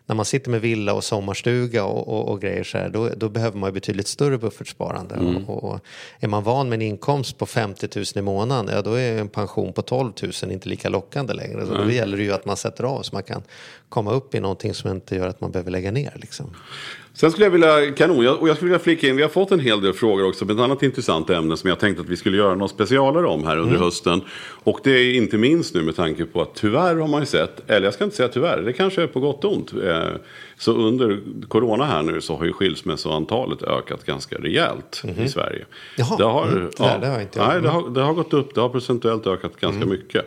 När 0.07 0.17
man 0.17 0.25
sitter 0.25 0.51
med 0.51 0.61
villa 0.61 0.95
och 0.95 1.05
sommarstuga 1.05 1.85
och, 1.85 2.09
och, 2.09 2.29
och 2.33 2.41
grejer 2.41 2.65
så 2.65 2.79
här, 2.79 2.89
då, 2.89 3.11
då 3.17 3.29
behöver 3.29 3.59
man 3.59 3.69
ju 3.69 3.73
betydligt 3.75 4.07
större 4.07 4.39
buffertsparande. 4.39 5.43
Och, 5.47 5.65
och 5.65 5.81
är 6.21 6.29
man 6.29 6.43
van 6.43 6.69
med 6.69 6.77
en 6.77 6.83
inkomst 6.83 7.39
på 7.39 7.47
50 7.47 7.89
000 7.97 8.05
i 8.17 8.23
månaden, 8.23 8.75
ja 8.75 8.83
då 8.83 8.95
är 8.95 9.19
en 9.19 9.29
pension 9.29 9.73
på 9.73 9.83
12 9.83 10.13
000 10.43 10.53
inte 10.53 10.69
lika 10.69 10.89
lockande 10.89 11.35
längre. 11.35 11.67
Så 11.67 11.75
då 11.75 11.91
gäller 11.91 12.17
det 12.17 12.23
ju 12.23 12.33
att 12.33 12.45
man 12.45 12.57
sätter 12.57 12.85
av 12.85 13.03
så 13.03 13.15
man 13.15 13.23
kan 13.23 13.43
komma 13.89 14.13
upp 14.13 14.35
i 14.35 14.41
någonting 14.41 14.75
som 14.75 14.91
inte 14.91 15.17
gör 15.17 15.29
att 15.29 15.41
man 15.41 15.51
behöver 15.51 15.71
lägga 15.71 15.91
ner. 15.91 16.13
Liksom. 16.17 16.55
Sen 17.17 17.31
skulle 17.31 17.47
jag 17.47 17.51
vilja, 17.51 17.93
kanon, 17.93 18.25
jag, 18.25 18.41
och 18.41 18.49
jag 18.49 18.57
skulle 18.57 18.71
vilja 18.71 18.85
flika 18.85 19.09
in, 19.09 19.17
vi 19.17 19.23
har 19.23 19.29
fått 19.29 19.51
en 19.51 19.61
hel 19.61 19.81
del 19.81 19.93
frågor 19.93 20.29
också 20.29 20.45
med 20.45 20.55
ett 20.57 20.63
annat 20.63 20.83
intressant 20.83 21.31
ämne 21.31 21.57
som 21.57 21.71
jag 21.71 21.79
tänkte 21.79 22.03
att 22.03 22.09
vi 22.09 22.17
skulle 22.17 22.37
göra 22.37 22.55
något 22.55 22.71
specialare 22.71 23.27
om 23.27 23.45
här 23.45 23.59
under 23.59 23.77
hösten. 23.77 24.21
Och 24.65 24.81
det 24.85 24.91
är 24.91 25.15
inte 25.15 25.39
minst 25.39 25.75
nu 25.75 25.83
med 25.83 25.97
tanke 25.97 26.25
på 26.25 26.43
att 26.43 26.55
tyvärr 26.55 26.97
har 26.97 27.09
man 27.09 27.21
ju 27.21 27.27
sett, 27.27 27.71
eller 27.71 27.85
jag 27.85 27.95
ska 27.95 28.05
inte 28.05 28.17
säga 28.17 28.29
tyvärr, 28.29 28.63
det 28.63 28.73
kanske 28.73 29.03
är 29.03 29.07
på 29.07 29.21
gott 29.21 29.45
och 29.45 29.53
ont. 29.53 29.73
Eh, 30.03 30.09
så 30.59 30.73
under 30.73 31.21
corona 31.49 31.85
här 31.85 32.03
nu 32.03 32.21
så 32.21 32.37
har 32.37 32.45
ju 32.45 32.53
skilsmässoantalet 32.53 33.63
ökat 33.63 34.05
ganska 34.05 34.37
rejält 34.37 35.03
i 35.19 35.29
Sverige. 35.29 35.65
Jaha, 35.97 36.17
det 36.19 36.25
har, 36.25 36.47
mm, 36.47 36.71
det 37.01 37.07
har 37.07 37.13
jag 37.15 37.23
inte- 37.23 37.47
Nej, 37.47 37.61
det 37.63 37.69
har, 37.69 37.91
det 37.91 38.01
har 38.03 38.13
gått 38.15 38.33
upp, 38.35 38.55
det 38.55 38.61
har 38.61 38.69
procentuellt 38.69 39.27
ökat 39.27 39.57
ganska 39.61 39.87
mycket. 39.87 40.25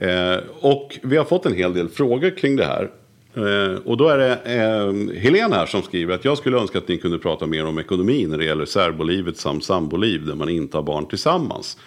Eh, 0.00 0.36
och 0.60 0.98
vi 1.02 1.16
har 1.16 1.24
fått 1.24 1.46
en 1.46 1.54
hel 1.54 1.74
del 1.74 1.88
frågor 1.88 2.36
kring 2.38 2.56
det 2.56 2.64
här. 2.64 2.90
Eh, 3.34 3.78
och 3.84 3.96
då 3.96 4.08
är 4.08 4.18
det 4.18 4.32
eh, 4.44 5.18
Helene 5.20 5.54
här 5.56 5.66
som 5.66 5.82
skriver 5.82 6.14
att 6.14 6.24
jag 6.24 6.38
skulle 6.38 6.58
önska 6.58 6.78
att 6.78 6.88
ni 6.88 6.96
kunde 6.98 7.18
prata 7.18 7.46
mer 7.46 7.66
om 7.66 7.78
ekonomi 7.78 8.26
när 8.26 8.38
det 8.38 8.44
gäller 8.44 8.64
särbolivet 8.64 9.36
samt 9.36 9.64
samboliv 9.64 10.26
där 10.26 10.34
man 10.34 10.48
inte 10.48 10.76
har 10.76 10.82
barn 10.82 11.06
tillsammans. 11.08 11.78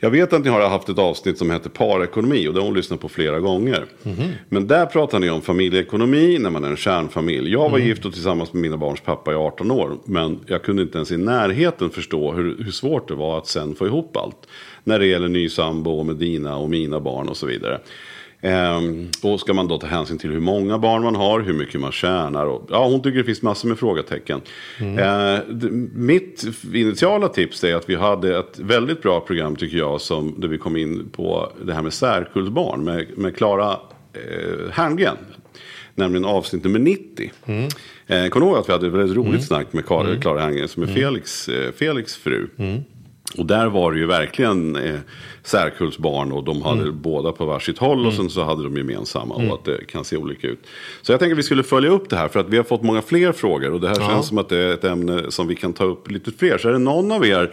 Jag 0.00 0.10
vet 0.10 0.32
att 0.32 0.44
ni 0.44 0.50
har 0.50 0.68
haft 0.68 0.88
ett 0.88 0.98
avsnitt 0.98 1.38
som 1.38 1.50
heter 1.50 1.70
parekonomi 1.70 2.48
och 2.48 2.54
det 2.54 2.60
har 2.60 2.66
hon 2.66 2.76
lyssnat 2.76 3.00
på 3.00 3.08
flera 3.08 3.40
gånger. 3.40 3.84
Men 4.48 4.66
där 4.66 4.86
pratar 4.86 5.18
ni 5.18 5.30
om 5.30 5.42
familjeekonomi 5.42 6.38
när 6.38 6.50
man 6.50 6.64
är 6.64 6.70
en 6.70 6.76
kärnfamilj. 6.76 7.52
Jag 7.52 7.70
var 7.70 7.78
gift 7.78 8.04
och 8.04 8.12
tillsammans 8.12 8.52
med 8.52 8.62
mina 8.62 8.76
barns 8.76 9.00
pappa 9.00 9.32
i 9.32 9.34
18 9.34 9.70
år. 9.70 9.98
Men 10.04 10.40
jag 10.46 10.62
kunde 10.62 10.82
inte 10.82 10.98
ens 10.98 11.12
i 11.12 11.16
närheten 11.16 11.90
förstå 11.90 12.32
hur, 12.32 12.56
hur 12.64 12.72
svårt 12.72 13.08
det 13.08 13.14
var 13.14 13.38
att 13.38 13.46
sen 13.46 13.74
få 13.74 13.86
ihop 13.86 14.16
allt. 14.16 14.48
När 14.84 14.98
det 14.98 15.06
gäller 15.06 15.28
ny 15.28 15.48
sambo 15.48 16.02
med 16.02 16.16
dina 16.16 16.56
och 16.56 16.70
mina 16.70 17.00
barn 17.00 17.28
och 17.28 17.36
så 17.36 17.46
vidare. 17.46 17.80
Ehm, 18.40 19.08
och 19.22 19.40
ska 19.40 19.54
man 19.54 19.68
då 19.68 19.78
ta 19.78 19.86
hänsyn 19.86 20.18
till 20.18 20.30
hur 20.30 20.40
många 20.40 20.78
barn 20.78 21.02
man 21.02 21.14
har, 21.16 21.40
hur 21.40 21.52
mycket 21.52 21.80
man 21.80 21.92
tjänar. 21.92 22.46
Och, 22.46 22.66
ja, 22.70 22.86
hon 22.88 23.02
tycker 23.02 23.18
det 23.18 23.24
finns 23.24 23.42
massor 23.42 23.68
med 23.68 23.78
frågetecken. 23.78 24.40
Eh, 24.80 25.38
d- 25.48 25.68
mitt 25.94 26.44
initiala 26.74 27.28
tips 27.28 27.64
är 27.64 27.74
att 27.74 27.88
vi 27.90 27.94
hade 27.94 28.38
ett 28.38 28.58
väldigt 28.58 29.02
bra 29.02 29.20
program 29.20 29.56
tycker 29.56 29.78
jag. 29.78 30.00
Som, 30.00 30.34
där 30.40 30.48
vi 30.48 30.58
kom 30.58 30.76
in 30.76 31.08
på 31.12 31.52
det 31.64 31.74
här 31.74 31.82
med 31.82 31.92
särkullbarn 31.92 32.84
med, 32.84 33.06
med 33.18 33.36
Klara 33.36 33.70
eh, 34.12 34.70
Herngren. 34.72 35.16
Nämligen 35.94 36.24
avsnitt 36.24 36.64
nummer 36.64 36.78
90. 36.78 37.30
Eh, 38.06 38.28
kommer 38.28 38.46
du 38.46 38.52
ihåg 38.52 38.56
att 38.60 38.68
vi 38.68 38.72
hade 38.72 38.86
ett 38.86 38.92
väldigt 38.92 39.16
roligt 39.16 39.44
snack 39.46 39.72
med 39.72 39.86
Klara, 39.86 40.16
Klara 40.20 40.40
Herngren 40.40 40.68
som 40.68 40.82
är 40.82 40.86
Felix, 40.86 41.48
eh, 41.48 41.72
Felix 41.72 42.16
fru. 42.16 42.46
Och 43.38 43.46
där 43.46 43.66
var 43.66 43.92
det 43.92 43.98
ju 43.98 44.06
verkligen 44.06 44.76
eh, 44.76 44.94
särkullsbarn 45.46 46.32
och 46.32 46.44
de 46.44 46.62
hade 46.62 46.92
båda 46.92 47.32
på 47.32 47.44
varsitt 47.44 47.78
håll 47.78 48.06
och 48.06 48.12
sen 48.12 48.30
så 48.30 48.44
hade 48.44 48.62
de 48.62 48.76
gemensamma 48.76 49.34
och 49.34 49.54
att 49.54 49.64
det 49.64 49.86
kan 49.86 50.04
se 50.04 50.16
olika 50.16 50.46
ut. 50.46 50.66
Så 51.02 51.12
jag 51.12 51.20
tänker 51.20 51.34
att 51.34 51.38
vi 51.38 51.42
skulle 51.42 51.62
följa 51.62 51.90
upp 51.90 52.10
det 52.10 52.16
här 52.16 52.28
för 52.28 52.40
att 52.40 52.48
vi 52.48 52.56
har 52.56 52.64
fått 52.64 52.82
många 52.82 53.02
fler 53.02 53.32
frågor 53.32 53.72
och 53.72 53.80
det 53.80 53.88
här 53.88 53.94
känns 53.94 54.28
som 54.28 54.38
att 54.38 54.48
det 54.48 54.58
är 54.58 54.74
ett 54.74 54.84
ämne 54.84 55.30
som 55.30 55.46
vi 55.46 55.54
kan 55.54 55.72
ta 55.72 55.84
upp 55.84 56.10
lite 56.10 56.30
fler. 56.30 56.58
Så 56.58 56.68
är 56.68 56.72
det 56.72 56.78
någon 56.78 57.12
av 57.12 57.26
er 57.26 57.52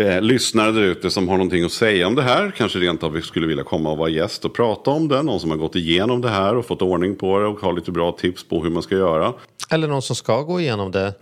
eh, 0.00 0.22
lyssnare 0.22 0.72
där 0.72 0.82
ute 0.82 1.10
som 1.10 1.28
har 1.28 1.36
någonting 1.36 1.64
att 1.64 1.72
säga 1.72 2.06
om 2.06 2.14
det 2.14 2.22
här. 2.22 2.52
Kanske 2.56 2.78
rent 2.78 3.02
av 3.02 3.12
vi 3.12 3.22
skulle 3.22 3.46
vilja 3.46 3.64
komma 3.64 3.90
och 3.90 3.98
vara 3.98 4.08
gäst 4.08 4.44
och 4.44 4.54
prata 4.54 4.90
om 4.90 5.08
det. 5.08 5.22
Någon 5.22 5.40
som 5.40 5.50
har 5.50 5.56
gått 5.56 5.76
igenom 5.76 6.20
det 6.20 6.28
här 6.28 6.56
och 6.56 6.66
fått 6.66 6.82
ordning 6.82 7.16
på 7.16 7.38
det 7.38 7.46
och 7.46 7.60
har 7.60 7.72
lite 7.72 7.92
bra 7.92 8.12
tips 8.12 8.44
på 8.44 8.62
hur 8.62 8.70
man 8.70 8.82
ska 8.82 8.94
göra. 8.94 9.34
Eller 9.70 9.88
någon 9.88 10.02
som 10.02 10.16
ska 10.16 10.42
gå 10.42 10.60
igenom 10.60 10.90
det. 10.90 11.14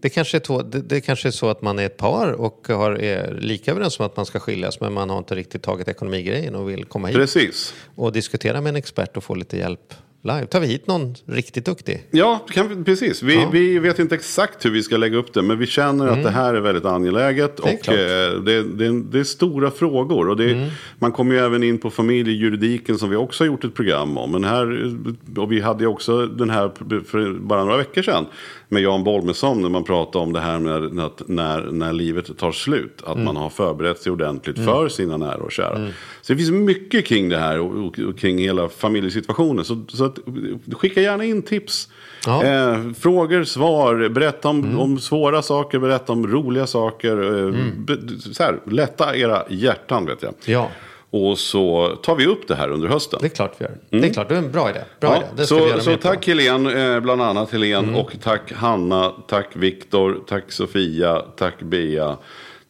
Det, 0.00 0.08
kanske 0.08 0.36
är 0.36 0.40
två, 0.40 0.62
det, 0.62 0.80
det 0.80 1.00
kanske 1.00 1.28
är 1.28 1.32
så 1.32 1.48
att 1.48 1.62
man 1.62 1.78
är 1.78 1.86
ett 1.86 1.96
par 1.96 2.32
och 2.32 2.68
har, 2.68 2.92
är 2.92 3.34
lika 3.40 3.70
överens 3.70 4.00
om 4.00 4.06
att 4.06 4.16
man 4.16 4.26
ska 4.26 4.40
skiljas 4.40 4.80
men 4.80 4.92
man 4.92 5.10
har 5.10 5.18
inte 5.18 5.34
riktigt 5.34 5.62
tagit 5.62 5.88
ekonomigrejen 5.88 6.54
och 6.54 6.70
vill 6.70 6.84
komma 6.84 7.08
hit 7.08 7.16
Precis. 7.16 7.74
och 7.94 8.12
diskutera 8.12 8.60
med 8.60 8.70
en 8.70 8.76
expert 8.76 9.16
och 9.16 9.24
få 9.24 9.34
lite 9.34 9.56
hjälp 9.56 9.94
live. 10.22 10.46
Tar 10.46 10.60
vi 10.60 10.66
hit 10.66 10.86
någon 10.86 11.14
riktigt 11.26 11.64
duktig? 11.64 12.02
Ja, 12.10 12.46
kan 12.50 12.84
precis. 12.84 13.22
Vi, 13.22 13.34
Ja. 13.34 13.40
Mm. 13.40 13.52
vi 13.52 13.78
vet 13.78 13.98
inte 13.98 14.14
exakt 14.14 14.64
hur 14.64 14.70
vi 14.70 14.82
ska 14.82 14.96
lägga 14.96 15.16
upp 15.18 15.34
det. 15.34 15.42
Men 15.42 15.58
vi 15.58 15.66
känner 15.66 16.06
att 16.06 16.22
det 16.22 16.30
här 16.30 16.54
är 16.54 16.60
väldigt 16.60 16.84
angeläget. 16.84 17.56
Det 17.56 17.68
är 17.68 17.74
och. 17.74 17.88
Mm. 17.88 18.36
eh, 18.36 18.42
det, 18.42 18.62
det, 18.62 19.02
det 19.02 19.18
är 19.20 19.24
stora 19.24 19.70
frågor. 19.70 20.28
Och 20.28 20.36
det, 20.36 20.70
Man 20.98 21.12
kommer 21.12 21.34
ju 21.34 21.40
även 21.40 21.62
in 21.62 21.78
på 21.78 21.90
familjejuridiken 21.90 22.98
som 22.98 23.10
vi 23.10 23.16
också 23.16 23.44
har 23.44 23.46
gjort 23.46 23.64
ett 23.64 23.74
program 23.74 24.18
om. 24.18 24.32
Men 24.32 24.44
här, 24.44 24.96
och 25.36 25.52
vi 25.52 25.60
hade 25.60 25.84
ju 25.84 25.86
också 25.88 26.26
den 26.26 26.50
här 26.50 26.70
för 27.04 27.38
bara 27.38 27.64
några 27.64 27.76
veckor 27.76 28.02
sedan. 28.02 28.26
Med 28.70 28.82
Jan 28.82 29.04
Bolmesson 29.04 29.62
när 29.62 29.68
man 29.68 29.84
pratade 29.84 30.22
om 30.24 30.32
det 30.32 30.40
här 30.40 30.58
med 30.58 31.04
att 31.04 31.22
när, 31.26 31.60
när 31.72 31.92
livet 31.92 32.38
tar 32.38 32.52
slut. 32.52 33.02
Att 33.06 33.12
Mm. 33.14 33.24
man 33.24 33.36
har 33.36 33.50
förberett 33.50 33.98
sig 33.98 34.12
ordentligt 34.12 34.56
för 34.64 34.88
sina 34.88 35.16
nära 35.16 35.36
och 35.36 35.52
kära. 35.52 35.88
Så 36.22 36.32
det 36.32 36.36
finns 36.36 36.50
mycket 36.50 37.06
kring 37.06 37.28
det 37.28 37.38
här 37.38 37.60
och, 37.60 37.86
och, 37.86 37.98
och 37.98 38.18
kring 38.18 38.38
hela 38.38 38.68
familjesituationen. 38.68 39.64
Så, 39.64 39.84
så 39.88 40.04
att, 40.04 40.18
skicka 40.72 41.00
gärna 41.00 41.24
in 41.24 41.42
tips. 41.42 41.88
Eh, 42.44 42.92
frågor, 42.98 43.44
svar, 43.44 44.08
berätta 44.08 44.48
om, 44.48 44.78
om 44.78 44.98
svåra 44.98 45.42
saker, 45.42 45.78
berätta 45.78 46.12
om 46.12 46.26
roliga 46.26 46.66
saker. 46.66 47.46
Eh, 47.48 47.54
be, 47.76 47.96
så 48.32 48.42
här, 48.42 48.58
lätta 48.70 49.16
era 49.16 49.42
hjärtan 49.48 50.06
vet 50.06 50.22
jag. 50.22 50.34
Ja, 50.44 50.70
Och 51.10 51.38
så 51.38 51.96
tar 52.02 52.16
vi 52.16 52.26
upp 52.26 52.48
det 52.48 52.54
här 52.54 52.70
under 52.70 52.88
hösten. 52.88 53.18
det 53.22 53.26
är 53.26 53.30
klart 53.30 53.54
vi 53.58 53.64
gör. 53.64 53.74
Det 53.90 54.08
är 54.08 54.12
klart, 54.12 54.28
det 54.28 54.34
är 54.34 54.38
en 54.38 54.52
bra 54.52 54.70
idé. 54.70 54.80
Bra 55.00 55.16
idé. 55.16 55.24
Ja, 55.28 55.32
Det 55.36 55.46
ska 55.46 55.54
vi 55.64 55.70
så 55.72 55.80
så 55.80 55.90
mer 55.90 55.96
på. 55.96 56.02
tack 56.02 56.26
Helene, 56.26 56.94
eh, 56.94 57.00
bland 57.00 57.22
annat 57.22 57.50
Helene. 57.52 57.98
Och 58.00 58.12
tack 58.22 58.52
Hanna, 58.52 59.12
tack 59.28 59.46
Viktor, 59.52 60.20
tack 60.26 60.52
Sofia, 60.52 61.22
tack 61.36 61.62
Bea, 61.62 62.16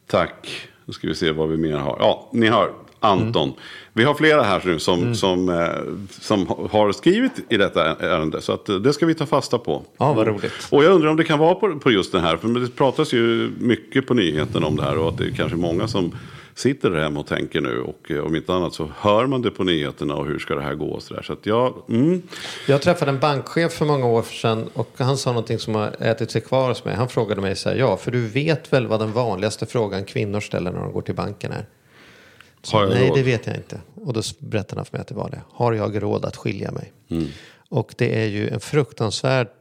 tack, 0.07 0.67
nu 0.85 0.93
ska 0.93 1.07
vi 1.07 1.15
se 1.15 1.31
vad 1.31 1.49
vi 1.49 1.57
mer 1.57 1.77
har. 1.77 1.97
Ja, 1.99 2.29
ni 2.33 2.47
hör, 2.47 2.71
Anton. 2.99 3.53
Vi 3.93 4.03
har 4.03 4.13
flera 4.13 4.41
här 4.43 4.61
nu 4.65 4.79
som, 4.79 5.15
som, 5.15 5.49
eh, 5.49 5.67
som 6.09 6.47
har 6.71 6.91
skrivit 6.91 7.31
i 7.49 7.57
detta 7.57 7.95
ärende. 7.95 8.41
Så 8.41 8.51
att, 8.51 8.69
eh, 8.69 8.75
det 8.75 8.93
ska 8.93 9.05
vi 9.05 9.13
ta 9.15 9.25
fasta 9.25 9.57
på. 9.57 9.83
Ja, 9.97 10.13
vad 10.13 10.27
roligt. 10.27 10.67
Och 10.69 10.83
jag 10.83 10.91
undrar 10.93 11.09
om 11.09 11.17
det 11.17 11.23
kan 11.23 11.39
vara 11.39 11.55
på, 11.55 11.79
på 11.79 11.91
just 11.91 12.11
den 12.11 12.21
här. 12.21 12.37
För 12.37 12.47
det 12.47 12.75
pratas 12.75 13.13
ju 13.13 13.51
mycket 13.59 14.07
på 14.07 14.13
nyheten 14.13 14.63
om 14.63 14.75
det 14.75 14.83
här. 14.83 14.97
Och 14.97 15.09
att 15.09 15.17
det 15.17 15.25
är 15.25 15.31
kanske 15.31 15.57
många 15.57 15.87
som 15.87 16.15
sitter 16.59 16.89
där 16.89 16.99
hemma 16.99 17.19
och 17.19 17.27
tänker 17.27 17.61
nu. 17.61 17.81
Och 17.81 18.11
eh, 18.11 18.19
om 18.19 18.35
inte 18.35 18.53
annat 18.53 18.73
så 18.73 18.91
hör 18.97 19.27
man 19.27 19.41
det 19.41 19.51
på 19.51 19.63
nyheterna. 19.63 20.15
Och 20.15 20.25
hur 20.25 20.39
ska 20.39 20.55
det 20.55 20.61
här 20.61 20.73
gå 20.73 20.85
och 20.85 21.03
så 21.03 21.13
där. 21.13 21.21
Så 21.21 21.33
att 21.33 21.45
ja, 21.45 21.85
mm. 21.89 22.21
Jag 22.67 22.81
träffade 22.81 23.11
en 23.11 23.19
bankchef 23.19 23.73
för 23.73 23.85
många 23.85 24.05
år 24.05 24.23
sedan 24.23 24.69
och 24.73 24.89
han 24.97 25.17
sa 25.17 25.29
någonting 25.29 25.59
som 25.59 25.75
har 25.75 25.95
ätit 25.99 26.31
sig 26.31 26.41
kvar 26.41 26.69
hos 26.69 26.85
mig. 26.85 26.95
Han 26.95 27.09
frågade 27.09 27.41
mig 27.41 27.55
så 27.55 27.69
här, 27.69 27.75
ja, 27.75 27.97
för 27.97 28.11
du 28.11 28.27
vet 28.27 28.73
väl 28.73 28.87
vad 28.87 28.99
den 28.99 29.11
vanligaste 29.11 29.65
frågan 29.65 30.05
kvinnor 30.05 30.39
ställer 30.39 30.71
när 30.71 30.79
de 30.79 30.91
går 30.91 31.01
till 31.01 31.15
banken 31.15 31.51
är? 31.51 31.65
Så, 32.61 32.77
jag 32.77 32.89
Nej, 32.89 33.09
råd? 33.09 33.17
det 33.17 33.23
vet 33.23 33.47
jag 33.47 33.55
inte. 33.55 33.81
Och 33.95 34.13
då 34.13 34.21
berättade 34.39 34.79
han 34.79 34.85
för 34.85 34.97
mig 34.97 35.01
att 35.01 35.07
det 35.07 35.15
var 35.15 35.29
det. 35.29 35.41
Har 35.51 35.73
jag 35.73 36.03
råd 36.03 36.25
att 36.25 36.35
skilja 36.35 36.71
mig? 36.71 36.93
Mm. 37.09 37.27
Och 37.69 37.93
det 37.97 38.21
är 38.23 38.27
ju 38.27 38.49
en 38.49 38.59
fruktansvärt 38.59 39.53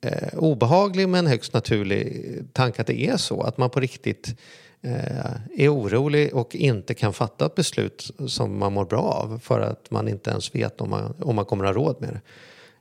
eh, 0.00 0.38
obehaglig 0.38 1.08
men 1.08 1.26
högst 1.26 1.52
naturlig 1.52 2.24
tanke 2.52 2.80
att 2.80 2.86
det 2.86 3.00
är 3.00 3.16
så. 3.16 3.42
Att 3.42 3.58
man 3.58 3.70
på 3.70 3.80
riktigt 3.80 4.34
Eh, 4.82 5.60
är 5.64 5.74
orolig 5.74 6.34
och 6.34 6.54
inte 6.54 6.94
kan 6.94 7.12
fatta 7.12 7.46
ett 7.46 7.54
beslut 7.54 8.10
som 8.26 8.58
man 8.58 8.72
mår 8.72 8.84
bra 8.84 9.02
av 9.02 9.38
för 9.38 9.60
att 9.60 9.90
man 9.90 10.08
inte 10.08 10.30
ens 10.30 10.54
vet 10.54 10.80
om 10.80 10.90
man, 10.90 11.14
om 11.20 11.36
man 11.36 11.44
kommer 11.44 11.64
att 11.64 11.76
ha 11.76 11.82
råd 11.82 11.96
med 12.00 12.08
det. 12.08 12.20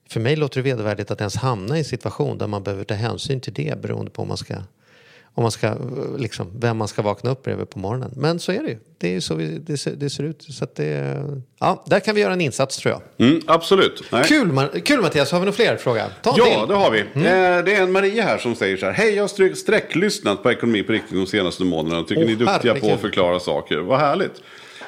För 0.09 0.19
mig 0.19 0.35
låter 0.35 0.63
det 0.63 0.69
vedervärdigt 0.69 1.11
att 1.11 1.19
ens 1.21 1.35
hamna 1.35 1.75
i 1.75 1.79
en 1.79 1.85
situation 1.85 2.37
där 2.37 2.47
man 2.47 2.63
behöver 2.63 2.83
ta 2.83 2.93
hänsyn 2.93 3.41
till 3.41 3.53
det 3.53 3.81
beroende 3.81 4.11
på 4.11 4.21
om 4.21 4.27
man 4.27 4.37
ska 4.37 4.55
om 5.37 5.41
man 5.41 5.51
ska, 5.51 5.73
liksom, 6.17 6.51
vem 6.59 6.77
man 6.77 6.87
ska 6.87 7.01
vakna 7.01 7.31
upp 7.31 7.43
bredvid 7.43 7.69
på 7.69 7.79
morgonen. 7.79 8.11
Men 8.15 8.39
så 8.39 8.51
är 8.51 8.63
det 8.63 8.69
ju. 8.69 8.77
Det 8.97 9.07
är 9.07 9.11
ju 9.11 9.21
så 9.21 9.35
vi, 9.35 9.45
det, 9.59 9.77
ser, 9.77 9.91
det 9.91 10.09
ser 10.09 10.23
ut. 10.23 10.41
Så 10.49 10.67
det, 10.75 11.23
ja, 11.59 11.83
där 11.87 11.99
kan 11.99 12.15
vi 12.15 12.21
göra 12.21 12.33
en 12.33 12.41
insats 12.41 12.77
tror 12.77 12.91
jag. 13.17 13.27
Mm, 13.29 13.41
absolut. 13.47 14.03
Nej. 14.11 14.23
Kul, 14.23 14.67
kul 14.83 15.01
Mattias, 15.01 15.31
har 15.31 15.39
vi 15.39 15.45
några 15.45 15.55
fler 15.55 15.77
fråga? 15.77 16.05
Ta 16.21 16.29
en 16.29 16.35
Ja, 16.37 16.45
till. 16.59 16.67
det 16.67 16.75
har 16.75 16.91
vi. 16.91 16.99
Eh, 16.99 17.65
det 17.65 17.73
är 17.75 17.81
en 17.81 17.91
Maria 17.91 18.23
här 18.23 18.37
som 18.37 18.55
säger 18.55 18.77
så 18.77 18.85
här. 18.85 18.93
Hej, 18.93 19.13
jag 19.15 19.23
har 19.23 19.27
sträck- 19.27 19.53
sträcklyssnat 19.55 20.43
på 20.43 20.51
Ekonomi 20.51 20.83
på 20.83 20.91
riktigt 20.91 21.13
de 21.17 21.25
senaste 21.27 21.63
månaderna. 21.63 22.03
Tycker 22.03 22.21
Åh, 22.21 22.27
ni 22.27 22.33
är 22.33 22.37
duktiga 22.37 22.55
på 22.61 22.67
herregud. 22.79 22.91
att 22.91 23.01
förklara 23.01 23.39
saker. 23.39 23.77
Vad 23.77 23.99
härligt. 23.99 24.41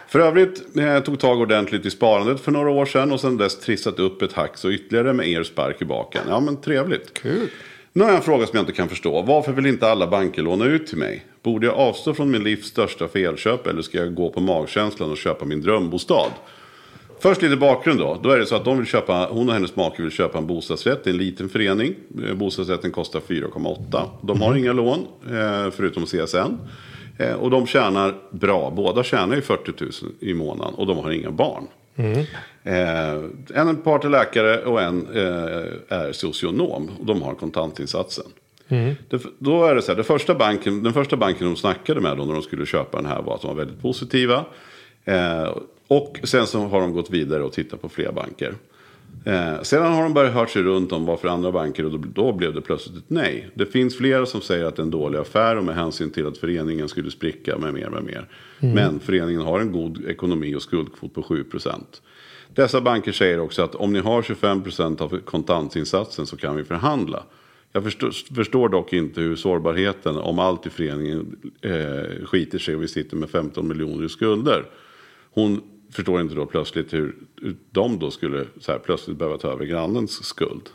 För 0.07 0.19
övrigt 0.19 0.77
eh, 0.77 0.99
tog 0.99 1.19
tag 1.19 1.39
ordentligt 1.41 1.86
i 1.86 1.89
sparandet 1.91 2.39
för 2.41 2.51
några 2.51 2.69
år 2.69 2.86
sedan 2.86 3.12
och 3.12 3.19
sedan 3.19 3.38
dess 3.38 3.60
trissat 3.60 3.99
upp 3.99 4.21
ett 4.21 4.33
hack 4.33 4.57
så 4.57 4.71
ytterligare 4.71 5.13
med 5.13 5.27
er 5.27 5.43
spark 5.43 5.81
i 5.81 5.86
baken. 5.86 6.21
Ja, 6.29 6.39
men 6.39 6.62
trevligt. 6.62 7.13
Kul. 7.13 7.49
Nu 7.97 8.03
har 8.03 8.10
jag 8.10 8.17
en 8.17 8.23
fråga 8.23 8.45
som 8.47 8.57
jag 8.57 8.62
inte 8.63 8.73
kan 8.73 8.89
förstå. 8.89 9.21
Varför 9.21 9.51
vill 9.51 9.65
inte 9.65 9.88
alla 9.88 10.07
banker 10.07 10.41
låna 10.41 10.65
ut 10.65 10.88
till 10.88 10.97
mig? 10.97 11.25
Borde 11.43 11.65
jag 11.67 11.75
avstå 11.75 12.13
från 12.13 12.31
min 12.31 12.43
livs 12.43 12.65
största 12.67 13.07
felköp 13.07 13.67
eller 13.67 13.81
ska 13.81 13.97
jag 13.97 14.15
gå 14.15 14.29
på 14.29 14.39
magkänslan 14.39 15.12
och 15.12 15.17
köpa 15.17 15.45
min 15.45 15.62
drömbostad? 15.62 16.31
Först 17.19 17.41
lite 17.41 17.55
bakgrund 17.55 17.99
då. 17.99 18.19
Då 18.23 18.29
är 18.29 18.38
det 18.38 18.45
så 18.45 18.55
att 18.55 18.65
de 18.65 18.77
vill 18.77 18.86
köpa, 18.88 19.27
hon 19.31 19.47
och 19.47 19.53
hennes 19.53 19.75
make 19.75 20.01
vill 20.01 20.12
köpa 20.12 20.38
en 20.38 20.47
bostadsrätt 20.47 21.07
i 21.07 21.10
en 21.10 21.17
liten 21.17 21.49
förening. 21.49 21.95
Eh, 22.27 22.33
Bostadsrätten 22.36 22.91
kostar 22.91 23.19
4,8. 23.19 24.01
De 24.21 24.41
har 24.41 24.55
inga 24.55 24.73
lån, 24.73 24.99
eh, 25.29 25.71
förutom 25.71 26.05
CSN. 26.05 26.57
Eh, 27.19 27.33
Och 27.33 27.49
de 27.51 27.67
tjänar 27.67 28.15
bra. 28.31 28.73
Båda 28.75 29.03
tjänar 29.03 29.36
ju 29.36 29.41
40 29.41 29.71
000 29.79 29.91
i 30.19 30.33
månaden 30.33 30.73
och 30.73 30.88
de 30.88 30.97
har 30.97 31.12
inga 31.12 31.31
barn. 31.31 31.63
Eh, 32.63 33.23
en 33.53 33.77
part 33.77 34.05
är 34.05 34.10
läkare 34.10 34.65
och 34.65 34.81
en 34.81 35.07
eh, 35.15 35.97
är 35.97 36.12
socionom. 36.12 36.91
Och 36.99 37.05
de 37.05 37.21
har 37.21 37.33
kontantinsatsen. 37.33 38.25
Det, 39.10 39.21
då 39.39 39.65
är 39.65 39.75
det 39.75 39.81
så 39.81 39.91
här, 39.91 39.97
det 39.97 40.03
första 40.03 40.36
banken, 40.36 40.83
den 40.83 40.93
första 40.93 41.17
banken 41.17 41.47
de 41.47 41.55
snackade 41.55 42.01
med 42.01 42.17
då 42.17 42.25
när 42.25 42.33
de 42.33 42.41
skulle 42.41 42.65
köpa 42.65 42.97
den 42.97 43.05
här 43.05 43.21
var 43.21 43.36
att 43.36 43.41
de 43.41 43.47
var 43.47 43.55
väldigt 43.55 43.81
positiva. 43.81 44.45
Eh, 45.05 45.57
och 45.88 46.19
sen 46.23 46.47
så 46.47 46.60
har 46.60 46.81
de 46.81 46.93
gått 46.93 47.10
vidare 47.10 47.43
och 47.43 47.53
tittat 47.53 47.81
på 47.81 47.89
fler 47.89 48.12
banker. 48.12 48.53
Eh, 49.26 49.62
sedan 49.62 49.93
har 49.93 50.04
de 50.04 50.13
börjat 50.13 50.34
hört 50.34 50.50
sig 50.50 50.63
runt 50.63 50.91
om 50.91 51.06
vad 51.06 51.20
för 51.20 51.28
andra 51.28 51.52
banker 51.52 51.86
och 51.86 51.91
då, 51.91 51.98
då 51.98 52.34
blev 52.34 52.54
det 52.54 52.62
plötsligt 52.62 52.98
ett 52.98 53.04
nej. 53.08 53.50
Det 53.54 53.65
finns 53.65 53.98
flera 53.98 54.26
som 54.26 54.41
säger 54.41 54.65
att 54.65 54.76
det 54.76 54.82
är 54.82 54.84
en 54.84 54.91
dålig 54.91 55.20
affär 55.20 55.56
och 55.56 55.63
med 55.63 55.76
hänsyn 55.76 56.12
till 56.12 56.28
att 56.28 56.38
föreningen 56.38 56.89
skulle 56.89 57.12
spricka 57.12 57.58
med 57.58 57.74
mer 57.74 57.89
med 57.89 58.04
mer. 58.04 58.28
Men 58.60 59.00
föreningen 59.00 59.41
har 59.41 59.60
en 59.60 59.72
god 59.72 60.06
ekonomi 60.06 60.56
och 60.56 60.62
skuldkvot 60.62 61.13
på 61.13 61.22
7%. 61.22 61.84
Dessa 62.54 62.82
banker 62.82 63.12
säger 63.12 63.39
också 63.39 63.62
att 63.62 63.76
om 63.76 63.93
ni 63.93 64.00
har 64.00 64.22
25% 64.22 65.02
av 65.02 65.20
kontantinsatsen 65.20 66.26
så 66.26 66.38
kan 66.38 66.56
vi 66.56 66.63
förhandla. 66.63 67.24
Jag 67.72 67.84
förstår, 67.84 68.12
förstår 68.36 68.70
dock 68.70 68.93
inte 68.93 69.22
hur 69.22 69.36
sårbarheten 69.36 70.17
om 70.17 70.39
allt 70.39 70.65
i 70.65 70.70
föreningen 70.70 71.38
eh, 71.62 72.26
skiter 72.26 72.60
sig 72.60 72.76
och 72.76 72.84
vi 72.84 72.88
sitter 72.88 73.17
med 73.17 73.30
15 73.30 73.67
miljoner 73.67 74.06
i 74.06 74.10
skulder. 74.10 74.65
Hon 75.34 75.62
förstår 75.91 76.21
inte 76.21 76.36
då 76.36 76.45
plötsligt 76.45 76.93
hur, 76.93 77.15
de 77.71 78.00
då 78.00 78.12
skulle 78.12 78.45
så 78.60 78.71
här, 78.71 78.80
plötsligt 78.80 79.17
behöva 79.17 79.38
ta 79.38 79.52
över 79.52 79.65
grannens 79.65 80.23
skuld. 80.23 80.69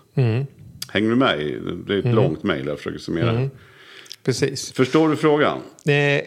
Hänger 0.89 1.11
du 1.11 1.17
med? 1.17 1.39
Det 1.87 1.95
är 1.95 1.99
ett 1.99 2.15
långt 2.15 2.43
mejl 2.43 2.67
jag 2.67 2.79
försöker 2.79 2.99
summera. 2.99 3.49
Precis. 4.25 4.73
Förstår 4.73 5.09
du 5.09 5.17
frågan? 5.17 5.59
Eh, 5.87 6.23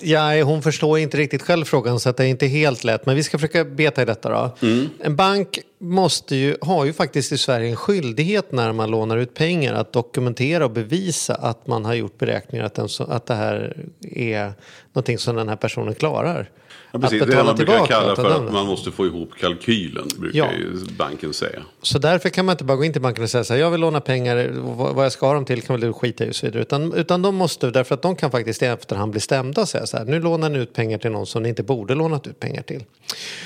ja, 0.00 0.42
hon 0.42 0.62
förstår 0.62 0.98
inte 0.98 1.16
riktigt 1.16 1.42
själv 1.42 1.64
frågan 1.64 2.00
så 2.00 2.08
att 2.08 2.16
det 2.16 2.24
är 2.24 2.28
inte 2.28 2.46
helt 2.46 2.84
lätt. 2.84 3.06
Men 3.06 3.16
vi 3.16 3.22
ska 3.22 3.38
försöka 3.38 3.64
beta 3.64 4.02
i 4.02 4.04
detta 4.04 4.28
då. 4.30 4.66
En 5.00 5.16
bank 5.16 5.58
måste 5.78 6.36
ju, 6.36 6.56
har 6.60 6.84
ju 6.84 6.92
faktiskt 6.92 7.32
i 7.32 7.38
Sverige 7.38 7.70
en 7.70 7.76
skyldighet 7.76 8.52
när 8.52 8.72
man 8.72 8.90
lånar 8.90 9.16
ut 9.16 9.34
pengar 9.34 9.74
att 9.74 9.92
dokumentera 9.92 10.64
och 10.64 10.70
bevisa 10.70 11.34
att 11.34 11.66
man 11.66 11.84
har 11.84 11.94
gjort 11.94 12.18
beräkningar 12.18 12.64
att, 12.64 12.74
den, 12.74 12.88
att 13.08 13.26
det 13.26 13.34
här 13.34 13.76
är 14.00 14.52
någonting 14.92 15.18
som 15.18 15.36
den 15.36 15.48
här 15.48 15.56
personen 15.56 15.94
klarar. 15.94 16.50
Ja, 16.92 16.98
precis. 16.98 17.22
att 17.22 17.28
Det 17.28 17.34
är 17.34 17.36
det 17.36 17.42
betala 17.42 17.44
man 17.44 17.56
brukar 17.56 17.72
tillbaka 17.72 17.94
kalla 17.94 18.16
för 18.16 18.46
att 18.46 18.52
man 18.52 18.66
måste 18.66 18.90
få 18.90 19.06
ihop 19.06 19.30
kalkylen. 19.40 20.08
Brukar 20.18 20.38
Ja. 20.38 20.46
ju 20.52 20.76
banken 20.98 21.32
säga. 21.34 21.62
Så 21.82 21.98
därför 21.98 22.28
kan 22.28 22.44
man 22.44 22.52
inte 22.52 22.64
bara 22.64 22.76
gå 22.76 22.84
in 22.84 22.92
till 22.92 23.02
banken 23.02 23.24
och 23.24 23.30
säga 23.30 23.44
så 23.44 23.52
här, 23.54 23.60
jag 23.60 23.70
vill 23.70 23.80
låna 23.80 24.00
pengar, 24.00 24.50
vad 24.94 25.04
jag 25.04 25.12
ska 25.12 25.26
ha 25.26 25.34
dem 25.34 25.44
till 25.44 25.62
kan 25.62 25.74
väl 25.76 25.80
du 25.88 25.92
skita 25.92 26.24
i 26.24 26.30
och 26.30 26.34
så 26.34 26.46
vidare. 26.46 26.62
Utan, 26.62 26.92
utan 26.94 27.22
de 27.22 27.34
måste, 27.36 27.70
därför 27.70 27.94
att 27.94 28.02
de 28.02 28.16
kan 28.16 28.30
faktiskt 28.30 28.62
i 28.62 28.66
efterhand 28.66 29.10
bli 29.10 29.20
stämda 29.20 29.60
och 29.60 29.68
säga 29.68 29.86
så 29.86 29.96
här, 29.96 30.04
nu 30.04 30.20
lånar 30.20 30.50
ni 30.50 30.58
ut 30.58 30.72
pengar 30.72 30.98
till 30.98 31.10
någon 31.10 31.26
som 31.26 31.42
ni 31.42 31.48
inte 31.48 31.62
borde 31.62 31.94
lånat 31.94 32.26
ut 32.26 32.40
pengar 32.40 32.62
till. 32.62 32.84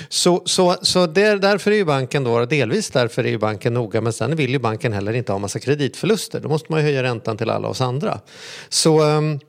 Så, 0.09 0.41
så, 0.45 0.75
så 0.81 1.05
där, 1.07 1.37
därför 1.37 1.71
är 1.71 1.75
ju 1.75 1.85
banken 1.85 2.23
då, 2.23 2.45
delvis 2.45 2.89
därför 2.89 3.23
är 3.23 3.29
ju 3.29 3.37
banken 3.37 3.73
noga, 3.73 4.01
men 4.01 4.13
sen 4.13 4.35
vill 4.35 4.49
ju 4.51 4.59
banken 4.59 4.93
heller 4.93 5.13
inte 5.13 5.31
ha 5.31 5.39
massa 5.39 5.59
kreditförluster. 5.59 6.39
Då 6.39 6.49
måste 6.49 6.71
man 6.71 6.79
ju 6.81 6.85
höja 6.85 7.03
räntan 7.03 7.37
till 7.37 7.49
alla 7.49 7.67
oss 7.67 7.81
andra. 7.81 8.19
Så... 8.69 9.03
ehm, 9.03 9.39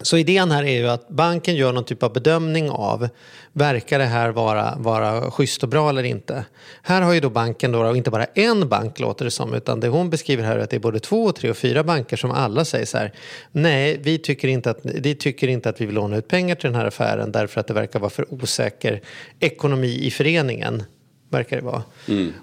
så 0.00 0.16
idén 0.16 0.50
här 0.50 0.64
är 0.64 0.78
ju 0.78 0.88
att 0.88 1.08
banken 1.08 1.56
gör 1.56 1.72
någon 1.72 1.84
typ 1.84 2.02
av 2.02 2.12
bedömning 2.12 2.70
av 2.70 3.08
verkar 3.52 3.98
det 3.98 4.04
här 4.04 4.30
vara, 4.30 4.74
vara 4.78 5.30
schysst 5.30 5.62
och 5.62 5.68
bra 5.68 5.88
eller 5.88 6.02
inte. 6.02 6.44
Här 6.82 7.02
har 7.02 7.12
ju 7.12 7.20
då 7.20 7.30
banken 7.30 7.72
då, 7.72 7.86
och 7.86 7.96
inte 7.96 8.10
bara 8.10 8.24
en 8.24 8.68
bank 8.68 9.00
låter 9.00 9.24
det 9.24 9.30
som, 9.30 9.54
utan 9.54 9.80
det 9.80 9.88
hon 9.88 10.10
beskriver 10.10 10.44
här 10.44 10.56
är 10.56 10.62
att 10.62 10.70
det 10.70 10.76
är 10.76 10.80
både 10.80 11.00
två, 11.00 11.32
tre 11.32 11.50
och 11.50 11.56
fyra 11.56 11.84
banker 11.84 12.16
som 12.16 12.30
alla 12.30 12.64
säger 12.64 12.86
så 12.86 12.98
här, 12.98 13.12
nej, 13.52 13.98
vi 14.02 14.18
tycker 14.18 14.48
inte 14.48 14.70
att 14.70 14.78
vi, 14.82 15.14
tycker 15.14 15.48
inte 15.48 15.68
att 15.68 15.80
vi 15.80 15.86
vill 15.86 15.94
låna 15.94 16.16
ut 16.16 16.28
pengar 16.28 16.54
till 16.54 16.70
den 16.70 16.80
här 16.80 16.86
affären 16.86 17.32
därför 17.32 17.60
att 17.60 17.66
det 17.66 17.74
verkar 17.74 17.98
vara 18.00 18.10
för 18.10 18.34
osäker 18.34 19.00
ekonomi 19.40 19.98
i 20.02 20.10
föreningen. 20.10 20.82
Verkar 21.30 21.56
det 21.56 21.62
vara. 21.62 21.82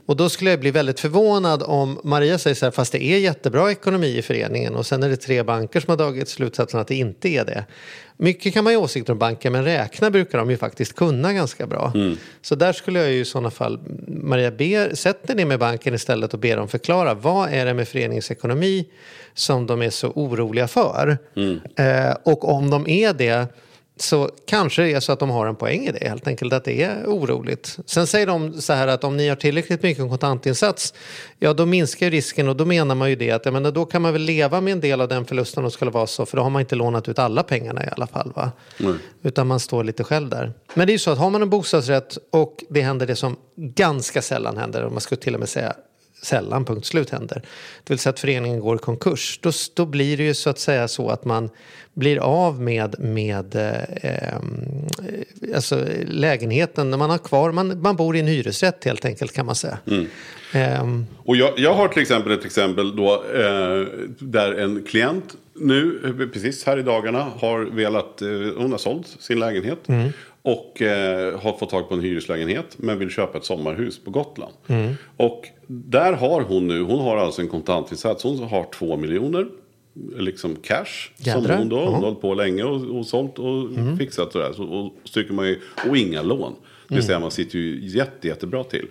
Och 0.05 0.15
då 0.15 0.29
skulle 0.29 0.49
jag 0.49 0.59
bli 0.59 0.71
väldigt 0.71 0.99
förvånad 0.99 1.63
om 1.65 1.99
Maria 2.03 2.37
säger 2.37 2.55
så 2.55 2.65
här, 2.65 2.71
fast 2.71 2.91
det 2.91 3.03
är 3.03 3.17
jättebra 3.17 3.71
ekonomi 3.71 4.17
i 4.17 4.21
föreningen 4.21 4.75
och 4.75 4.85
sen 4.85 5.03
är 5.03 5.09
det 5.09 5.15
tre 5.17 5.43
banker 5.43 5.79
som 5.79 5.89
har 5.89 5.97
dragit 5.97 6.29
slutsatsen 6.29 6.79
att 6.79 6.87
det 6.87 6.95
inte 6.95 7.29
är 7.29 7.45
det. 7.45 7.65
Mycket 8.17 8.53
kan 8.53 8.63
man 8.63 8.73
ju 8.73 8.77
ha 8.77 8.83
åsikter 8.85 9.13
om 9.13 9.19
banker 9.19 9.49
men 9.49 9.63
räkna 9.63 10.11
brukar 10.11 10.37
de 10.37 10.49
ju 10.49 10.57
faktiskt 10.57 10.95
kunna 10.95 11.33
ganska 11.33 11.67
bra. 11.67 11.91
Så 12.41 12.55
där 12.55 12.73
skulle 12.73 12.99
jag 12.99 13.11
ju 13.11 13.19
i 13.19 13.25
sådana 13.25 13.51
fall, 13.51 13.79
Maria, 14.07 14.51
ber, 14.51 14.95
sätt 14.95 15.27
dig 15.27 15.35
ner 15.35 15.45
med 15.45 15.59
banken 15.59 15.93
istället 15.93 16.33
och 16.33 16.39
ber 16.39 16.57
dem 16.57 16.67
förklara 16.67 17.13
vad 17.13 17.53
är 17.53 17.65
det 17.65 17.73
med 17.73 17.87
föreningens 17.87 18.31
ekonomi 18.31 18.85
som 19.33 19.67
de 19.67 19.81
är 19.81 19.89
så 19.89 20.07
oroliga 20.07 20.67
för. 20.67 21.17
Eh, 21.75 22.15
och 22.23 22.49
om 22.49 22.69
de 22.69 22.87
är 22.87 23.13
det 23.13 23.47
så 23.97 24.29
kanske 24.45 24.81
det 24.81 24.93
är 24.93 24.99
så 24.99 25.11
att 25.11 25.19
de 25.19 25.29
har 25.29 25.47
en 25.47 25.55
poäng 25.55 25.85
i 25.85 25.91
det 25.91 26.07
helt 26.07 26.27
enkelt, 26.27 26.53
att 26.53 26.63
det 26.63 26.83
är 26.83 27.05
oroligt. 27.05 27.77
Sen 27.85 28.07
säger 28.07 28.27
de 28.27 28.61
så 28.61 28.73
här 28.73 28.87
att 28.87 29.03
om 29.03 29.17
ni 29.17 29.29
har 29.29 29.35
tillräckligt 29.35 29.83
mycket 29.83 30.09
kontantinsats, 30.09 30.93
ja 31.39 31.53
då 31.53 31.65
minskar 31.65 32.09
risken 32.09 32.49
och 32.49 32.55
då 32.55 32.65
menar 32.65 32.95
man 32.95 33.09
ju 33.09 33.15
det 33.15 33.31
att 33.31 33.53
menar, 33.53 33.71
då 33.71 33.85
kan 33.85 34.01
man 34.01 34.13
väl 34.13 34.21
leva 34.21 34.61
med 34.61 34.71
en 34.71 34.79
del 34.79 35.01
av 35.01 35.07
den 35.07 35.25
förlusten 35.25 35.63
det 35.63 35.71
skulle 35.71 35.91
vara 35.91 36.07
så, 36.07 36.25
för 36.25 36.37
då 36.37 36.43
har 36.43 36.49
man 36.49 36.59
inte 36.59 36.75
lånat 36.75 37.09
ut 37.09 37.19
alla 37.19 37.43
pengarna 37.43 37.85
i 37.85 37.89
alla 37.91 38.07
fall. 38.07 38.31
Va? 38.35 38.51
Utan 39.23 39.47
man 39.47 39.59
står 39.59 39.83
lite 39.83 40.03
själv 40.03 40.29
där. 40.29 40.53
Men 40.73 40.87
det 40.87 40.91
är 40.91 40.95
ju 40.95 40.99
så 40.99 41.11
att 41.11 41.17
har 41.17 41.29
man 41.29 41.41
en 41.41 41.49
bostadsrätt 41.49 42.17
och 42.31 42.63
det 42.69 42.81
händer 42.81 43.07
det 43.07 43.15
som 43.15 43.35
ganska 43.57 44.21
sällan 44.21 44.57
händer, 44.57 44.85
om 44.85 44.93
man 44.93 45.01
skulle 45.01 45.21
till 45.21 45.33
och 45.33 45.39
med 45.39 45.49
säga 45.49 45.73
sällan, 46.25 46.65
punkt 46.65 46.85
slut, 46.85 47.09
händer. 47.09 47.41
Det 47.83 47.93
vill 47.93 47.99
säga 47.99 48.13
att 48.13 48.19
föreningen 48.19 48.59
går 48.59 48.75
i 48.75 48.79
konkurs. 48.79 49.39
Då, 49.41 49.51
då 49.73 49.85
blir 49.85 50.17
det 50.17 50.23
ju 50.23 50.33
så 50.33 50.49
att 50.49 50.59
säga 50.59 50.87
så 50.87 51.09
att 51.09 51.25
man 51.25 51.49
blir 51.93 52.17
av 52.17 52.61
med, 52.61 52.95
med 52.99 53.55
eh, 53.55 54.11
ehm, 54.11 54.87
alltså 55.55 55.85
lägenheten 56.07 56.89
när 56.89 56.97
man 56.97 57.09
har 57.09 57.17
kvar, 57.17 57.51
man, 57.51 57.81
man 57.81 57.95
bor 57.95 58.15
i 58.15 58.19
en 58.19 58.27
hyresrätt 58.27 58.85
helt 58.85 59.05
enkelt 59.05 59.33
kan 59.33 59.45
man 59.45 59.55
säga. 59.55 59.77
Ehm, 60.53 61.05
Och 61.25 61.35
jag, 61.35 61.53
jag 61.57 61.73
har 61.73 61.87
till 61.87 62.01
exempel 62.01 62.31
ett 62.31 62.45
exempel 62.45 62.95
då 62.95 63.13
eh, 63.13 63.87
där 64.19 64.51
en 64.51 64.83
klient 64.83 65.35
nu, 65.55 65.99
eh, 66.05 66.27
precis 66.33 66.65
här 66.65 66.77
i 66.77 66.81
dagarna, 66.83 67.31
har 67.39 67.59
velat, 67.59 68.21
eh, 68.21 68.27
hon 68.57 68.71
har 68.71 68.77
sålt 68.77 69.07
sin 69.19 69.39
lägenhet. 69.39 69.79
Och 70.45 70.81
eh, 70.81 71.39
har 71.39 71.53
fått 71.53 71.69
tag 71.69 71.89
på 71.89 71.93
en 71.93 72.01
hyreslägenhet 72.01 72.75
men 72.77 72.99
vill 72.99 73.09
köpa 73.09 73.37
ett 73.37 73.45
sommarhus 73.45 74.03
på 74.03 74.11
Gotland. 74.11 74.53
Och 75.17 75.47
där 75.67 76.13
har 76.13 76.41
hon 76.41 76.67
nu, 76.67 76.81
hon 76.81 76.99
har 76.99 77.17
alltså 77.17 77.41
en 77.41 77.47
kontantinsats, 77.47 78.23
hon 78.23 78.43
har 78.43 78.63
två 78.73 78.97
miljoner. 78.97 79.47
Liksom 80.17 80.55
cash. 80.55 80.85
Jädrar. 81.17 81.41
Som 81.41 81.57
hon 81.57 81.69
då, 81.69 81.79
hon 81.79 81.93
har 81.93 82.01
hållit 82.01 82.21
på 82.21 82.33
länge 82.33 82.63
och, 82.63 82.97
och 82.97 83.05
sålt 83.05 83.39
och 83.39 83.69
fixat 83.97 84.31
sådär. 84.31 84.53
Så, 84.53 84.63
och, 84.63 84.93
stryker 85.03 85.33
man 85.33 85.47
ju, 85.47 85.59
och 85.89 85.97
inga 85.97 86.21
lån. 86.21 86.53
Det 86.87 86.95
vill 86.95 87.03
säga 87.03 87.19
man 87.19 87.31
sitter 87.31 87.59
ju 87.59 87.79
jätte, 87.87 88.27
jättebra 88.27 88.63
till. 88.63 88.87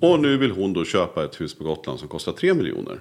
Och 0.00 0.20
nu 0.20 0.36
vill 0.36 0.50
hon 0.50 0.72
då 0.72 0.84
köpa 0.84 1.24
ett 1.24 1.40
hus 1.40 1.54
på 1.54 1.64
Gotland 1.64 1.98
som 1.98 2.08
kostar 2.08 2.32
3 2.32 2.54
miljoner. 2.54 3.00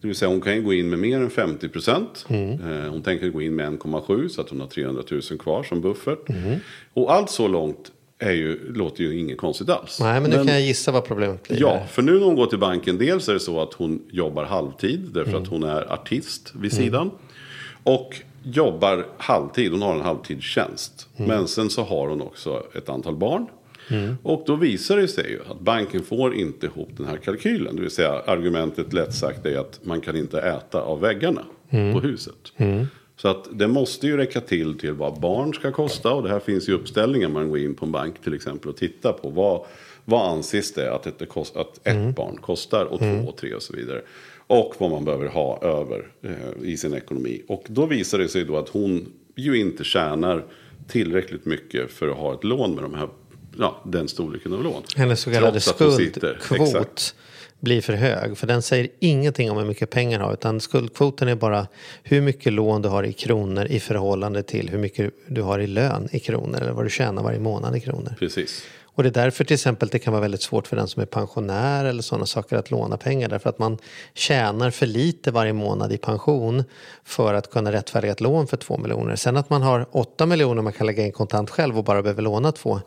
Det 0.00 0.06
vill 0.06 0.14
säga 0.14 0.28
hon 0.28 0.40
kan 0.40 0.54
ju 0.54 0.62
gå 0.62 0.72
in 0.74 0.90
med 0.90 0.98
mer 0.98 1.16
än 1.20 1.30
50 1.30 1.68
procent. 1.68 2.26
Eh, 2.28 2.90
hon 2.90 3.02
tänker 3.02 3.28
gå 3.28 3.42
in 3.42 3.54
med 3.54 3.66
1,7 3.66 4.28
så 4.28 4.40
att 4.40 4.48
hon 4.50 4.60
har 4.60 4.66
300 4.68 5.02
000 5.10 5.22
kvar 5.38 5.62
som 5.62 5.80
buffert. 5.80 6.18
Och 6.94 7.12
allt 7.14 7.30
så 7.30 7.48
långt 7.48 7.92
är 8.18 8.32
ju, 8.32 8.72
låter 8.74 9.04
ju 9.04 9.18
inget 9.18 9.38
konstigt 9.38 9.68
alls. 9.68 10.00
Nej, 10.00 10.20
men 10.20 10.30
nu 10.30 10.36
kan 10.36 10.46
jag 10.46 10.60
gissa 10.60 10.92
vad 10.92 11.04
problemet 11.04 11.48
blir. 11.48 11.60
Ja, 11.60 11.82
för 11.90 12.02
nu 12.02 12.12
när 12.18 12.26
hon 12.26 12.36
går 12.36 12.46
till 12.46 12.58
banken, 12.58 12.98
dels 12.98 13.28
är 13.28 13.32
det 13.32 13.40
så 13.40 13.60
att 13.60 13.74
hon 13.74 14.02
jobbar 14.10 14.44
halvtid 14.44 15.00
därför 15.14 15.30
Mm. 15.30 15.42
att 15.42 15.48
hon 15.48 15.62
är 15.62 15.92
artist 15.92 16.52
vid 16.60 16.72
sidan. 16.72 17.10
Och 17.82 18.16
jobbar 18.42 19.06
halvtid, 19.18 19.72
hon 19.72 19.82
har 19.82 19.94
en 19.94 20.00
halvtidstjänst. 20.00 21.08
Mm. 21.16 21.28
Men 21.28 21.48
sen 21.48 21.70
så 21.70 21.82
har 21.82 22.08
hon 22.08 22.20
också 22.22 22.62
ett 22.74 22.88
antal 22.88 23.16
barn. 23.16 23.46
Och 24.22 24.42
då 24.46 24.56
visar 24.56 24.96
det 24.96 25.08
sig 25.08 25.30
ju 25.30 25.40
att 25.50 25.60
banken 25.60 26.02
får 26.02 26.34
inte 26.34 26.66
ihop 26.66 26.88
den 26.96 27.06
här 27.06 27.16
kalkylen. 27.16 27.76
Det 27.76 27.82
vill 27.82 27.90
säga 27.90 28.12
argumentet 28.26 28.92
lätt 28.92 29.14
sagt 29.14 29.46
är 29.46 29.58
att 29.58 29.80
man 29.82 30.00
kan 30.00 30.16
inte 30.16 30.40
äta 30.40 30.80
av 30.80 31.00
väggarna 31.00 31.42
Mm. 31.70 31.92
på 31.92 32.00
huset. 32.00 32.52
Så 33.16 33.28
att 33.28 33.48
det 33.52 33.68
måste 33.68 34.06
ju 34.06 34.16
räcka 34.16 34.40
till 34.40 34.78
till 34.78 34.92
vad 34.92 35.20
barn 35.20 35.54
ska 35.54 35.72
kosta. 35.72 36.12
Och 36.12 36.22
det 36.22 36.28
här 36.28 36.40
finns 36.40 36.68
ju 36.68 36.72
uppställningar 36.72 37.28
man 37.28 37.48
går 37.48 37.58
in 37.58 37.74
på 37.74 37.86
en 37.86 37.92
bank 37.92 38.22
till 38.24 38.34
exempel 38.34 38.70
och 38.70 38.76
tittar 38.76 39.12
på. 39.12 39.30
Vad, 39.30 39.66
vad 40.04 40.30
anses 40.32 40.72
det 40.74 40.94
att 40.94 41.06
ett, 41.06 41.36
att 41.56 41.86
ett 41.86 42.16
barn 42.16 42.36
kostar 42.36 42.84
och 42.84 42.98
två 42.98 43.28
och 43.28 43.36
tre 43.36 43.54
och 43.54 43.62
så 43.62 43.76
vidare. 43.76 44.02
Och 44.46 44.74
vad 44.78 44.90
man 44.90 45.04
behöver 45.04 45.26
ha 45.26 45.62
över 45.62 46.08
eh, 46.22 46.32
i 46.68 46.76
sin 46.76 46.94
ekonomi. 46.94 47.42
Och 47.48 47.64
då 47.68 47.86
visar 47.86 48.18
det 48.18 48.28
sig 48.28 48.44
då 48.44 48.56
att 48.56 48.68
hon 48.68 49.06
ju 49.36 49.58
inte 49.60 49.84
tjänar 49.84 50.44
tillräckligt 50.88 51.44
mycket 51.44 51.90
för 51.90 52.08
att 52.08 52.16
ha 52.16 52.34
ett 52.34 52.44
lån 52.44 52.74
med 52.74 52.84
de 52.84 52.94
här, 52.94 53.08
ja, 53.58 53.82
den 53.84 54.08
storleken 54.08 54.52
av 54.52 54.62
lån. 54.62 54.82
Hennes 54.96 55.20
så 55.20 55.32
kallade 55.32 55.60
skuldkvot 55.60 57.14
blir 57.60 57.80
för 57.80 57.92
hög. 57.92 58.38
För 58.38 58.46
den 58.46 58.62
säger 58.62 58.88
ingenting 58.98 59.50
om 59.50 59.56
hur 59.56 59.64
mycket 59.64 59.90
pengar 59.90 60.18
du 60.18 60.24
har. 60.24 60.32
Utan 60.32 60.60
skuldkvoten 60.60 61.28
är 61.28 61.34
bara 61.34 61.66
hur 62.02 62.20
mycket 62.20 62.52
lån 62.52 62.82
du 62.82 62.88
har 62.88 63.02
i 63.02 63.12
kronor 63.12 63.66
i 63.66 63.80
förhållande 63.80 64.42
till 64.42 64.68
hur 64.68 64.78
mycket 64.78 65.14
du 65.26 65.42
har 65.42 65.58
i 65.58 65.66
lön 65.66 66.08
i 66.12 66.20
kronor. 66.20 66.60
Eller 66.62 66.72
vad 66.72 66.86
du 66.86 66.90
tjänar 66.90 67.22
varje 67.22 67.40
månad 67.40 67.76
i 67.76 67.80
kronor. 67.80 68.14
Precis. 68.18 68.64
Och 68.98 69.04
det 69.04 69.10
är 69.10 69.24
därför 69.24 69.44
till 69.44 69.54
exempel 69.54 69.88
det 69.88 69.98
kan 69.98 70.12
vara 70.12 70.20
väldigt 70.20 70.42
svårt 70.42 70.66
för 70.66 70.76
den 70.76 70.88
som 70.88 71.02
är 71.02 71.06
pensionär 71.06 71.84
eller 71.84 72.02
sådana 72.02 72.26
saker 72.26 72.56
att 72.56 72.70
låna 72.70 72.96
pengar. 72.96 73.28
Därför 73.28 73.50
att 73.50 73.58
man 73.58 73.78
tjänar 74.14 74.70
för 74.70 74.86
lite 74.86 75.30
varje 75.30 75.52
månad 75.52 75.92
i 75.92 75.98
pension 75.98 76.64
för 77.04 77.34
att 77.34 77.50
kunna 77.50 77.72
rättfärdiga 77.72 78.12
ett 78.12 78.20
lån 78.20 78.46
för 78.46 78.56
två 78.56 78.78
miljoner. 78.78 79.16
Sen 79.16 79.36
att 79.36 79.50
man 79.50 79.62
har 79.62 79.86
åtta 79.90 80.26
miljoner 80.26 80.62
man 80.62 80.72
kan 80.72 80.86
lägga 80.86 81.06
in 81.06 81.12
kontant 81.12 81.50
själv 81.50 81.78
och 81.78 81.84
bara 81.84 82.02
behöver 82.02 82.22
låna 82.22 82.52
två. 82.52 82.80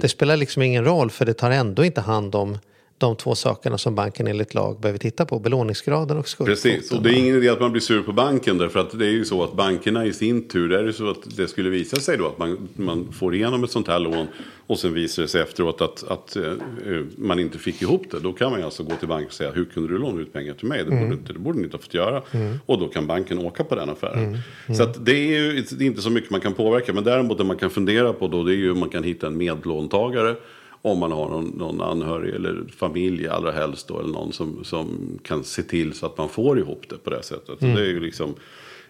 Det 0.00 0.08
spelar 0.08 0.36
liksom 0.36 0.62
ingen 0.62 0.84
roll 0.84 1.10
för 1.10 1.24
det 1.24 1.34
tar 1.34 1.50
ändå 1.50 1.84
inte 1.84 2.00
hand 2.00 2.34
om 2.34 2.58
de 2.98 3.16
två 3.16 3.34
sakerna 3.34 3.78
som 3.78 3.94
banken 3.94 4.26
enligt 4.26 4.54
lag 4.54 4.80
behöver 4.80 4.98
titta 4.98 5.26
på. 5.26 5.38
Belåningsgraden 5.38 6.18
och 6.18 6.28
skuldkvoten. 6.28 6.72
Precis, 6.72 6.92
och 6.92 7.02
det 7.02 7.10
är 7.10 7.14
ingen 7.14 7.36
idé 7.36 7.48
att 7.48 7.60
man 7.60 7.72
blir 7.72 7.82
sur 7.82 8.02
på 8.02 8.12
banken 8.12 8.58
därför 8.58 8.80
att 8.80 8.98
det 8.98 9.06
är 9.06 9.10
ju 9.10 9.24
så 9.24 9.44
att 9.44 9.52
bankerna 9.52 10.06
i 10.06 10.12
sin 10.12 10.48
tur, 10.48 10.72
är 10.72 10.84
det 10.84 10.92
så 10.92 11.10
att 11.10 11.36
det 11.36 11.48
skulle 11.48 11.70
visa 11.70 11.96
sig 11.96 12.18
då 12.18 12.26
att 12.26 12.38
man, 12.38 12.68
man 12.76 13.12
får 13.12 13.34
igenom 13.34 13.64
ett 13.64 13.70
sånt 13.70 13.88
här 13.88 13.98
lån 13.98 14.26
och 14.66 14.78
sen 14.78 14.94
visar 14.94 15.22
det 15.22 15.28
sig 15.28 15.42
efteråt 15.42 15.80
att, 15.80 16.04
att 16.08 16.36
eh, 16.36 16.52
man 17.16 17.38
inte 17.38 17.58
fick 17.58 17.82
ihop 17.82 18.02
det. 18.10 18.20
Då 18.20 18.32
kan 18.32 18.50
man 18.50 18.60
ju 18.60 18.64
alltså 18.64 18.82
gå 18.82 18.96
till 18.96 19.08
banken 19.08 19.26
och 19.26 19.32
säga 19.32 19.50
hur 19.50 19.64
kunde 19.64 19.88
du 19.88 19.98
låna 19.98 20.20
ut 20.20 20.32
pengar 20.32 20.54
till 20.54 20.68
mig? 20.68 20.84
Det 20.84 20.90
borde, 20.90 21.14
inte, 21.14 21.32
det 21.32 21.38
borde 21.38 21.58
ni 21.58 21.64
inte 21.64 21.76
ha 21.76 21.82
fått 21.82 21.94
göra. 21.94 22.22
Och 22.66 22.78
då 22.78 22.88
kan 22.88 23.06
banken 23.06 23.38
åka 23.38 23.64
på 23.64 23.74
den 23.74 23.90
affären. 23.90 24.38
Så 24.76 24.82
att 24.82 25.06
det 25.06 25.12
är 25.12 25.40
ju 25.40 25.64
det 25.70 25.84
är 25.84 25.86
inte 25.86 26.02
så 26.02 26.10
mycket 26.10 26.30
man 26.30 26.40
kan 26.40 26.52
påverka. 26.52 26.92
Men 26.92 27.04
däremot 27.04 27.38
det 27.38 27.44
man 27.44 27.56
kan 27.56 27.70
fundera 27.70 28.12
på 28.12 28.28
då 28.28 28.42
det 28.42 28.52
är 28.52 28.56
ju 28.56 28.70
om 28.70 28.78
man 28.78 28.88
kan 28.88 29.04
hitta 29.04 29.26
en 29.26 29.36
medlåntagare. 29.36 30.36
Om 30.86 30.98
man 30.98 31.12
har 31.12 31.28
någon, 31.28 31.44
någon 31.44 31.80
anhörig 31.80 32.34
eller 32.34 32.64
familj 32.76 33.28
allra 33.28 33.52
helst 33.52 33.88
då. 33.88 34.00
Eller 34.00 34.12
någon 34.12 34.32
som, 34.32 34.64
som 34.64 35.18
kan 35.22 35.44
se 35.44 35.62
till 35.62 35.92
så 35.92 36.06
att 36.06 36.18
man 36.18 36.28
får 36.28 36.58
ihop 36.58 36.88
det 36.88 36.96
på 36.96 37.10
det 37.10 37.22
sättet. 37.22 37.58
Så 37.58 37.64
det 37.64 37.80
är 37.80 37.86
ju 37.86 38.00
liksom 38.00 38.34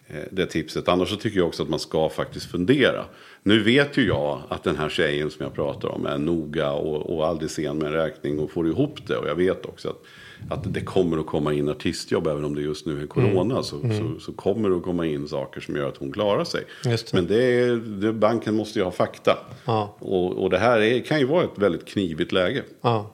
eh, 0.07 0.23
det 0.31 0.47
tipset. 0.47 0.89
Annars 0.89 1.09
så 1.09 1.17
tycker 1.17 1.39
jag 1.39 1.49
också 1.49 1.63
att 1.63 1.69
man 1.69 1.79
ska 1.79 2.09
faktiskt 2.09 2.51
fundera. 2.51 3.05
Nu 3.43 3.63
vet 3.63 3.97
ju 3.97 4.07
jag 4.07 4.43
att 4.49 4.63
den 4.63 4.77
här 4.77 4.89
tjejen 4.89 5.31
som 5.31 5.45
jag 5.45 5.55
pratar 5.55 5.89
om 5.89 6.07
är 6.07 6.19
noga 6.19 6.73
och, 6.73 7.17
och 7.17 7.27
aldrig 7.27 7.51
sen 7.51 7.79
med 7.79 7.87
en 7.87 7.93
räkning 7.93 8.39
och 8.39 8.51
får 8.51 8.69
ihop 8.69 9.07
det. 9.07 9.17
Och 9.17 9.29
jag 9.29 9.35
vet 9.35 9.67
också 9.67 9.89
att, 9.89 10.03
att 10.51 10.75
det 10.75 10.81
kommer 10.81 11.19
att 11.19 11.27
komma 11.27 11.53
in 11.53 11.69
artistjobb 11.69 12.27
även 12.27 12.45
om 12.45 12.55
det 12.55 12.63
just 12.63 12.87
nu 12.87 13.03
är 13.03 13.07
corona. 13.07 13.63
Så, 13.63 13.81
så, 13.81 14.21
så 14.21 14.33
kommer 14.33 14.71
det 14.71 14.77
att 14.77 14.83
komma 14.83 15.07
in 15.07 15.29
saker 15.29 15.61
som 15.61 15.77
gör 15.77 15.89
att 15.89 15.97
hon 15.97 16.13
klarar 16.13 16.45
sig. 16.45 16.65
Det. 16.85 17.13
Men 17.13 17.27
det 17.27 17.43
är, 17.45 17.77
det, 17.77 18.13
banken 18.13 18.55
måste 18.55 18.79
ju 18.79 18.85
ha 18.85 18.93
fakta. 18.93 19.39
Ja. 19.65 19.97
Och, 19.99 20.43
och 20.43 20.51
det 20.51 20.59
här 20.59 20.81
är, 20.81 21.01
kan 21.01 21.19
ju 21.19 21.27
vara 21.27 21.45
ett 21.45 21.59
väldigt 21.59 21.87
knivigt 21.87 22.33
läge. 22.33 22.63
Ja. 22.81 23.11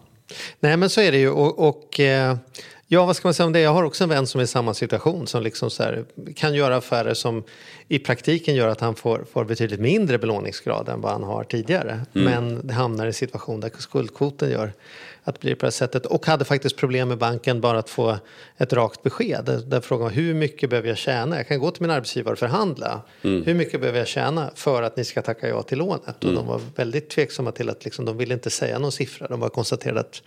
Nej 0.61 0.77
men 0.77 0.91
så 0.91 1.01
är 1.01 1.13
det 1.13 1.19
ju 1.19 1.31
och, 1.31 1.69
och 1.69 2.01
eh, 2.01 2.37
ja 2.87 3.07
vad 3.07 3.17
ska 3.17 3.29
man 3.29 3.35
säga 3.35 3.47
om 3.47 3.53
det? 3.53 3.61
Jag 3.61 3.73
har 3.73 3.83
också 3.83 4.05
en 4.05 4.11
vän 4.11 4.27
som 4.27 4.39
är 4.39 4.45
i 4.45 4.47
samma 4.47 4.75
situation 4.75 5.27
som 5.27 5.43
liksom 5.43 5.71
så 5.71 5.83
här, 5.83 6.05
kan 6.37 6.55
göra 6.55 6.77
affärer 6.77 7.15
som 7.15 7.43
i 7.89 7.99
praktiken 7.99 8.55
gör 8.55 8.69
att 8.69 8.81
han 8.81 8.95
får, 8.95 9.25
får 9.33 9.45
betydligt 9.45 9.81
mindre 9.81 10.19
belåningsgrad 10.19 10.89
än 10.89 11.01
vad 11.01 11.13
han 11.13 11.23
har 11.23 11.45
tidigare. 11.45 12.01
Men 12.13 12.67
det 12.67 12.75
hamnar 12.75 13.05
i 13.05 13.07
en 13.07 13.15
situation 13.15 13.61
där 13.61 13.71
skuldkvoten 13.79 14.51
gör 14.51 14.73
att 15.25 15.41
blir 15.41 15.55
på 15.55 15.61
det 15.61 15.67
här 15.67 15.71
sättet. 15.71 16.07
Och 16.07 16.27
hade 16.27 16.45
faktiskt 16.45 16.77
problem 16.77 17.09
med 17.09 17.19
banken 17.19 17.61
bara 17.61 17.79
att 17.79 17.91
få 17.91 18.19
ett 18.57 18.73
rakt 18.73 19.03
besked. 19.03 19.63
Där, 19.67 19.81
frågan 19.81 20.03
var 20.03 20.11
hur 20.11 20.35
mycket 20.35 20.71
behöver 20.71 20.89
jag 20.89 20.99
tjäna? 20.99 21.37
Jag 21.37 21.49
kan 21.49 21.59
gå 21.59 21.71
till 21.71 21.83
min 21.83 21.91
arbetsgivare 21.91 22.33
och 22.33 22.39
förhandla. 22.39 23.03
Hur 23.23 23.55
mycket 23.55 23.81
behöver 23.81 23.99
jag 23.99 24.09
tjäna 24.09 24.51
för 24.55 24.83
att 24.83 24.97
ni 24.97 25.05
ska 25.05 25.23
tacka 25.23 25.49
ja 25.49 25.63
till 25.63 25.79
lånet? 25.79 26.25
Och 26.25 26.33
de 26.33 26.47
var 26.47 26.61
väldigt 26.77 27.11
tveksamma 27.11 27.53
till 27.53 27.71
att 27.71 27.85
liksom, 27.85 28.05
de 28.05 28.17
ville 28.17 28.35
inte 28.35 28.51
säga 28.51 28.79
någon 28.79 28.93
siffra. 28.93 29.27
De 29.29 29.41
bara 29.41 29.51
konstaterade 29.51 30.01
att 30.01 30.23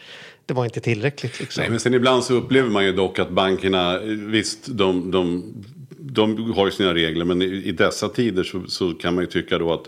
det 0.45 0.53
var 0.53 0.65
inte 0.65 0.79
tillräckligt. 0.79 1.39
Liksom. 1.39 1.61
Nej, 1.61 1.69
men 1.69 1.79
sen 1.79 1.93
ibland 1.93 2.23
så 2.23 2.33
upplever 2.33 2.69
man 2.69 2.85
ju 2.85 2.91
dock 2.91 3.19
att 3.19 3.29
bankerna, 3.29 3.99
visst 4.05 4.59
de, 4.67 5.11
de, 5.11 5.53
de 5.99 6.53
har 6.53 6.65
ju 6.65 6.71
sina 6.71 6.93
regler 6.93 7.25
men 7.25 7.41
i, 7.41 7.45
i 7.45 7.71
dessa 7.71 8.09
tider 8.09 8.43
så, 8.43 8.63
så 8.67 8.93
kan 8.93 9.15
man 9.15 9.23
ju 9.23 9.29
tycka 9.29 9.57
då 9.57 9.73
att 9.73 9.85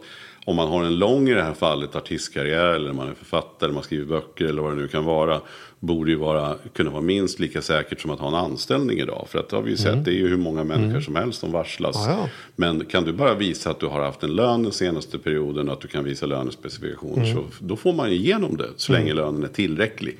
om 0.47 0.55
man 0.55 0.67
har 0.67 0.83
en 0.83 0.95
lång 0.95 1.29
i 1.29 1.33
det 1.33 1.43
här 1.43 1.53
fallet 1.53 1.95
artistkarriär 1.95 2.73
eller 2.73 2.93
man 2.93 3.09
är 3.09 3.13
författare, 3.13 3.71
man 3.71 3.83
skriver 3.83 4.05
böcker 4.05 4.45
eller 4.45 4.61
vad 4.61 4.71
det 4.71 4.81
nu 4.81 4.87
kan 4.87 5.05
vara. 5.05 5.41
Borde 5.79 6.11
ju 6.11 6.17
vara, 6.17 6.55
kunna 6.73 6.89
vara 6.89 7.01
minst 7.01 7.39
lika 7.39 7.61
säkert 7.61 8.01
som 8.01 8.11
att 8.11 8.19
ha 8.19 8.27
en 8.27 8.33
anställning 8.33 8.99
idag. 8.99 9.27
För 9.29 9.39
att 9.39 9.49
det 9.49 9.55
har 9.55 9.63
vi 9.63 9.71
ju 9.71 9.77
sett, 9.77 10.05
det 10.05 10.11
är 10.11 10.15
ju 10.15 10.27
hur 10.27 10.37
många 10.37 10.63
människor 10.63 11.01
som 11.01 11.15
helst 11.15 11.39
som 11.39 11.51
varslas. 11.51 11.95
Ja. 12.07 12.29
Men 12.55 12.85
kan 12.85 13.03
du 13.03 13.13
bara 13.13 13.33
visa 13.33 13.69
att 13.69 13.79
du 13.79 13.85
har 13.85 14.01
haft 14.01 14.23
en 14.23 14.35
lön 14.35 14.63
den 14.63 14.71
senaste 14.71 15.17
perioden 15.17 15.67
och 15.67 15.73
att 15.73 15.81
du 15.81 15.87
kan 15.87 16.03
visa 16.03 16.25
lönespecifikationer 16.25 17.25
så 17.33 17.43
då 17.59 17.75
får 17.75 17.93
man 17.93 18.09
igenom 18.09 18.57
det 18.57 18.69
så 18.75 18.91
länge 18.91 19.13
lönen 19.13 19.43
är 19.43 19.47
tillräcklig. 19.47 20.17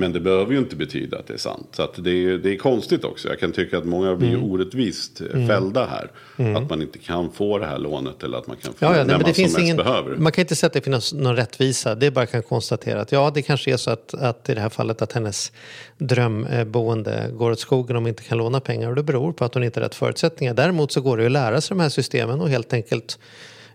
Men 0.00 0.12
det 0.12 0.20
behöver 0.20 0.52
ju 0.52 0.58
inte 0.58 0.76
betyda 0.76 1.18
att 1.18 1.26
det 1.26 1.34
är 1.34 1.38
sant. 1.38 1.68
Så 1.72 1.88
det, 1.96 2.10
är, 2.10 2.38
det 2.38 2.54
är 2.54 2.56
konstigt 2.56 3.04
också. 3.04 3.28
Jag 3.28 3.38
kan 3.40 3.52
tycka 3.52 3.78
att 3.78 3.84
många 3.84 4.16
blir 4.16 4.28
Mm. 4.30 4.42
orättvist 4.50 5.20
eh, 5.20 5.46
fällda 5.46 5.86
här. 5.86 6.10
Att 6.56 6.70
man 6.70 6.82
inte 6.82 6.98
kan 6.98 7.32
få 7.32 7.58
det 7.58 7.66
här 7.66 7.78
lånet 7.78 8.22
eller 8.22 8.38
att 8.38 8.46
man 8.46 8.56
kan 8.56 8.72
få 8.72 8.84
Ja, 8.84 8.88
ja, 8.88 8.92
det 8.92 8.96
nej, 8.98 9.06
när 9.06 9.14
men 9.18 9.22
man 9.22 9.34
som 9.34 9.42
mest 9.42 9.58
ingen, 9.58 9.76
behöver. 9.76 10.16
man 10.16 10.32
kan 10.32 10.42
inte 10.42 10.56
säga 10.56 10.66
att 10.66 10.72
det 10.72 10.80
finns 10.80 11.12
någon 11.12 11.36
rättvisa. 11.36 11.94
Det 11.94 12.06
är 12.06 12.10
bara 12.10 12.26
kan 12.26 12.42
konstatera 12.42 13.00
att 13.00 13.12
ja, 13.12 13.30
det 13.34 13.42
kanske 13.42 13.72
är 13.72 13.76
så 13.76 13.90
att, 13.90 14.14
att 14.14 14.48
i 14.48 14.54
det 14.54 14.60
här 14.60 14.68
fallet 14.68 15.02
att 15.02 15.12
hennes 15.12 15.52
drömboende 15.98 17.30
går 17.32 17.50
åt 17.50 17.60
skogen 17.60 17.96
om 17.96 18.02
hon 18.02 18.08
inte 18.08 18.22
kan 18.22 18.38
låna 18.38 18.60
pengar. 18.60 18.88
Och 18.88 18.94
det 18.94 19.02
beror 19.02 19.32
på 19.32 19.44
att 19.44 19.54
hon 19.54 19.64
inte 19.64 19.80
har 19.80 19.84
rätt 19.84 19.94
förutsättningar. 19.94 20.54
Däremot 20.54 20.92
så 20.92 21.00
går 21.00 21.16
det 21.16 21.26
att 21.26 21.32
lära 21.32 21.60
sig 21.60 21.76
de 21.76 21.82
här 21.82 21.88
systemen 21.88 22.40
och 22.40 22.48
helt 22.48 22.72
enkelt 22.72 23.18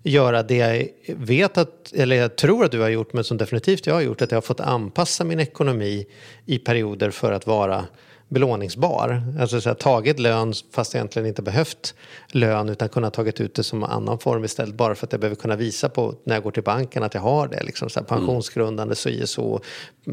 göra 0.06 0.44
det 0.44 0.92
jag 1.06 1.16
vet 1.16 1.58
att, 1.58 1.94
eller 1.94 2.16
jag 2.16 2.36
tror 2.36 2.66
att 2.66 2.72
du 2.72 2.80
har 2.80 2.90
gjort, 2.90 3.14
men 3.14 3.24
som 3.24 3.38
definitivt 3.38 3.88
jag 3.88 3.94
har 3.94 4.02
gjort, 4.02 4.22
att 4.22 4.32
jag 4.32 4.38
har 4.38 4.42
fått 4.42 4.60
anpassa 4.60 5.24
min 5.24 5.40
ekonomi 5.40 6.06
i 6.46 6.60
perioder 6.60 7.10
för 7.10 7.32
att 7.32 7.48
vara 7.48 7.86
belåningsbar. 8.30 9.24
Alltså 9.40 9.62
så 9.62 9.70
här, 9.70 9.76
tagit 9.76 10.20
lön 10.20 10.54
fast 10.72 10.96
egentligen 10.96 11.28
inte 11.28 11.42
behövt 11.42 11.94
lön 12.28 12.70
utan 12.70 12.90
kunnat 12.90 13.14
tagit 13.14 13.42
ut 13.42 13.56
det 13.56 13.64
som 13.64 13.84
annan 13.84 14.20
form 14.20 14.44
istället 14.44 14.76
bara 14.76 14.96
för 14.96 15.08
att 15.08 15.12
jag 15.12 15.22
behöver 15.22 15.36
kunna 15.36 15.56
visa 15.56 15.90
på 15.90 16.16
när 16.24 16.36
jag 16.36 16.44
går 16.44 16.52
till 16.52 16.64
banken 16.64 17.04
att 17.04 17.14
jag 17.14 17.22
har 17.22 17.48
det. 17.48 17.64
Liksom 17.64 17.90
så 17.90 18.00
här, 18.00 18.08
pensionsgrundande 18.08 18.96
så 18.96 19.10
i 19.10 19.28
så, 19.28 19.62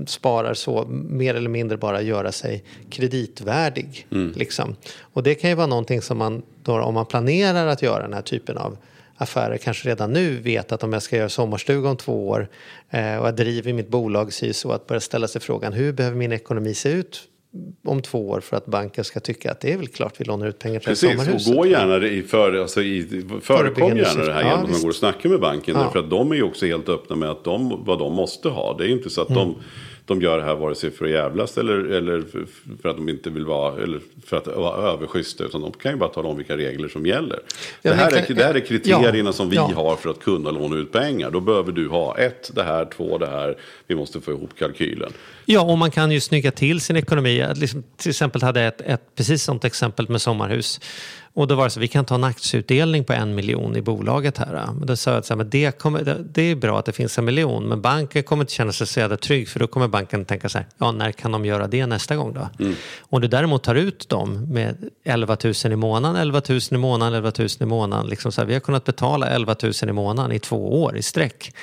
sparar 0.06 0.54
så, 0.54 0.84
mer 0.88 1.34
eller 1.34 1.50
mindre 1.50 1.76
bara 1.76 2.02
göra 2.02 2.32
sig 2.32 2.64
kreditvärdig. 2.90 4.06
Liksom. 4.34 4.76
Och 5.00 5.22
det 5.22 5.34
kan 5.34 5.50
ju 5.50 5.56
vara 5.56 5.66
någonting 5.66 6.02
som 6.02 6.18
man, 6.18 6.42
då, 6.62 6.80
om 6.80 6.94
man 6.94 7.06
planerar 7.06 7.66
att 7.66 7.82
göra 7.82 8.02
den 8.02 8.12
här 8.12 8.22
typen 8.22 8.58
av 8.58 8.76
affärer 9.16 9.56
kanske 9.56 9.88
redan 9.88 10.12
nu 10.12 10.36
vet 10.40 10.72
att 10.72 10.82
om 10.82 10.92
jag 10.92 11.02
ska 11.02 11.16
göra 11.16 11.28
sommarstuga 11.28 11.88
om 11.90 11.96
två 11.96 12.28
år 12.28 12.48
eh, 12.90 13.16
och 13.16 13.26
jag 13.26 13.36
driver 13.36 13.72
mitt 13.72 13.88
bolag 13.88 14.32
så, 14.32 14.52
så 14.52 14.72
att 14.72 14.86
börja 14.86 15.00
ställa 15.00 15.28
sig 15.28 15.40
frågan 15.40 15.72
hur 15.72 15.92
behöver 15.92 16.16
min 16.16 16.32
ekonomi 16.32 16.74
se 16.74 16.88
ut 16.88 17.28
om 17.84 18.02
två 18.02 18.28
år 18.28 18.40
för 18.40 18.56
att 18.56 18.66
banken 18.66 19.04
ska 19.04 19.20
tycka 19.20 19.50
att 19.50 19.60
det 19.60 19.72
är 19.72 19.76
väl 19.76 19.88
klart 19.88 20.20
vi 20.20 20.24
lånar 20.24 20.46
ut 20.46 20.58
pengar 20.58 20.80
till 20.80 20.88
Precis, 20.88 21.10
sommarhuset. 21.10 21.52
och 21.52 21.56
gå 21.56 21.66
gärna 21.66 22.06
i 22.06 22.22
för, 22.22 22.54
alltså 22.54 22.82
i, 22.82 23.24
förekom 23.42 23.96
gärna 23.96 24.24
det 24.24 24.32
här 24.32 24.40
Ja, 24.40 24.48
genom 24.48 24.64
att 24.64 24.70
man 24.70 24.80
går 24.80 24.88
och 24.88 24.94
snackar 24.94 25.28
med 25.28 25.40
banken. 25.40 25.74
Ja. 25.74 25.82
Därför 25.82 25.98
att 25.98 26.10
de 26.10 26.32
är 26.32 26.36
ju 26.36 26.42
också 26.42 26.66
helt 26.66 26.88
öppna 26.88 27.16
med 27.16 27.30
att 27.30 27.44
de, 27.44 27.84
vad 27.84 27.98
de 27.98 28.12
måste 28.12 28.48
ha. 28.48 28.76
Det 28.78 28.84
är 28.84 28.88
inte 28.88 29.10
så 29.10 29.22
att 29.22 29.28
de, 29.28 29.56
de 30.06 30.22
gör 30.22 30.38
det 30.38 30.44
här 30.44 30.54
vare 30.54 30.74
sig 30.74 30.90
för 30.90 31.04
att 31.04 31.10
jävlas 31.10 31.58
eller, 31.58 31.74
eller 31.74 32.22
för, 32.82 32.88
att 32.88 32.96
de 32.96 33.08
inte 33.08 33.30
vill 33.30 33.44
vara, 33.44 33.82
eller 33.82 34.00
för 34.26 34.36
att 34.36 34.46
vara 34.46 34.92
överschyssta. 34.92 35.44
Utan 35.44 35.60
de 35.60 35.72
kan 35.72 35.92
ju 35.92 35.98
bara 35.98 36.08
tala 36.08 36.28
om 36.28 36.36
vilka 36.36 36.56
regler 36.56 36.88
som 36.88 37.06
gäller. 37.06 37.40
Ja, 37.82 37.90
det, 37.90 37.96
här 37.96 38.30
är, 38.30 38.34
det 38.34 38.44
här 38.44 38.54
är 38.54 38.60
kriterierna 38.60 39.28
ja, 39.28 39.32
som 39.32 39.50
vi 39.50 39.56
ja. 39.56 39.70
har 39.74 39.96
för 39.96 40.10
att 40.10 40.20
kunna 40.20 40.50
låna 40.50 40.76
ut 40.76 40.92
pengar. 40.92 41.30
Då 41.30 41.40
behöver 41.40 41.72
du 41.72 41.88
ha 41.88 42.18
ett, 42.18 42.50
det 42.54 42.62
här, 42.62 42.84
två, 42.96 43.18
det 43.18 43.26
här. 43.26 43.56
Vi 43.86 43.94
måste 43.94 44.20
få 44.20 44.30
ihop 44.30 44.50
kalkylen. 44.58 45.12
Ja, 45.44 45.60
och 45.60 45.78
man 45.78 45.90
kan 45.90 46.10
ju 46.10 46.20
snygga 46.20 46.50
till 46.50 46.80
sin 46.80 46.96
ekonomi. 46.96 47.46
Liksom, 47.54 47.84
till 47.96 48.10
exempel 48.10 48.42
hade 48.42 48.60
jag 48.60 48.68
ett, 48.68 48.80
ett 48.80 49.14
precis 49.14 49.42
sånt 49.42 49.64
exempel 49.64 50.08
med 50.08 50.22
sommarhus. 50.22 50.80
Och 51.34 51.46
då 51.46 51.54
var 51.54 51.64
det 51.64 51.70
så, 51.70 51.80
vi 51.80 51.88
kan 51.88 52.04
ta 52.04 52.14
en 52.14 52.24
aktieutdelning 52.24 53.04
på 53.04 53.12
en 53.12 53.34
miljon 53.34 53.76
i 53.76 53.82
bolaget 53.82 54.38
här. 54.38 54.68
Men 54.78 54.86
då 54.86 54.96
sa 54.96 55.10
jag 55.10 55.18
att 55.18 55.26
så 55.26 55.34
här, 55.34 55.36
men 55.36 55.50
det, 55.50 55.78
kommer, 55.78 56.02
det, 56.02 56.16
det 56.32 56.42
är 56.42 56.54
bra 56.54 56.78
att 56.78 56.84
det 56.84 56.92
finns 56.92 57.18
en 57.18 57.24
miljon, 57.24 57.68
men 57.68 57.80
banken 57.80 58.22
kommer 58.22 58.42
inte 58.42 58.52
känna 58.52 58.72
sig 58.72 58.86
så 58.86 59.00
jävla 59.00 59.16
trygg, 59.16 59.48
för 59.48 59.60
då 59.60 59.66
kommer 59.66 59.88
banken 59.88 60.24
tänka 60.24 60.48
så 60.48 60.58
här, 60.58 60.66
ja 60.78 60.92
när 60.92 61.12
kan 61.12 61.32
de 61.32 61.44
göra 61.44 61.66
det 61.66 61.86
nästa 61.86 62.16
gång 62.16 62.32
då? 62.34 62.48
Om 63.00 63.20
du 63.20 63.28
däremot 63.28 63.62
tar 63.62 63.74
ut 63.74 64.08
dem 64.08 64.46
med 64.52 64.90
11 65.04 65.36
000 65.44 65.54
i 65.72 65.76
månaden, 65.76 66.16
11 66.16 66.42
000 66.48 66.60
i 66.70 66.76
månaden, 66.76 67.14
11 67.14 67.32
000 67.38 67.48
i 67.60 67.64
månaden, 67.64 68.06
liksom 68.06 68.32
så 68.32 68.40
här, 68.40 68.48
vi 68.48 68.52
har 68.52 68.60
kunnat 68.60 68.84
betala 68.84 69.28
11 69.28 69.56
000 69.62 69.72
i 69.82 69.92
månaden 69.92 70.32
i 70.32 70.38
två 70.38 70.82
år 70.82 70.96
i 70.96 71.02
sträck. 71.02 71.54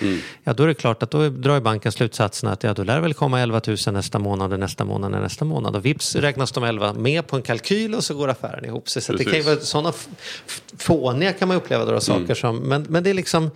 Ja, 0.44 0.54
då 0.54 0.64
är 0.64 0.68
det 0.68 0.74
klart 0.74 1.04
att 1.04 1.12
då 1.12 1.30
drar 1.30 1.60
banken 1.60 1.92
slutsatsen 1.92 2.50
att 2.50 2.64
ja, 2.64 2.74
då 2.74 2.84
lär 2.84 3.00
väl 3.00 3.14
komma 3.14 3.40
11 3.40 3.62
000 3.68 3.78
nästa 3.92 4.20
månad, 4.20 4.54
och 4.54 4.60
nästa 4.60 4.84
månad, 4.84 5.16
och 5.16 5.22
nästa 5.22 5.46
månad. 5.46 5.76
Och 5.76 5.86
vips 5.86 6.16
räknas 6.16 6.52
de 6.52 6.64
11 6.64 6.94
med 6.94 7.28
på 7.28 7.36
en 7.36 7.42
kalkyl 7.42 7.96
och 7.96 8.04
så 8.04 8.14
går 8.14 8.28
affären 8.28 8.66
ihop 8.66 8.90
sig. 8.90 9.02
Så 9.02 9.14
det 9.14 9.24
kan 9.24 9.34
ju 9.34 9.42
vara 9.42 9.59
sådana 9.64 9.94
fåniga 10.78 11.34
kan 11.34 11.48
man 11.48 11.58
uppleva 11.58 11.86
då, 11.86 12.00
saker 12.00 12.36
som, 12.36 12.58
men, 12.58 12.86
men 12.90 13.04
det 13.04 13.10
är 13.10 13.14
liksom 13.14 13.52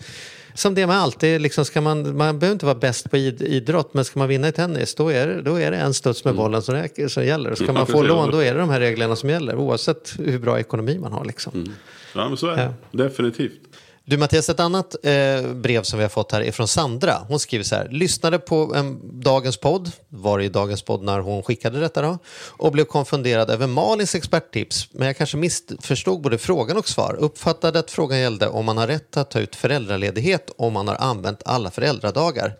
som 0.56 0.76
det 0.76 0.88
med 0.88 0.98
allt, 0.98 1.20
det 1.20 1.40
liksom, 1.40 1.66
ska 1.66 1.82
man, 1.82 2.18
man 2.18 2.40
behöver 2.40 2.54
inte 2.54 2.66
vara 2.66 2.76
bäst 2.76 3.12
på 3.12 3.18
id, 3.18 3.42
idrott, 3.42 3.94
men 3.94 4.06
ska 4.06 4.20
man 4.20 4.28
vinna 4.28 4.48
i 4.48 4.52
tennis 4.52 4.96
då 4.96 5.10
är 5.10 5.28
det, 5.28 5.42
då 5.42 5.60
är 5.60 5.72
det 5.72 5.78
en 5.78 5.94
studs 5.94 6.26
med 6.26 6.36
bollen 6.36 6.62
som, 6.62 6.76
räcker, 6.76 7.08
som 7.08 7.26
gäller. 7.26 7.56
Ska 7.56 7.66
Ja, 7.66 7.72
man 7.72 7.88
få 7.88 8.02
lån 8.02 8.32
då 8.32 8.38
är 8.44 8.54
det 8.54 8.60
de 8.60 8.70
här 8.70 8.80
reglerna 8.80 9.16
som 9.16 9.30
gäller, 9.30 9.56
oavsett 9.56 10.14
hur 10.20 10.40
bra 10.40 10.60
ekonomi 10.60 11.00
man 11.00 11.14
har. 11.14 11.26
Liksom. 11.26 11.74
Ja, 12.16 12.28
men 12.30 12.38
så 12.38 12.48
är 12.48 12.56
det. 12.58 12.74
Definitivt. 12.92 13.60
Du 14.06 14.18
Mattias, 14.18 14.50
ett 14.50 14.60
annat 14.60 14.96
eh, 15.06 15.54
brev 15.54 15.84
som 15.84 16.00
vi 16.00 16.04
har 16.04 16.10
fått 16.10 16.32
här 16.32 16.42
är 16.42 16.52
från 16.52 16.68
Sandra. 16.68 17.26
Hon 17.28 17.40
skriver 17.40 17.64
så 17.64 17.76
här. 17.76 17.88
Lyssnade 17.92 18.40
på 18.40 18.76
en, 18.76 19.20
dagens 19.22 19.58
podd, 19.58 19.92
var 20.10 20.40
i 20.40 20.50
dagens 20.50 20.82
podd 20.82 21.04
när 21.04 21.20
hon 21.20 21.44
skickade 21.44 21.80
detta 21.80 22.02
då, 22.02 22.18
och 22.48 22.72
blev 22.72 22.86
konfunderad 22.86 23.50
över 23.50 23.68
Malins 23.68 24.16
experttips. 24.16 24.88
Men 24.92 25.08
jag 25.08 25.18
kanske 25.18 25.38
missförstod 25.38 26.22
både 26.22 26.38
frågan 26.38 26.78
och 26.78 26.90
svar. 26.90 27.16
Uppfattade 27.20 27.80
att 27.80 27.92
frågan 27.92 28.20
gällde 28.20 28.48
om 28.48 28.66
man 28.66 28.78
har 28.78 28.88
rätt 28.88 29.18
att 29.18 29.32
ta 29.32 29.40
ut 29.40 29.56
föräldraledighet 29.56 30.52
om 30.58 30.74
man 30.74 30.88
har 30.88 30.96
använt 30.96 31.42
alla 31.46 31.72
föräldradagar. 31.72 32.54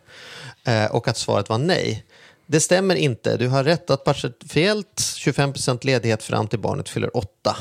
Eh, 0.64 0.86
och 0.86 1.08
att 1.08 1.18
svaret 1.18 1.50
var 1.50 1.58
nej. 1.58 2.06
Det 2.54 2.60
stämmer 2.60 2.96
inte. 2.96 3.38
Du 3.38 3.48
har 3.48 3.64
rätt 3.64 3.90
att 3.90 4.04
partiellt 4.04 4.98
25% 4.98 5.86
ledighet 5.86 6.24
fram 6.24 6.48
till 6.48 6.60
barnet 6.60 6.90
fyller 6.90 7.18
8. 7.18 7.56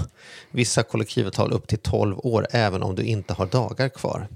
Vissa 0.51 0.83
kollektivavtal 0.83 1.53
upp 1.53 1.69
till 1.69 1.79
12 1.79 2.19
år 2.19 2.47
även 2.51 2.83
om 2.83 2.95
du 2.95 3.03
inte 3.03 3.35
har 3.35 3.47
dagar 3.47 3.89
kvar. 3.89 4.29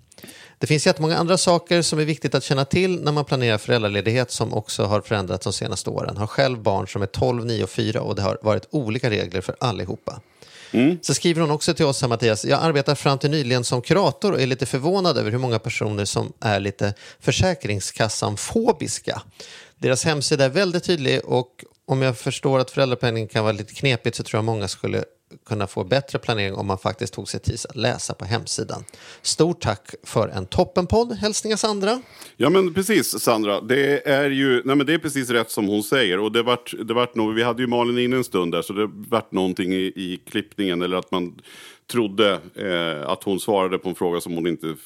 Det 0.59 0.67
finns 0.67 0.87
jättemånga 0.87 1.17
andra 1.17 1.39
saker 1.39 1.83
som 1.83 1.99
är 1.99 2.05
viktigt 2.05 2.35
att 2.35 2.45
känna 2.45 2.65
till 2.65 3.03
när 3.03 3.13
man 3.13 3.25
planerar 3.25 3.59
föräldraledighet 3.59 4.31
som 4.31 4.55
också 4.55 4.85
har 4.85 5.01
förändrats 5.01 5.45
de 5.45 5.53
senaste 5.53 5.91
åren. 5.91 6.17
Har 6.17 6.27
själv 6.27 6.63
barn 6.63 6.89
som 6.89 7.03
är 7.03 7.07
12, 7.07 7.47
9 7.47 7.65
och 7.65 7.71
4 7.71 8.01
och 8.01 8.15
det 8.15 8.23
har 8.23 8.39
varit 8.43 8.69
olika 8.71 9.11
regler 9.11 9.41
för 9.41 9.57
allihopa. 9.61 10.21
Så 11.03 11.15
skriver 11.15 11.41
hon 11.41 11.51
också 11.51 11.75
till 11.75 11.85
oss 11.85 12.01
här 12.01 12.09
Mattias, 12.09 12.45
jag 12.45 12.63
arbetar 12.63 12.95
fram 12.95 13.19
till 13.19 13.31
nyligen 13.31 13.65
som 13.65 13.83
kurator 13.83 14.33
och 14.33 14.41
är 14.41 14.47
lite 14.47 14.67
förvånad 14.67 15.19
över 15.19 15.31
hur 15.31 15.39
många 15.39 15.59
personer 15.59 16.05
som 16.05 16.33
är 16.41 16.61
lite 16.61 16.95
Försäkringskassan-fobiska. 17.21 19.23
Deras 19.81 20.05
hemsida 20.05 20.45
är 20.45 20.51
väldigt 20.51 20.85
tydlig 20.85 21.21
och 21.25 21.65
om 21.87 22.03
jag 22.03 22.19
förstår 22.19 22.59
att 22.59 22.71
föräldrapenning 22.71 23.29
kan 23.29 23.45
vara 23.45 23.53
lite 23.53 23.75
knepigt 23.75 24.17
så 24.17 24.23
tror 24.23 24.39
jag 24.39 24.45
många 24.45 24.69
skulle 24.69 25.05
kunna 25.47 25.67
få 25.67 25.85
bättre 25.85 26.19
planering 26.19 26.55
om 26.55 26.67
man 26.67 26.79
faktiskt 26.79 27.15
tog 27.15 27.29
sig 27.29 27.41
tid 27.41 27.59
att 27.69 27.77
läsa 27.77 28.15
på 28.15 28.25
hemsidan. 28.25 28.85
Stort 29.23 29.61
tack 29.61 29.95
för 30.03 30.29
en 30.29 30.47
toppenpodd. 30.47 31.13
Hälsningar 31.13 31.57
Sandra. 31.57 32.03
Ja 32.37 32.51
men 32.51 32.75
precis 32.75 33.21
Sandra, 33.21 33.61
det 33.61 34.09
är 34.09 34.31
ju 34.31 34.63
nej, 34.65 34.77
men 34.77 34.87
det 34.87 34.95
är 34.95 34.99
precis 34.99 35.31
rätt 35.31 35.51
som 35.51 35.69
hon 35.69 35.83
säger. 35.83 36.19
Och 36.19 36.33
det 36.33 36.43
vart, 36.43 36.75
det 36.85 36.95
vart 36.95 37.15
nog, 37.15 37.35
vi 37.35 37.43
hade 37.43 37.63
ju 37.63 37.69
Malin 37.69 37.99
inne 37.99 38.17
en 38.17 38.25
stund 38.25 38.53
där 38.53 38.63
så 38.63 38.73
det 38.73 38.87
vart 38.93 39.33
någonting 39.33 39.73
i, 39.73 39.93
i 39.97 40.21
klippningen 40.31 40.83
eller 40.83 40.97
att 40.97 41.11
man 41.11 41.35
trodde 41.93 42.33
eh, 42.55 43.09
att 43.11 43.23
hon 43.25 43.41
svarade 43.41 43.79
på 43.79 43.89
en 43.89 43.95
fråga 43.95 44.21
som 44.21 44.35
hon 44.35 44.47
inte 44.47 44.77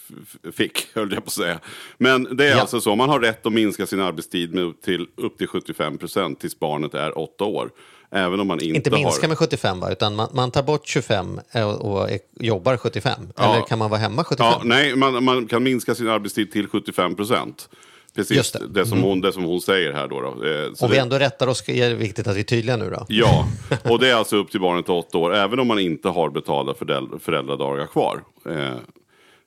fick, 0.52 0.86
höll 0.94 1.12
jag 1.12 1.24
på 1.24 1.28
att 1.28 1.32
säga. 1.32 1.60
Men 1.98 2.36
det 2.36 2.44
är 2.46 2.50
Ja. 2.50 2.60
alltså 2.60 2.80
så, 2.80 2.96
man 2.96 3.08
har 3.08 3.20
rätt 3.20 3.46
att 3.46 3.52
minska 3.52 3.86
sin 3.86 4.00
arbetstid 4.00 4.54
med 4.54 4.64
upp 4.64 4.82
till, 4.82 5.06
upp 5.16 5.38
till 5.38 5.46
75 5.48 5.98
procent 5.98 6.40
tills 6.40 6.58
barnet 6.58 6.94
är 6.94 7.18
åtta 7.18 7.44
år. 7.44 7.70
Även 8.12 8.40
om 8.40 8.46
man 8.46 8.60
inte, 8.60 8.76
Inte 8.76 8.90
minska 8.90 9.22
har... 9.22 9.28
med 9.28 9.38
75 9.38 9.80
va? 9.80 9.92
utan 9.92 10.16
man, 10.16 10.28
man 10.32 10.50
tar 10.50 10.62
bort 10.62 10.86
25 10.88 11.40
och, 11.54 11.92
och 11.92 12.10
är- 12.10 12.18
jobbar 12.40 12.76
75. 12.76 13.20
Ja. 13.36 13.54
Eller 13.54 13.66
kan 13.66 13.78
man 13.78 13.90
vara 13.90 14.00
hemma 14.00 14.24
75? 14.24 14.46
Ja, 14.46 14.60
nej, 14.64 14.96
man, 14.96 15.24
man 15.24 15.46
kan 15.46 15.62
minska 15.62 15.94
sin 15.94 16.08
arbetstid 16.08 16.52
till 16.52 16.68
75 16.68 17.14
procent. 17.16 17.68
Precis, 18.14 18.52
det. 18.52 18.66
det. 18.68 18.86
som 18.86 19.02
hon, 19.02 19.20
det 19.20 19.32
som 19.32 19.44
hon 19.44 19.60
säger 19.60 19.92
här 19.92 20.08
då. 20.08 20.20
då. 20.20 20.28
Eh, 20.28 20.66
Om 20.80 20.90
vi 20.90 20.96
det- 20.96 21.02
ändå 21.02 21.18
rättar 21.18 21.46
oss 21.46 21.68
är 21.68 21.88
det 21.88 21.94
viktigt 21.94 22.26
att 22.26 22.36
vi 22.36 22.40
är 22.40 22.44
tydliga 22.44 22.76
nu 22.76 22.90
då. 22.90 23.06
Ja, 23.08 23.46
och 23.84 23.98
det 23.98 24.08
är 24.10 24.14
alltså 24.14 24.36
upp 24.36 24.50
till 24.50 24.60
barnet 24.60 24.88
åtta 24.88 25.18
år, 25.18 25.34
även 25.34 25.58
om 25.60 25.66
man 25.66 25.78
inte 25.78 26.08
har 26.08 26.30
betalda 26.30 26.72
föräldra- 26.74 27.18
föräldradagar 27.18 27.86
kvar. 27.86 28.22
Eh, 28.48 28.72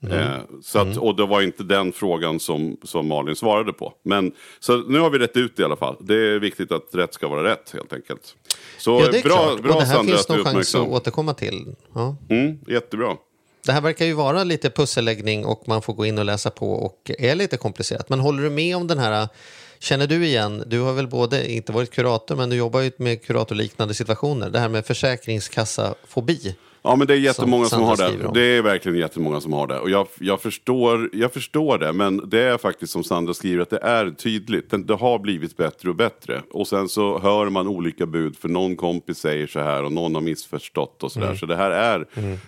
Mm. 0.05 0.19
eh, 0.19 0.37
så 0.63 0.79
att, 0.79 0.97
och 0.97 1.15
det 1.15 1.25
var 1.25 1.41
inte 1.41 1.63
den 1.63 1.91
frågan 1.91 2.39
som, 2.39 2.77
som 2.83 3.07
Malin 3.07 3.35
svarade 3.35 3.73
på. 3.73 3.93
Men, 4.05 4.31
så 4.59 4.77
nu 4.77 4.99
har 4.99 5.09
vi 5.09 5.19
rätt 5.19 5.37
ut 5.37 5.55
det 5.55 5.61
i 5.61 5.65
alla 5.65 5.75
fall. 5.75 5.95
Det 5.99 6.15
är 6.15 6.39
viktigt 6.39 6.71
att 6.71 6.89
rätt 6.91 7.13
ska 7.13 7.27
vara 7.27 7.43
rätt 7.51 7.71
helt 7.73 7.93
enkelt. 7.93 8.35
Så 8.77 8.91
Ja, 8.91 9.11
det 9.11 9.17
är 9.19 9.23
bra, 9.23 9.31
klart. 9.35 9.61
bra 9.61 9.73
och 9.73 9.79
det 9.81 9.85
här 9.87 9.95
Sandra 9.95 10.13
finns 10.15 10.29
nog 10.29 10.43
chans 10.47 10.75
att 10.75 10.87
återkomma 10.87 11.33
till. 11.33 11.75
Ja. 11.95 12.15
Mm, 12.29 12.57
jättebra. 12.67 13.15
Det 13.65 13.71
här 13.71 13.81
verkar 13.81 14.05
ju 14.05 14.13
vara 14.13 14.43
lite 14.43 14.69
pusselläggning 14.69 15.45
och 15.45 15.67
man 15.67 15.81
får 15.81 15.93
gå 15.93 16.05
in 16.05 16.17
och 16.17 16.25
läsa 16.25 16.49
på 16.49 16.71
och 16.73 17.11
är 17.19 17.35
lite 17.35 17.57
komplicerat. 17.57 18.09
Men 18.09 18.19
håller 18.19 18.43
du 18.43 18.49
med 18.49 18.75
om 18.75 18.87
den 18.87 18.99
här, 18.99 19.27
känner 19.79 20.07
du 20.07 20.25
igen, 20.25 20.63
du 20.67 20.79
har 20.79 20.93
väl 20.93 21.07
både 21.07 21.51
inte 21.51 21.71
varit 21.71 21.91
kurator 21.91 22.35
men 22.35 22.49
du 22.49 22.55
jobbar 22.55 22.79
ju 22.79 22.91
med 22.97 23.23
kuratorliknande 23.23 23.93
situationer, 23.93 24.49
det 24.49 24.59
här 24.59 24.69
med 24.69 24.85
försäkringskassafobi. 24.85 26.55
Ja 26.85 26.95
men 26.95 27.07
det 27.07 27.13
är 27.13 27.17
jättemånga 27.17 27.65
som, 27.65 27.95
Sandra 27.97 28.05
har 28.27 28.33
det. 28.33 28.39
Det 28.39 28.57
är 28.57 28.61
verkligen 28.61 28.97
jättemånga 28.97 29.41
som 29.41 29.53
har 29.53 29.67
det. 29.67 29.79
Och 29.79 29.89
jag, 29.89 30.07
jag, 30.19 30.41
förstår, 30.41 31.09
jag 31.13 31.33
förstår 31.33 31.77
det. 31.77 31.93
Men 31.93 32.29
det 32.29 32.39
är 32.41 32.57
faktiskt 32.57 32.93
som 32.93 33.03
Sandra 33.03 33.33
skriver 33.33 33.61
att 33.61 33.69
det 33.69 33.77
är 33.81 34.09
tydligt. 34.11 34.69
Det, 34.71 34.77
det 34.83 34.93
har 34.95 35.19
blivit 35.19 35.57
bättre 35.57 35.89
och 35.89 35.95
bättre. 35.95 36.41
Och 36.51 36.67
sen 36.67 36.89
så 36.89 37.19
hör 37.19 37.49
man 37.49 37.67
olika 37.67 38.05
bud. 38.05 38.37
För 38.37 38.49
någon 38.49 38.75
kompis 38.75 39.17
säger 39.17 39.47
så 39.47 39.59
här 39.59 39.83
och 39.83 39.91
någon 39.91 40.15
har 40.15 40.21
missförstått 40.21 41.03
och 41.03 41.11
sådär. 41.11 41.25
Mm. 41.27 41.37
Så 41.37 41.45
det 41.45 41.55
här 41.55 41.71
är, 41.71 42.05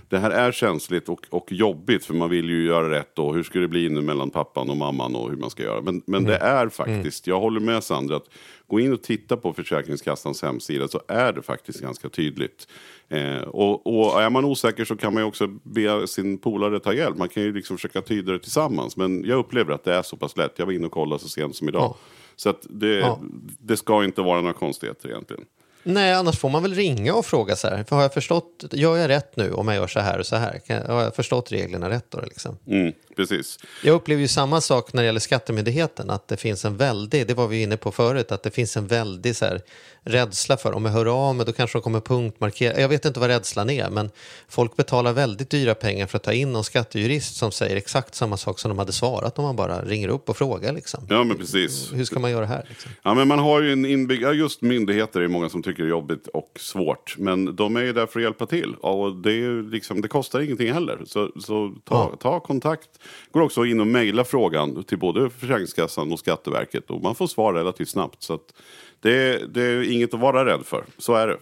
det 0.09 0.17
här 0.17 0.31
är 0.31 0.51
känsligt 0.51 1.09
och, 1.09 1.21
och 1.29 1.51
jobbigt. 1.51 2.05
För 2.05 2.13
man 2.13 2.29
vill 2.29 2.49
ju 2.49 2.65
göra 2.65 2.89
rätt 2.89 3.15
då. 3.15 3.33
Hur 3.33 3.43
ska 3.43 3.59
det 3.59 3.67
bli 3.67 3.89
nu 3.89 4.01
mellan 4.01 4.29
pappan 4.29 4.69
och 4.69 4.77
mamman 4.77 5.15
och 5.15 5.29
hur 5.29 5.37
man 5.37 5.49
ska 5.49 5.63
göra. 5.63 5.81
Men, 5.81 6.01
men 6.07 6.23
det 6.23 6.35
Mm. 6.37 6.57
är 6.57 6.69
faktiskt, 6.69 7.27
jag 7.27 7.39
håller 7.39 7.59
med 7.59 7.83
Sandra. 7.83 8.15
att 8.15 8.27
Gå 8.67 8.79
in 8.79 8.93
och 8.93 9.01
titta 9.03 9.37
på 9.37 9.53
Försäkringskassans 9.53 10.41
hemsida 10.41 10.87
så 10.87 11.01
är 11.07 11.33
det 11.33 11.41
faktiskt 11.41 11.81
ganska 11.81 12.09
tydligt. 12.09 12.67
Eh, 13.09 13.41
och, 13.41 13.87
och 13.87 14.21
är 14.21 14.29
man 14.29 14.45
osäker 14.45 14.85
så 14.85 14.95
kan 14.95 15.13
man 15.13 15.23
ju 15.23 15.27
också 15.27 15.47
be 15.63 16.07
sin 16.07 16.37
polare 16.37 16.79
ta 16.79 16.93
hjälp. 16.93 17.17
Man 17.17 17.29
kan 17.29 17.43
ju 17.43 17.53
liksom 17.53 17.77
försöka 17.77 18.01
tyda 18.01 18.31
det 18.31 18.39
tillsammans. 18.39 18.97
Men 18.97 19.23
jag 19.25 19.39
upplever 19.39 19.73
att 19.73 19.83
det 19.83 19.93
är 19.95 20.01
så 20.01 20.17
pass 20.17 20.37
lätt. 20.37 20.53
Jag 20.59 20.65
var 20.65 20.73
inne 20.73 20.85
och 20.85 20.91
kollade 20.91 21.21
så 21.21 21.29
sent 21.29 21.55
som 21.55 21.69
idag. 21.69 21.81
Ja. 21.81 21.97
Så 22.35 22.53
det, 22.61 22.95
Ja. 22.95 23.19
det 23.59 23.77
ska 23.77 24.03
inte 24.03 24.21
vara 24.21 24.41
några 24.41 24.53
konstigheter 24.53 25.09
egentligen. 25.09 25.45
Nej, 25.87 26.13
annars 26.13 26.39
får 26.39 26.49
man 26.49 26.61
väl 26.61 26.73
ringa 26.73 27.13
och 27.13 27.25
fråga 27.25 27.55
så 27.55 27.67
här, 27.67 27.83
för 27.83 27.95
har 27.95 28.03
jag 28.03 28.13
förstått, 28.13 28.65
gör 28.71 28.97
jag 28.97 29.09
rätt 29.09 29.35
nu 29.35 29.51
om 29.51 29.67
jag 29.67 29.77
gör 29.77 29.87
så 29.87 29.99
här 29.99 30.19
och 30.19 30.25
så 30.25 30.35
här? 30.35 30.61
Har 30.87 31.01
jag 31.01 31.15
förstått 31.15 31.51
reglerna 31.51 31.89
rätt 31.89 32.05
då 32.09 32.21
liksom? 32.21 32.57
Mm, 32.67 32.93
precis. 33.15 33.59
Jag 33.83 33.93
upplever 33.93 34.21
ju 34.21 34.27
samma 34.27 34.61
sak 34.61 34.93
när 34.93 35.01
det 35.01 35.05
gäller 35.05 35.19
Skattemyndigheten, 35.19 36.09
att 36.09 36.27
det 36.27 36.37
finns 36.37 36.65
en 36.65 36.77
väldig, 36.77 37.27
det 37.27 37.33
var 37.33 37.47
vi 37.47 37.61
inne 37.61 37.77
på 37.77 37.91
förut, 37.91 38.31
att 38.31 38.43
det 38.43 38.51
finns 38.51 38.77
en 38.77 38.87
väldig 38.87 39.35
så 39.35 39.45
här, 39.45 39.61
rädsla 40.05 40.57
för 40.57 40.73
om 40.73 40.85
jag 40.85 40.91
hör 40.91 41.05
av 41.05 41.35
mig 41.35 41.45
då 41.45 41.51
kanske 41.51 41.77
de 41.77 41.81
kommer 41.81 41.99
punktmarkera. 41.99 42.79
Jag 42.79 42.89
vet 42.89 43.05
inte 43.05 43.19
vad 43.19 43.29
rädslan 43.29 43.69
är, 43.69 43.89
men 43.89 44.09
folk 44.47 44.75
betalar 44.75 45.13
väldigt 45.13 45.49
dyra 45.49 45.75
pengar 45.75 46.07
för 46.07 46.17
att 46.17 46.23
ta 46.23 46.33
in 46.33 46.53
någon 46.53 46.63
skattejurist 46.63 47.35
som 47.35 47.51
säger 47.51 47.75
exakt 47.75 48.15
samma 48.15 48.37
sak 48.37 48.59
som 48.59 48.69
de 48.69 48.79
hade 48.79 48.91
svarat 48.91 49.39
om 49.39 49.45
man 49.45 49.55
bara 49.55 49.81
ringer 49.81 50.07
upp 50.07 50.29
och 50.29 50.37
frågar. 50.37 50.73
Liksom. 50.73 51.03
Ja 51.09 51.23
men 51.23 51.37
precis. 51.37 51.93
Hur 51.93 52.03
ska 52.03 52.19
man 52.19 52.31
göra 52.31 52.45
här? 52.45 52.65
Liksom? 52.69 52.91
Ja, 53.03 53.13
men 53.13 53.27
man 53.27 53.39
har 53.39 53.61
ju 53.61 53.73
en 53.73 53.85
inbyggd, 53.85 54.23
ja, 54.23 54.33
just 54.33 54.61
myndigheter 54.61 55.19
är 55.19 55.23
det 55.23 55.29
många 55.29 55.49
som 55.49 55.63
tycker 55.63 55.83
är 55.83 55.87
jobbigt 55.87 56.27
och 56.27 56.51
svårt. 56.59 57.15
Men 57.17 57.55
de 57.55 57.75
är 57.75 57.81
ju 57.81 57.93
där 57.93 58.05
för 58.05 58.19
att 58.19 58.23
hjälpa 58.23 58.45
till. 58.45 58.75
Och 58.75 59.15
det, 59.15 59.31
är 59.31 59.71
liksom, 59.71 60.01
det 60.01 60.07
kostar 60.07 60.39
ingenting 60.39 60.73
heller. 60.73 60.99
Så, 61.05 61.31
så 61.39 61.75
ta, 61.83 62.15
ta 62.19 62.39
kontakt. 62.39 62.89
Går 63.31 63.41
också 63.41 63.65
in 63.65 63.79
och 63.79 63.87
mejla 63.87 64.23
frågan 64.23 64.83
till 64.83 64.97
både 64.97 65.29
Försäkringskassan 65.29 66.11
och 66.11 66.19
Skatteverket. 66.19 66.89
Och 66.89 67.01
man 67.01 67.15
får 67.15 67.27
svar 67.27 67.53
relativt 67.53 67.89
snabbt. 67.89 68.23
Så 68.23 68.33
att 68.33 68.53
det, 69.01 69.53
det 69.53 69.61
är 69.61 69.91
inget 69.91 70.13
att 70.13 70.19
vara 70.19 70.45
rädd 70.45 70.65
för. 70.65 70.83
Så 70.97 71.13
är 71.15 71.27
det. 71.27 71.37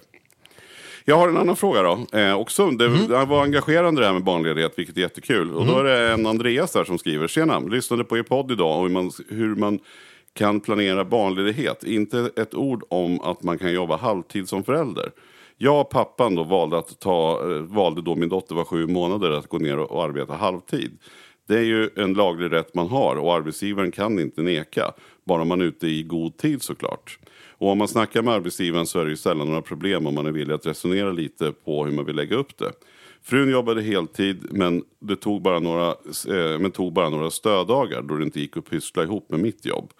Jag 1.05 1.17
har 1.17 1.29
en 1.29 1.37
annan 1.37 1.55
fråga 1.55 1.81
då. 1.81 2.19
Eh, 2.19 2.33
också, 2.33 2.69
det, 2.69 3.07
det 3.07 3.25
var 3.25 3.43
engagerande 3.43 4.01
det 4.01 4.05
här 4.05 4.13
med 4.13 4.23
barnledighet, 4.23 4.73
vilket 4.75 4.97
är 4.97 5.01
jättekul. 5.01 5.55
Och 5.55 5.65
då 5.65 5.79
är 5.79 5.83
det 5.83 6.13
en 6.13 6.25
Andreas 6.25 6.71
där 6.71 6.83
som 6.83 6.97
skriver. 6.97 7.27
Tjena, 7.27 7.59
lyssnade 7.59 8.03
på 8.03 8.17
er 8.17 8.23
podd 8.23 8.51
idag 8.51 8.77
och 8.77 8.83
hur 8.83 8.89
man, 8.89 9.11
hur 9.29 9.55
man 9.55 9.79
kan 10.33 10.59
planera 10.59 11.05
barnledighet. 11.05 11.83
Inte 11.83 12.31
ett 12.35 12.55
ord 12.55 12.83
om 12.89 13.21
att 13.21 13.43
man 13.43 13.57
kan 13.57 13.73
jobba 13.73 13.97
halvtid 13.97 14.49
som 14.49 14.63
förälder. 14.63 15.11
Jag 15.57 15.81
och 15.81 15.89
pappan 15.89 16.35
då 16.35 16.43
valde, 16.43 16.77
att 16.77 16.99
ta, 16.99 17.51
eh, 17.51 17.61
valde 17.61 18.01
då 18.01 18.15
min 18.15 18.29
dotter 18.29 18.55
var 18.55 18.65
sju 18.65 18.87
månader 18.87 19.31
att 19.31 19.47
gå 19.47 19.57
ner 19.57 19.77
och, 19.77 19.91
och 19.91 20.03
arbeta 20.03 20.33
halvtid. 20.33 20.97
Det 21.47 21.55
är 21.55 21.63
ju 21.63 21.89
en 21.95 22.13
laglig 22.13 22.51
rätt 22.51 22.75
man 22.75 22.87
har 22.87 23.15
och 23.15 23.33
arbetsgivaren 23.33 23.91
kan 23.91 24.19
inte 24.19 24.41
neka. 24.41 24.91
Bara 25.25 25.43
man 25.43 25.61
är 25.61 25.65
ute 25.65 25.87
i 25.87 26.03
god 26.03 26.37
tid 26.37 26.61
såklart. 26.61 27.19
Och 27.63 27.69
om 27.69 27.77
man 27.77 27.87
snackar 27.87 28.21
med 28.21 28.33
arbetsgivaren 28.33 28.85
så 28.85 28.99
är 28.99 29.05
det 29.05 29.09
ju 29.09 29.17
sällan 29.17 29.47
några 29.47 29.61
problem 29.61 30.07
om 30.07 30.15
man 30.15 30.25
är 30.25 30.31
villig 30.31 30.53
att 30.53 30.65
resonera 30.65 31.11
lite 31.11 31.51
på 31.51 31.85
hur 31.85 31.91
man 31.91 32.05
vill 32.05 32.15
lägga 32.15 32.35
upp 32.35 32.57
det. 32.57 32.71
Frun 33.21 33.49
jobbade 33.49 33.81
heltid 33.81 34.45
men 34.51 34.83
det 34.99 35.15
tog 35.15 35.41
bara 35.41 35.59
några, 35.59 35.87
eh, 36.27 36.59
men 36.59 36.71
tog 36.71 36.93
bara 36.93 37.09
några 37.09 37.29
stöddagar 37.29 38.01
då 38.01 38.15
det 38.15 38.23
inte 38.23 38.39
gick 38.39 38.57
att 38.57 38.69
pyssla 38.69 39.03
ihop 39.03 39.29
med 39.29 39.39
mitt 39.39 39.65
jobb. 39.65 39.93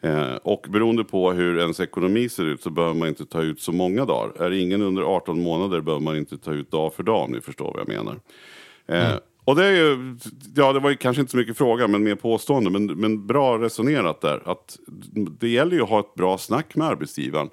Eh, 0.00 0.34
och 0.34 0.66
beroende 0.68 1.04
på 1.04 1.32
hur 1.32 1.58
ens 1.58 1.80
ekonomi 1.80 2.28
ser 2.28 2.44
ut 2.44 2.62
så 2.62 2.70
behöver 2.70 2.94
man 2.94 3.08
inte 3.08 3.26
ta 3.26 3.42
ut 3.42 3.60
så 3.60 3.72
många 3.72 4.04
dagar. 4.04 4.42
Är 4.42 4.50
ingen 4.50 4.82
under 4.82 5.02
18 5.02 5.42
månader 5.42 5.80
behöver 5.80 6.04
man 6.04 6.16
inte 6.16 6.38
ta 6.38 6.52
ut 6.52 6.70
dag 6.70 6.94
för 6.94 7.02
dag 7.02 7.24
om 7.24 7.32
ni 7.32 7.40
förstår 7.40 7.72
vad 7.72 7.80
jag 7.80 7.88
menar. 7.88 8.20
Eh, 8.86 9.18
och 9.44 9.56
det 9.56 9.64
är 9.66 9.70
ju, 9.72 10.16
ja 10.56 10.72
det 10.72 10.80
var 10.80 10.90
ju 10.90 10.96
kanske 10.96 11.20
inte 11.20 11.30
så 11.30 11.36
mycket 11.36 11.56
fråga 11.58 11.88
men 11.88 12.02
mer 12.04 12.14
påstående 12.14 12.70
men, 12.70 12.86
men 12.86 13.26
bra 13.26 13.58
resonerat 13.58 14.20
där. 14.20 14.42
Att 14.50 14.78
det 15.40 15.48
gäller 15.48 15.76
ju 15.76 15.82
att 15.82 15.88
ha 15.88 16.00
ett 16.00 16.14
bra 16.14 16.38
snack 16.38 16.74
med 16.76 16.86
arbetsgivaren. 16.86 17.50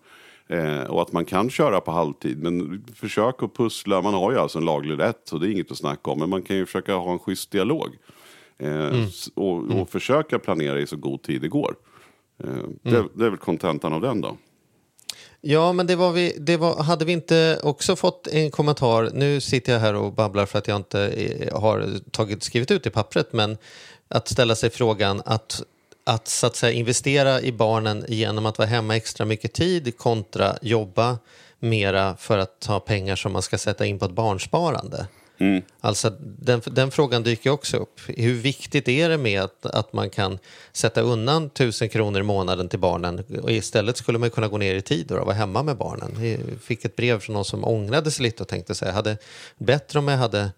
Eh, 0.47 0.81
och 0.83 1.01
att 1.01 1.11
man 1.11 1.25
kan 1.25 1.49
köra 1.49 1.81
på 1.81 1.91
halvtid. 1.91 2.43
Men 2.43 2.85
försök 2.95 3.43
att 3.43 3.55
pussla, 3.55 4.01
man 4.01 4.13
har 4.13 4.31
ju 4.31 4.37
alltså 4.37 4.59
en 4.59 4.65
laglig 4.65 4.99
rätt 4.99 5.21
så 5.23 5.37
det 5.37 5.47
är 5.47 5.51
inget 5.51 5.71
att 5.71 5.77
snacka 5.77 6.11
om. 6.11 6.19
Men 6.19 6.29
man 6.29 6.41
kan 6.41 6.55
ju 6.57 6.65
försöka 6.65 6.95
ha 6.95 7.11
en 7.11 7.19
schysst 7.19 7.51
dialog. 7.51 7.87
Eh, 8.57 9.01
s- 9.03 9.29
och, 9.35 9.57
och 9.81 9.89
försöka 9.89 10.39
planera 10.39 10.79
i 10.79 10.87
så 10.87 10.95
god 10.97 11.21
tid 11.21 11.41
det 11.41 11.47
går. 11.47 11.75
Eh, 12.43 12.49
det, 12.83 13.03
det 13.13 13.25
är 13.25 13.29
väl 13.29 13.37
kontentan 13.39 13.93
av 13.93 14.01
den 14.01 14.21
då. 14.21 14.37
Ja, 15.43 15.73
men 15.73 15.87
det 15.87 15.95
var 15.95 16.11
vi, 16.11 16.35
det 16.39 16.57
var, 16.57 16.83
hade 16.83 17.05
vi 17.05 17.11
inte 17.11 17.59
också 17.63 17.95
fått 17.95 18.27
en 18.27 18.51
kommentar, 18.51 19.09
nu 19.13 19.41
sitter 19.41 19.73
jag 19.73 19.79
här 19.79 19.93
och 19.93 20.13
babblar 20.13 20.45
för 20.45 20.59
att 20.59 20.67
jag 20.67 20.75
inte 20.75 21.07
eh, 21.07 21.61
har 21.61 21.99
tagit, 22.11 22.43
skrivit 22.43 22.71
ut 22.71 22.85
i 22.85 22.89
pappret, 22.89 23.33
men 23.33 23.57
att 24.07 24.27
ställa 24.27 24.55
sig 24.55 24.69
frågan 24.69 25.21
att, 25.25 25.61
att 26.03 26.27
så 26.27 26.47
att 26.47 26.55
säga 26.55 26.71
investera 26.71 27.41
i 27.41 27.51
barnen 27.51 28.05
genom 28.07 28.45
att 28.45 28.57
vara 28.57 28.67
hemma 28.67 28.95
extra 28.95 29.25
mycket 29.25 29.53
tid 29.53 29.97
kontra 29.97 30.57
jobba 30.61 31.17
mera 31.59 32.15
för 32.15 32.37
att 32.37 32.65
ha 32.65 32.79
pengar 32.79 33.15
som 33.15 33.31
man 33.31 33.41
ska 33.41 33.57
sätta 33.57 33.85
in 33.85 33.99
på 33.99 34.05
ett 34.05 34.11
barnsparande. 34.11 35.07
Mm. 35.41 35.61
Alltså 35.79 36.09
den, 36.19 36.61
den 36.65 36.91
frågan 36.91 37.23
dyker 37.23 37.49
också 37.49 37.77
upp. 37.77 37.99
Hur 38.07 38.33
viktigt 38.33 38.87
är 38.87 39.09
det 39.09 39.17
med 39.17 39.41
att, 39.41 39.65
att 39.65 39.93
man 39.93 40.09
kan 40.09 40.39
sätta 40.71 41.01
undan 41.01 41.49
tusen 41.49 41.89
kronor 41.89 42.19
i 42.19 42.23
månaden 42.23 42.69
till 42.69 42.79
barnen 42.79 43.23
och 43.41 43.51
istället 43.51 43.97
skulle 43.97 44.17
man 44.17 44.29
kunna 44.29 44.47
gå 44.47 44.57
ner 44.57 44.75
i 44.75 44.81
tid 44.81 45.11
och 45.11 45.25
vara 45.25 45.35
hemma 45.35 45.63
med 45.63 45.77
barnen. 45.77 46.11
Jag 46.29 46.61
fick 46.61 46.85
ett 46.85 46.95
brev 46.95 47.19
från 47.19 47.33
någon 47.33 47.45
som 47.45 47.65
ångrade 47.65 48.11
sig 48.11 48.23
lite 48.23 48.43
och 48.43 48.49
tänkte 48.49 48.75
sig, 48.75 48.91
hade 48.91 49.17
bättre 49.57 49.99
om 49.99 50.07
jag 50.07 50.17
hade 50.17 50.51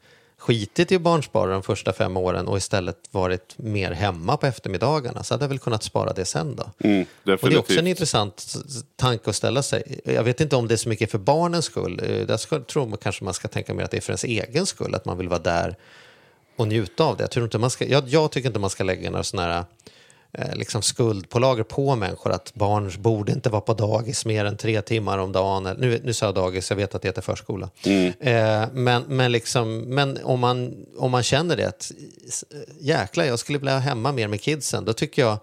skitit 0.43 0.91
i 0.91 0.95
att 0.95 1.01
barnspara 1.01 1.51
de 1.51 1.63
första 1.63 1.93
fem 1.93 2.17
åren 2.17 2.47
och 2.47 2.57
istället 2.57 2.97
varit 3.11 3.55
mer 3.57 3.91
hemma 3.91 4.37
på 4.37 4.45
eftermiddagarna 4.47 5.23
så 5.23 5.33
hade 5.33 5.43
jag 5.43 5.49
väl 5.49 5.59
kunnat 5.59 5.83
spara 5.83 6.13
det 6.13 6.25
sen 6.25 6.55
då. 6.55 6.63
Mm, 6.87 7.05
Och 7.43 7.49
det 7.49 7.55
är 7.55 7.59
också 7.59 7.79
en 7.79 7.87
intressant 7.87 8.55
tanke 8.95 9.29
att 9.29 9.35
ställa 9.35 9.63
sig. 9.63 10.01
Jag 10.05 10.23
vet 10.23 10.41
inte 10.41 10.55
om 10.55 10.67
det 10.67 10.75
är 10.75 10.77
så 10.77 10.89
mycket 10.89 11.11
för 11.11 11.17
barnens 11.17 11.65
skull. 11.65 11.99
Eh, 12.03 12.27
Där 12.27 12.37
ska, 12.37 12.59
tror 12.59 12.87
man 12.87 12.97
kanske 12.97 13.23
man 13.23 13.33
ska 13.33 13.47
tänka 13.47 13.73
mer 13.73 13.83
att 13.83 13.91
det 13.91 13.97
är 13.97 14.01
för 14.01 14.11
ens 14.11 14.23
egen 14.23 14.65
skull, 14.65 14.95
att 14.95 15.05
man 15.05 15.17
vill 15.17 15.29
vara 15.29 15.39
där 15.39 15.75
och 16.55 16.67
njuta 16.67 17.03
av 17.03 17.17
det. 17.17 17.23
Jag, 17.23 17.31
tror 17.31 17.43
inte 17.43 17.57
man 17.57 17.69
ska, 17.69 17.85
jag, 17.85 18.07
jag 18.07 18.31
tycker 18.31 18.49
inte 18.49 18.59
man 18.59 18.69
ska 18.69 18.83
lägga 18.83 19.09
några 19.09 19.23
sådana 19.23 19.53
här 19.53 19.59
eh, 19.59 19.65
liksom 20.53 20.81
skuldpålagor 20.81 21.63
på 21.63 21.95
människor 21.95 22.31
att 22.31 22.53
barn 22.53 22.91
borde 22.97 23.31
inte 23.31 23.49
vara 23.49 23.61
på 23.61 23.73
dagis 23.73 24.25
mer 24.25 24.45
än 24.45 24.57
tre 24.57 24.81
timmar 24.81 25.17
om 25.17 25.31
dagen. 25.31 25.75
Nu, 25.79 26.01
nu 26.03 26.13
sa 26.13 26.25
jag 26.25 26.35
dagis, 26.35 26.69
jag 26.69 26.77
vet 26.77 26.95
att 26.95 27.01
det 27.01 27.07
heter 27.07 27.21
förskola. 27.21 27.69
Eh, 28.19 28.65
men 28.73 29.03
men, 29.07 29.31
liksom, 29.31 29.79
men 29.79 30.19
om, 30.23 30.39
man, 30.39 30.85
om 30.97 31.11
man 31.11 31.23
känner 31.23 31.57
det, 31.57 31.67
att 31.67 31.91
jäklar, 32.79 33.25
jag 33.25 33.39
skulle 33.39 33.57
vilja 33.57 33.79
hemma 33.79 34.11
mer 34.11 34.27
med 34.27 34.41
kidsen, 34.41 34.85
då 34.85 34.93
tycker 34.93 35.21
jag 35.21 35.37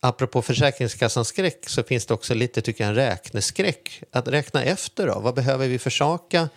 apropå 0.00 0.42
Försäkringskassans 0.42 1.28
skräck 1.28 1.68
så 1.68 1.82
finns 1.82 2.06
det 2.06 2.14
också 2.14 2.34
lite 2.34 2.60
tycker 2.60 2.84
jag, 2.84 2.88
en 2.88 2.94
räkneskräck. 2.94 4.02
Att 4.10 4.28
räkna 4.28 4.64
efter 4.64 5.06
då, 5.06 5.18
vad 5.20 5.34
behöver 5.34 5.68
vi 5.68 5.78
försaka 5.78 6.48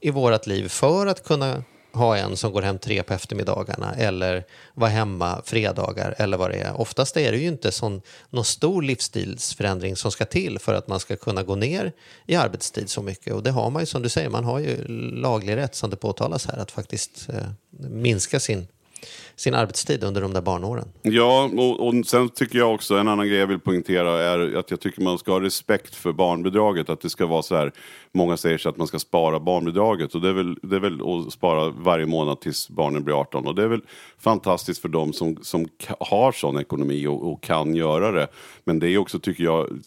i 0.00 0.10
vårt 0.10 0.46
liv 0.46 0.68
för 0.68 1.06
att 1.06 1.24
kunna 1.24 1.62
ha 1.94 2.16
en 2.16 2.36
som 2.36 2.52
går 2.52 2.62
hem 2.62 2.78
tre 2.78 3.02
på 3.02 3.14
eftermiddagarna 3.14 3.94
eller 3.94 4.44
vara 4.74 4.90
hemma 4.90 5.42
fredagar 5.44 6.14
eller 6.18 6.36
vad 6.36 6.50
det 6.50 6.56
är. 6.56 6.80
Oftast 6.80 7.16
är 7.16 7.32
det 7.32 7.38
ju 7.38 7.48
inte 7.48 7.72
sån, 7.72 8.02
någon 8.30 8.44
stor 8.44 8.82
livsstilsförändring 8.82 9.96
som 9.96 10.10
ska 10.10 10.24
till 10.24 10.58
för 10.58 10.74
att 10.74 10.88
man 10.88 11.00
ska 11.00 11.16
kunna 11.16 11.42
gå 11.42 11.54
ner 11.54 11.92
i 12.26 12.36
arbetstid 12.36 12.90
så 12.90 13.02
mycket. 13.02 13.34
Och 13.34 13.42
det 13.42 13.50
har 13.50 13.70
man 13.70 13.82
ju 13.82 13.86
som 13.86 14.02
du 14.02 14.08
säger, 14.08 14.28
man 14.28 14.44
har 14.44 14.58
ju 14.58 14.84
laglig 15.12 15.56
rätt 15.56 15.74
som 15.74 15.90
det 15.90 15.96
påtalas 15.96 16.46
här 16.46 16.58
att 16.58 16.70
faktiskt 16.70 17.28
eh, 17.28 17.36
minska 17.90 18.40
sin, 18.40 18.66
sin 19.36 19.54
arbetstid 19.54 20.04
under 20.04 20.20
de 20.20 20.32
där 20.32 20.40
barnåren. 20.40 20.88
Ja, 21.02 21.50
och, 21.56 21.88
och 21.88 22.06
sen 22.06 22.28
tycker 22.28 22.58
jag 22.58 22.74
också, 22.74 22.94
en 22.94 23.08
annan 23.08 23.28
grej 23.28 23.38
jag 23.38 23.46
vill 23.46 23.60
poängtera 23.60 24.22
är 24.22 24.56
att 24.56 24.70
jag 24.70 24.80
tycker 24.80 25.02
man 25.02 25.18
ska 25.18 25.32
ha 25.32 25.40
respekt 25.40 25.94
för 25.94 26.12
barnbidraget. 26.12 26.88
Att 26.88 27.00
det 27.00 27.10
ska 27.10 27.26
vara 27.26 27.42
så 27.42 27.56
här, 27.56 27.72
många 28.14 28.36
säger 28.36 28.58
så 28.58 28.68
att 28.68 28.76
man 28.76 28.86
ska 28.86 28.98
spara 28.98 29.40
barnbidraget 29.40 30.14
och 30.14 30.20
det 30.20 30.28
är 30.28 30.32
väl, 30.32 30.58
det 30.62 30.76
är 30.76 30.80
väl 30.80 31.00
att 31.00 31.32
spara 31.32 31.68
varje 31.68 32.06
månad 32.06 32.40
tills 32.40 32.68
barnen 32.68 33.04
blir 33.04 33.20
18. 33.20 33.46
Och 33.46 33.54
det 33.54 33.62
är 33.62 33.68
väl 33.68 33.82
fantastiskt 34.18 34.82
för 34.82 34.88
dem 34.88 35.12
som, 35.12 35.36
som 35.42 35.68
har 36.00 36.32
sån 36.32 36.58
ekonomi 36.60 37.06
och, 37.06 37.32
och 37.32 37.42
kan 37.42 37.74
göra 37.74 38.12
det. 38.12 38.28
Men 38.64 38.78
det 38.78 38.88
är 38.88 38.98
också, 38.98 39.18
tycker 39.18 39.44
jag, 39.44 39.80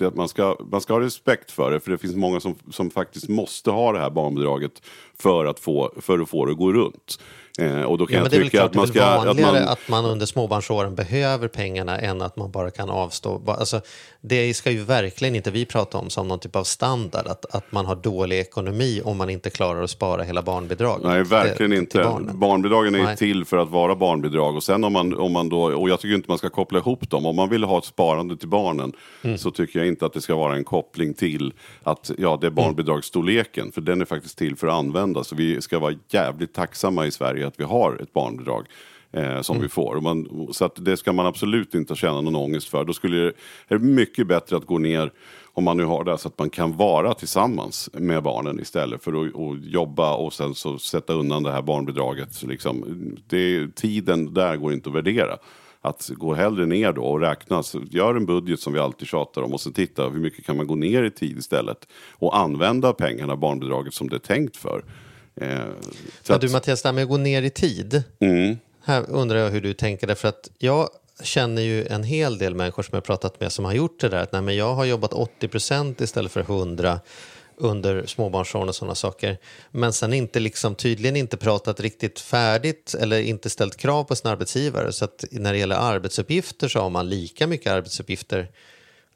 att 0.00 0.14
man 0.14 0.28
ska, 0.28 0.56
man 0.70 0.80
ska 0.80 0.92
ha 0.92 1.00
respekt 1.00 1.50
för 1.50 1.70
det. 1.70 1.80
För 1.80 1.90
det 1.90 1.98
finns 1.98 2.16
många 2.16 2.40
som, 2.40 2.54
som 2.70 2.90
faktiskt 2.90 3.28
måste 3.28 3.70
ha 3.70 3.92
det 3.92 3.98
här 3.98 4.10
barnbidraget 4.10 4.82
för 5.18 5.46
att 5.46 5.60
få, 5.60 5.92
för 6.00 6.18
att 6.18 6.28
få 6.28 6.44
det 6.46 6.52
att 6.52 6.58
gå 6.58 6.72
runt. 6.72 7.18
Eh, 7.58 7.82
och 7.82 7.98
då 7.98 8.06
kan 8.06 8.16
Ja, 8.16 8.22
jag 8.22 8.30
tycka 8.30 8.50
klart, 8.50 8.64
att 8.64 8.74
man 8.74 8.86
det 8.86 8.90
är 8.90 8.92
ska... 8.92 9.10
väl 9.10 9.18
Att 9.18 9.26
vanligare 9.26 9.52
man, 9.52 9.68
att 9.68 9.88
man 9.88 10.04
under 10.04 10.26
småbarnsåren 10.26 10.94
behöver 10.94 11.48
pengarna 11.48 11.98
än 11.98 12.22
att 12.22 12.36
man 12.36 12.50
bara 12.50 12.70
kan 12.70 12.90
avstå. 12.90 13.42
Alltså, 13.46 13.80
det 14.20 14.54
ska 14.54 14.70
ju 14.70 14.84
verkligen 14.84 15.34
inte 15.36 15.50
vi 15.50 15.66
prata 15.66 15.98
om 15.98 16.10
som 16.10 16.28
någon 16.28 16.38
typ 16.38 16.56
av 16.56 16.64
standard, 16.64 17.26
att, 17.26 17.44
att 17.66 17.72
man 17.72 17.86
har 17.86 17.96
dålig 17.96 18.38
ekonomi 18.38 19.00
om 19.04 19.16
man 19.16 19.30
inte 19.30 19.50
klarar 19.50 19.82
att 19.82 19.90
spara 19.90 20.22
hela 20.22 20.42
barnbidraget. 20.42 21.06
Nej, 21.06 21.22
verkligen 21.24 21.70
till- 21.70 21.78
inte. 21.78 22.02
till. 22.26 22.36
Barnbidragen 22.36 22.94
är 22.94 23.02
Nej. 23.02 23.16
till 23.16 23.44
för 23.44 23.56
att 23.56 23.70
vara 23.70 23.94
barnbidrag. 23.96 24.56
Och 24.56 24.62
sen 24.62 24.84
om 24.84 24.92
man, 24.92 25.14
om 25.14 25.32
man 25.32 25.48
då, 25.48 25.62
och 25.62 25.88
jag 25.90 26.00
tycker 26.00 26.14
inte 26.14 26.28
man 26.30 26.38
ska 26.38 26.50
koppla 26.50 26.78
ihop 26.78 27.10
dem. 27.10 27.26
Om 27.26 27.36
man 27.36 27.48
vill 27.48 27.64
ha 27.64 27.78
ett 27.78 27.84
sparande 27.84 28.36
till 28.36 28.48
barnen 28.48 28.92
Mm. 29.22 29.38
så 29.38 29.50
tycker 29.50 29.78
jag 29.78 29.88
inte 29.88 30.06
att 30.06 30.12
det 30.12 30.20
ska 30.20 30.36
vara 30.36 30.56
en 30.56 30.64
koppling 30.64 31.14
till 31.14 31.52
att 31.82 32.10
ja, 32.18 32.28
Mm. 32.28 32.40
det 32.40 32.46
är 32.46 32.50
barnbidragsstorleken. 32.50 33.72
För 33.72 33.80
den 33.80 34.00
är 34.00 34.04
faktiskt 34.04 34.38
till 34.38 34.56
för 34.56 34.66
att 34.66 34.74
användas. 34.74 35.28
Så 35.28 35.34
vi 35.36 35.60
ska 35.60 35.78
vara 35.78 35.94
jävligt 36.08 36.54
tacksamma 36.54 37.06
i 37.06 37.10
Sverige 37.10 37.46
att 37.46 37.54
vi 37.60 37.64
har 37.64 37.98
ett 38.02 38.12
barnbidrag. 38.12 38.66
Eh, 39.12 39.40
som 39.40 39.56
Mm. 39.56 39.62
vi 39.62 39.68
får. 39.68 40.00
Man, 40.00 40.48
så 40.52 40.64
att 40.64 40.84
det 40.84 40.96
ska 40.96 41.12
man 41.12 41.26
absolut 41.26 41.74
inte 41.74 41.94
känna 41.94 42.20
någon 42.20 42.36
ångest 42.36 42.68
för. 42.68 42.84
Då 42.84 42.92
skulle 42.92 43.16
det, 43.16 43.26
är 43.68 43.78
det 43.78 43.84
mycket 43.84 44.26
bättre 44.26 44.56
att 44.56 44.66
gå 44.66 44.78
ner 44.78 45.10
om 45.60 45.64
man 45.64 45.76
nu 45.76 45.84
har 45.84 46.04
det 46.04 46.18
så 46.18 46.28
att 46.28 46.38
man 46.38 46.50
kan 46.50 46.76
vara 46.76 47.14
tillsammans 47.14 47.90
med 47.92 48.22
barnen 48.22 48.60
istället 48.60 49.02
för 49.04 49.12
att, 49.12 49.34
att 49.34 49.64
jobba 49.64 50.14
och 50.14 50.32
sen 50.32 50.54
så 50.54 50.78
sätta 50.78 51.12
undan 51.12 51.42
det 51.42 51.52
här 51.52 51.62
barnbidraget. 51.62 52.34
Så 52.34 52.46
Liksom, 52.46 52.84
det, 53.28 53.76
tiden 53.76 54.34
där 54.34 54.56
går 54.56 54.72
inte 54.72 54.88
att 54.88 54.94
värdera. 54.94 55.38
Att 55.80 56.10
gå 56.14 56.34
hellre 56.34 56.66
ner 56.66 56.92
då 56.92 57.02
och 57.02 57.20
räkna, 57.20 57.62
så 57.62 57.80
gör 57.90 58.14
en 58.14 58.26
budget 58.26 58.60
som 58.60 58.72
vi 58.72 58.78
alltid 58.78 59.08
tjatar 59.08 59.42
om 59.42 59.52
och 59.52 59.60
sen 59.60 59.72
titta 59.72 60.08
hur 60.08 60.20
mycket 60.20 60.46
kan 60.46 60.56
man 60.56 60.66
gå 60.66 60.74
ner 60.74 61.02
i 61.02 61.10
tid 61.10 61.38
istället 61.38 61.88
och 62.12 62.38
använda 62.38 62.92
pengarna, 62.92 63.36
barnbidraget 63.36 63.94
som 63.94 64.08
det 64.08 64.16
är 64.16 64.18
tänkt 64.18 64.56
för. 64.56 64.84
Eh, 65.34 65.58
så 66.22 66.32
Ja, 66.32 66.38
du 66.38 66.48
Mattias, 66.48 66.82
det 66.82 66.88
här 66.88 66.94
med 66.94 67.02
att 67.02 67.08
gå 67.08 67.16
ner 67.16 67.42
i 67.42 67.50
tid. 67.50 68.02
Mm. 68.20 68.56
Här 68.84 69.10
undrar 69.10 69.38
jag 69.38 69.50
hur 69.50 69.60
du 69.60 69.72
tänker, 69.72 70.06
därför 70.06 70.28
att 70.28 70.50
jag 70.58 70.88
känner 71.22 71.62
ju 71.62 71.86
en 71.86 72.02
hel 72.02 72.38
del 72.38 72.54
människor 72.54 72.82
som 72.82 72.96
jag 72.96 73.04
pratat 73.04 73.40
med 73.40 73.52
som 73.52 73.64
har 73.64 73.72
gjort 73.72 74.00
det 74.00 74.08
där. 74.08 74.22
Att 74.22 74.32
nej, 74.32 74.42
men 74.42 74.56
jag 74.56 74.74
har 74.74 74.84
jobbat 74.84 75.12
80% 75.12 76.02
istället 76.02 76.32
för 76.32 76.40
100 76.40 77.00
under 77.56 78.06
småbarnsåren 78.06 78.68
och 78.68 78.74
sådana 78.74 78.94
saker. 78.94 79.38
Men 79.70 79.92
sen 79.92 80.12
inte 80.12 80.40
liksom, 80.40 80.74
tydligen 80.74 81.16
inte 81.16 81.36
pratat 81.36 81.80
riktigt 81.80 82.20
färdigt 82.20 82.94
eller 83.00 83.20
inte 83.20 83.50
ställt 83.50 83.76
krav 83.76 84.04
på 84.04 84.16
sin 84.16 84.30
arbetsgivare. 84.30 84.92
Så 84.92 85.04
att 85.04 85.24
när 85.30 85.52
det 85.52 85.58
gäller 85.58 85.76
arbetsuppgifter 85.76 86.68
så 86.68 86.80
har 86.80 86.90
man 86.90 87.08
lika 87.08 87.46
mycket 87.46 87.72
arbetsuppgifter 87.72 88.48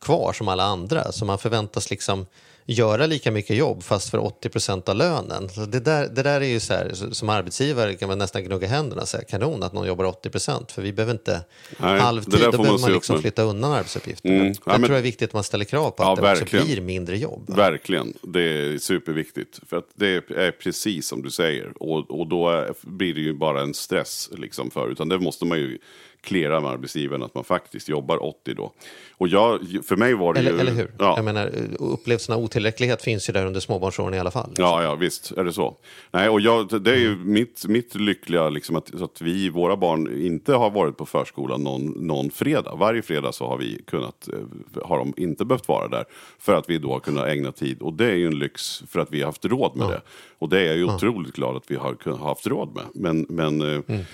kvar 0.00 0.32
som 0.32 0.48
alla 0.48 0.64
andra. 0.64 1.12
Så 1.12 1.24
man 1.24 1.38
förväntas 1.38 1.90
liksom 1.90 2.26
göra 2.66 3.06
lika 3.06 3.30
mycket 3.30 3.56
jobb 3.56 3.82
fast 3.82 4.10
för 4.10 4.18
80% 4.18 4.90
av 4.90 4.96
lönen. 4.96 5.48
Så 5.48 5.60
det, 5.60 5.80
där, 5.80 6.08
det 6.08 6.22
där 6.22 6.40
är 6.40 6.44
ju 6.46 6.60
så 6.60 6.74
här, 6.74 6.92
som 7.12 7.28
arbetsgivare 7.28 7.94
kan 7.94 8.08
man 8.08 8.18
nästan 8.18 8.44
gnugga 8.44 8.68
händerna 8.68 9.02
och 9.02 9.08
säga 9.08 9.24
kanon 9.24 9.62
att 9.62 9.72
någon 9.72 9.86
jobbar 9.86 10.04
80% 10.04 10.72
för 10.72 10.82
vi 10.82 10.92
behöver 10.92 11.12
inte 11.12 11.44
Nej, 11.78 12.00
halvtid, 12.00 12.32
då 12.32 12.38
man 12.38 12.50
behöver 12.50 12.78
man 12.80 12.92
liksom 12.92 13.20
flytta 13.20 13.42
undan 13.42 13.72
arbetsuppgifter. 13.72 14.28
Mm. 14.28 14.46
Ja, 14.46 14.54
men- 14.66 14.82
tror 14.82 14.92
det 14.94 14.98
är 14.98 15.02
viktigt 15.02 15.28
att 15.28 15.34
man 15.34 15.44
ställer 15.44 15.64
krav 15.64 15.90
på 15.90 16.02
Ja, 16.02 16.10
att 16.12 16.16
det 16.16 16.22
verkligen. 16.22 16.62
också 16.62 16.72
blir 16.74 16.82
mindre 16.84 17.18
jobb. 17.18 17.56
Verkligen, 17.56 18.14
det 18.22 18.40
är 18.40 18.78
superviktigt. 18.78 19.60
För 19.68 19.76
att 19.76 19.88
det 19.94 20.30
är 20.30 20.50
precis 20.50 21.06
som 21.08 21.22
du 21.22 21.30
säger. 21.30 21.82
Och, 21.82 22.20
och 22.20 22.26
då 22.26 22.50
är, 22.50 22.74
blir 22.80 23.14
det 23.14 23.20
ju 23.20 23.34
bara 23.34 23.62
en 23.62 23.74
stress 23.74 24.30
liksom 24.36 24.70
för. 24.70 24.92
Utan 24.92 25.08
det 25.08 25.18
måste 25.18 25.44
man 25.44 25.58
ju 25.58 25.78
cleara 26.24 26.60
med 26.60 26.70
arbetsgivaren 26.70 27.22
att 27.22 27.34
man 27.34 27.44
faktiskt 27.44 27.88
jobbar 27.88 28.22
80 28.22 28.54
då. 28.54 28.72
Och 29.16 29.28
jag, 29.28 29.60
för 29.84 29.96
mig 29.96 30.14
var 30.14 30.34
det 30.34 30.40
Eller, 30.40 30.52
ju... 30.52 30.60
eller 30.60 30.72
hur? 30.72 30.92
Ja. 30.98 31.12
Jag 31.16 31.24
menar, 31.24 31.50
upplevelsen 31.78 32.34
av 32.34 32.40
otillräcklighet 32.42 33.02
finns 33.02 33.28
ju 33.28 33.32
där 33.32 33.46
under 33.46 33.60
småbarnsåren 33.60 34.14
i 34.14 34.18
alla 34.18 34.30
fall. 34.30 34.50
Ja, 34.56 34.82
ja, 34.82 34.94
visst 34.94 35.32
är 35.32 35.44
det 35.44 35.52
så. 35.52 35.76
Nej, 36.10 36.28
och 36.28 36.40
jag, 36.40 36.82
det 36.82 36.90
är 36.92 36.98
ju 36.98 37.16
mitt, 37.16 37.64
mitt 37.68 37.94
lyckliga 37.94 38.48
liksom 38.48 38.76
att, 38.76 39.02
att 39.02 39.20
vi, 39.20 39.48
våra 39.48 39.76
barn, 39.76 40.22
inte 40.22 40.52
har 40.54 40.70
varit 40.70 40.96
på 40.96 41.06
förskolan 41.06 41.62
någon, 41.62 41.86
någon 41.86 42.30
fredag. 42.30 42.74
Varje 42.74 43.02
fredag 43.02 43.32
så 43.32 43.46
har 43.46 43.58
vi 43.58 43.82
kunnat, 43.86 44.28
eh, 44.28 44.82
har 44.84 44.98
de 44.98 45.14
inte 45.16 45.44
behövt 45.44 45.68
vara 45.68 45.88
där. 45.88 46.04
För 46.38 46.54
att 46.54 46.70
vi 46.70 46.78
då 46.78 46.92
har 46.92 47.00
kunnat 47.00 47.26
ägna 47.26 47.52
tid. 47.52 47.82
Och 47.82 47.92
det 47.92 48.06
är 48.06 48.14
ju 48.14 48.26
en 48.26 48.38
lyx 48.38 48.82
för 48.88 49.00
att 49.00 49.10
vi 49.10 49.20
har 49.20 49.26
haft 49.26 49.44
råd 49.44 49.76
med 49.76 49.88
det. 49.88 50.00
Och 50.38 50.48
det 50.48 50.60
är 50.60 50.66
jag 50.66 50.76
ju 50.76 50.84
otroligt 50.84 51.34
glad 51.34 51.56
att 51.56 51.70
vi 51.70 51.76
har 51.76 52.16
haft 52.18 52.46
råd 52.46 52.74
med. 52.74 52.84
Men, 52.94 53.26
men 53.28 53.74
eh, 53.74 53.80
Mm 53.88 54.04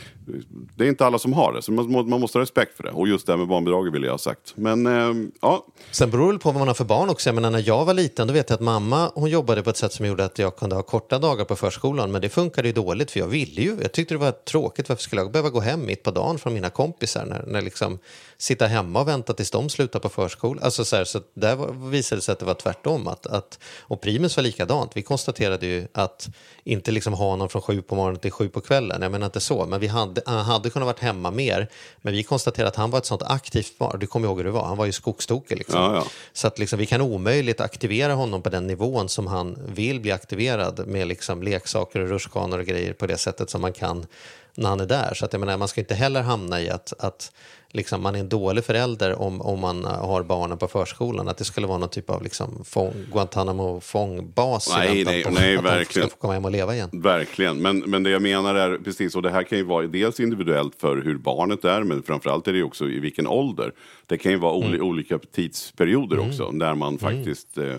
det 0.74 0.84
är 0.84 0.88
inte 0.88 1.06
alla 1.06 1.18
som 1.18 1.32
har 1.32 1.52
det. 1.52 1.62
Så 1.62 1.72
man, 1.72 2.08
man 2.08 2.20
måste 2.20 2.38
ha 2.38 2.42
respekt 2.42 2.76
för 2.76 2.82
det. 2.82 2.90
Och 2.90 3.08
just 3.08 3.26
det 3.26 3.32
här 3.32 3.38
med 3.38 3.48
barnbidraget 3.48 3.94
vill 3.94 4.02
jag 4.02 4.10
ha 4.10 4.18
sagt. 4.18 4.52
Men 4.54 4.86
eh, 4.86 5.30
ja, 5.40 5.66
Sen 5.90 6.10
beror 6.10 6.32
det 6.32 6.38
på 6.38 6.50
vad 6.50 6.58
man 6.58 6.68
har 6.68 6.74
för 6.74 6.84
barn 6.84 7.10
också. 7.10 7.28
Jag 7.28 7.34
menar, 7.34 7.50
när 7.50 7.68
jag 7.68 7.84
var 7.84 7.94
liten 7.94 8.26
då 8.26 8.34
vet 8.34 8.50
jag 8.50 8.54
att 8.54 8.60
mamma 8.60 9.10
hon 9.14 9.30
jobbade 9.30 9.62
på 9.62 9.70
ett 9.70 9.76
sätt 9.76 9.92
som 9.92 10.06
gjorde 10.06 10.24
att 10.24 10.38
jag 10.38 10.56
kunde 10.56 10.76
ha 10.76 10.82
korta 10.82 11.18
dagar 11.18 11.44
på 11.44 11.56
förskolan. 11.56 12.12
Men 12.12 12.20
det 12.20 12.28
funkade 12.28 12.68
ju 12.68 12.74
dåligt 12.74 13.10
för 13.10 13.20
jag 13.20 13.26
ville 13.26 13.62
ju. 13.62 13.76
Jag 13.82 13.92
tyckte 13.92 14.14
det 14.14 14.18
var 14.18 14.30
tråkigt. 14.30 14.88
Varför 14.88 15.02
skulle 15.02 15.22
jag 15.22 15.32
behöva 15.32 15.50
gå 15.50 15.60
hem 15.60 15.86
mitt 15.86 16.02
på 16.02 16.10
dagen 16.10 16.38
från 16.38 16.54
mina 16.54 16.70
kompisar? 16.70 17.24
När, 17.24 17.44
när 17.46 17.62
liksom 17.62 17.98
sitta 18.40 18.66
hemma 18.66 19.00
och 19.00 19.08
vänta 19.08 19.32
tills 19.32 19.50
de 19.50 19.68
slutar 19.68 19.98
på 19.98 20.08
förskolan. 20.08 20.64
Alltså 20.64 20.84
så 20.84 20.96
här, 20.96 21.04
så 21.04 21.20
där 21.34 21.56
var, 21.56 21.90
visade 21.90 22.18
det 22.18 22.24
sig 22.24 22.32
att 22.32 22.38
det 22.38 22.44
var 22.44 22.54
tvärtom. 22.54 23.08
Att, 23.08 23.26
att, 23.26 23.58
och 23.80 24.00
Primus 24.00 24.36
var 24.36 24.44
likadant. 24.44 24.92
Vi 24.94 25.02
konstaterade 25.02 25.66
ju 25.66 25.88
att 25.92 26.28
inte 26.64 26.90
liksom 26.90 27.12
ha 27.12 27.36
någon 27.36 27.48
från 27.48 27.62
sju 27.62 27.82
på 27.82 27.94
morgonen 27.94 28.20
till 28.20 28.30
sju 28.30 28.48
på 28.48 28.60
kvällen. 28.60 29.02
Jag 29.02 29.12
menar 29.12 29.26
inte 29.26 29.40
så. 29.40 29.66
Men 29.66 29.80
vi 29.80 29.86
hade, 29.86 30.22
han 30.26 30.44
hade 30.44 30.70
kunnat 30.70 30.86
varit 30.86 30.98
hemma 30.98 31.30
mer. 31.30 31.68
Men 32.02 32.12
vi 32.12 32.22
konstaterade 32.22 32.68
att 32.68 32.76
han 32.76 32.90
var 32.90 32.98
ett 32.98 33.06
sånt 33.06 33.22
aktivt 33.22 33.78
barn. 33.78 33.98
Du 33.98 34.06
kommer 34.06 34.28
ihåg 34.28 34.36
hur 34.36 34.44
det 34.44 34.50
var. 34.50 34.64
Han 34.64 34.76
var 34.76 34.86
ju 34.86 34.92
skogstokig 34.92 35.58
liksom. 35.58 35.80
Ja, 35.80 35.94
ja. 35.94 36.06
Så 36.32 36.46
att 36.46 36.58
liksom, 36.58 36.78
vi 36.78 36.86
kan 36.86 37.00
omöjligt 37.00 37.60
aktivera 37.60 38.14
honom 38.14 38.42
på 38.42 38.48
den 38.48 38.66
nivån 38.66 39.08
som 39.08 39.26
han 39.26 39.58
vill 39.74 40.00
bli 40.00 40.12
aktiverad 40.12 40.86
med 40.86 41.06
liksom 41.06 41.42
leksaker 41.42 42.00
och 42.00 42.08
rutschkanor 42.08 42.58
och 42.58 42.66
grejer 42.66 42.92
på 42.92 43.06
det 43.06 43.18
sättet 43.18 43.50
som 43.50 43.60
man 43.60 43.72
kan 43.72 44.06
när 44.54 44.68
han 44.68 44.80
är 44.80 44.86
där. 44.86 45.14
Så 45.14 45.24
att 45.24 45.32
jag 45.32 45.40
menar, 45.40 45.56
man 45.56 45.68
ska 45.68 45.80
inte 45.80 45.94
heller 45.94 46.22
hamna 46.22 46.60
i 46.60 46.70
att, 46.70 46.92
att 46.98 47.32
liksom, 47.72 48.02
man 48.02 48.14
är 48.14 48.20
en 48.20 48.28
dålig 48.28 48.64
förälder 48.64 49.20
om, 49.20 49.40
om 49.40 49.60
man 49.60 49.84
har 49.84 50.22
barnen 50.22 50.58
på 50.58 50.68
förskolan. 50.68 51.28
Att 51.28 51.38
det 51.38 51.44
skulle 51.44 51.66
vara 51.66 51.78
någon 51.78 51.88
typ 51.88 52.10
av 52.10 52.22
liksom, 52.22 52.64
fång, 52.64 52.92
Guantanamo-fångbas. 53.12 54.72
Nej, 54.76 55.04
nej, 55.04 55.24
på 55.24 55.30
nej, 55.30 55.56
att 55.56 55.64
de 55.64 55.70
verkligen. 55.70 56.08
ska 56.08 56.16
få 56.16 56.20
komma 56.20 56.32
hem 56.32 56.44
och 56.44 56.50
leva 56.50 56.74
igen. 56.74 56.90
Verkligen, 56.92 57.56
men, 57.56 57.78
men 57.78 58.02
det 58.02 58.10
jag 58.10 58.22
menar 58.22 58.54
är 58.54 58.78
precis, 58.78 59.14
och 59.14 59.22
det 59.22 59.30
här 59.30 59.42
kan 59.42 59.58
ju 59.58 59.64
vara 59.64 59.86
dels 59.86 60.20
individuellt 60.20 60.74
för 60.78 60.96
hur 60.96 61.18
barnet 61.18 61.64
är, 61.64 61.82
men 61.82 62.02
framförallt 62.02 62.48
är 62.48 62.52
det 62.52 62.62
också 62.62 62.88
i 62.88 62.98
vilken 62.98 63.26
ålder. 63.26 63.72
Det 64.06 64.18
kan 64.18 64.32
ju 64.32 64.38
vara 64.38 64.54
oli, 64.54 64.80
olika 64.80 65.18
tidsperioder 65.18 66.18
också, 66.18 66.50
där 66.50 66.74
man 66.74 66.98
faktiskt, 66.98 67.58
eh, 67.58 67.64
eh, 67.64 67.76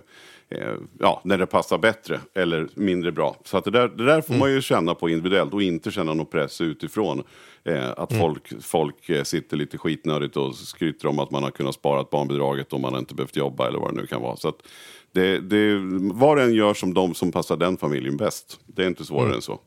ja, 0.99 1.21
när 1.23 1.37
det 1.37 1.45
passar 1.45 1.77
bättre 1.77 2.19
eller 2.35 2.69
mindre 2.75 3.11
bra. 3.11 3.35
Så 3.45 3.57
att 3.57 3.63
det 3.63 3.71
där, 3.71 3.87
det 3.87 4.05
där 4.05 4.21
får 4.21 4.33
man 4.33 4.51
ju 4.51 4.61
känna 4.61 4.95
på 4.95 5.09
individuellt 5.09 5.53
och 5.53 5.63
inte 5.63 5.91
känna 5.91 6.13
någon 6.13 6.25
press 6.25 6.61
utifrån. 6.61 7.23
Eh, 7.63 7.89
att 7.97 8.17
folk, 8.17 8.63
folk 8.63 9.09
eh, 9.09 9.23
sitter 9.23 9.57
lite 9.57 9.77
skitnödigt 9.77 10.37
och 10.37 10.55
skryter 10.55 11.07
om 11.07 11.19
att 11.19 11.31
man 11.31 11.43
har 11.43 11.51
kunnat 11.51 11.75
spara 11.75 12.05
barnbidraget 12.11 12.73
om 12.73 12.81
man 12.81 12.95
inte 12.97 13.15
behövt 13.15 13.35
jobba 13.35 13.67
eller 13.67 13.79
vad 13.79 13.93
det 13.93 14.01
nu 14.01 14.07
kan 14.07 14.21
vara. 14.21 14.35
Så 14.35 14.47
att 14.47 14.57
det, 15.11 15.39
det, 15.39 15.79
var 16.13 16.37
och 16.37 16.43
en 16.43 16.53
gör 16.53 16.73
som 16.73 16.93
de 16.93 17.13
som 17.13 17.31
passar 17.31 17.57
den 17.57 17.77
familjen 17.77 18.17
bäst. 18.17 18.59
Det 18.65 18.83
är 18.83 18.87
inte 18.87 19.05
svårare 19.05 19.35
än 19.35 19.41
så. 19.41 19.59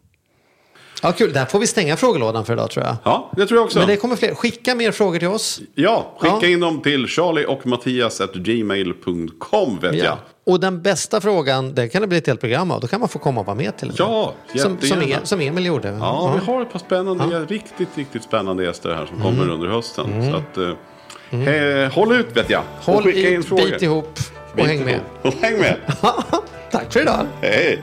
Ja, 1.05 1.13
kul. 1.13 1.33
Där 1.33 1.45
får 1.45 1.59
vi 1.59 1.67
stänga 1.67 1.97
frågelådan 1.97 2.45
för 2.45 2.53
idag 2.53 2.71
tror 2.71 2.85
jag. 2.87 2.97
Ja, 3.05 3.31
det 3.37 3.47
tror 3.47 3.59
jag 3.59 3.65
också. 3.65 3.79
Men 3.79 3.89
det 3.89 3.97
kommer 3.97 4.17
fler. 4.17 4.35
Skicka 4.35 4.75
mer 4.75 4.93
frågor 4.93 5.19
till 5.19 5.29
oss. 5.29 5.61
Ja, 5.75 6.15
skicka 6.19 6.37
Ja. 6.43 6.49
in 6.49 6.61
dem 6.61 6.81
till 6.83 7.07
charlie 7.07 7.45
och 7.47 7.67
Mattias 7.67 8.21
gmail.com 8.35 9.79
vet 9.83 9.95
jag. 9.95 10.07
Ja. 10.07 10.19
Och 10.47 10.61
den 10.61 10.83
bästa 10.83 11.21
frågan, 11.21 11.75
den 11.75 11.89
kan 11.91 12.03
det 12.03 12.09
bli 12.09 12.19
ett 12.19 12.27
helt 12.27 12.41
program 12.41 12.71
av. 12.71 12.81
Då 12.81 12.87
kan 12.87 13.01
man 13.01 13.09
få 13.09 13.19
komma 13.19 13.41
och 13.41 13.47
vara 13.47 13.57
med 13.57 13.77
till 13.77 13.89
och 13.91 13.99
med. 14.01 14.09
Ja, 14.09 14.33
som, 14.49 14.61
som, 14.61 14.73
jättegärna. 14.89 15.23
E- 15.23 15.27
som 15.27 15.41
Emil 15.41 15.67
gjorde. 15.67 15.89
Ja, 15.89 16.39
vi 16.41 16.53
har 16.53 16.63
ett 16.63 16.73
par 16.73 16.79
spännande, 16.79 17.41
riktigt, 17.49 17.89
riktigt 17.95 18.23
spännande 18.23 18.65
gäster 18.65 18.95
här 18.95 19.07
som 19.07 19.17
Mm. 19.23 19.27
kommer 19.39 19.53
under 19.53 19.69
hösten. 19.69 20.33
Så 20.33 20.37
att, 20.37 20.57
eh, 20.59 21.55
eh, 21.55 21.93
håll 21.93 22.13
ut 22.13 22.37
vet 22.37 22.51
jag. 22.51 22.63
Och 22.85 22.93
Håll 22.95 23.03
skicka 23.05 23.19
i, 23.19 23.35
in 23.35 23.43
frågor. 23.43 23.65
bit 23.65 23.83
ihop 23.83 24.19
och 24.51 24.57
Bit 24.57 24.67
häng 24.67 24.85
med. 24.85 24.95
ihop. 24.95 25.05
Och 25.23 25.35
häng 25.41 25.59
med. 25.59 25.77
Tack 26.71 26.93
för 26.93 27.01
idag. 27.03 27.27
Hej. 27.41 27.83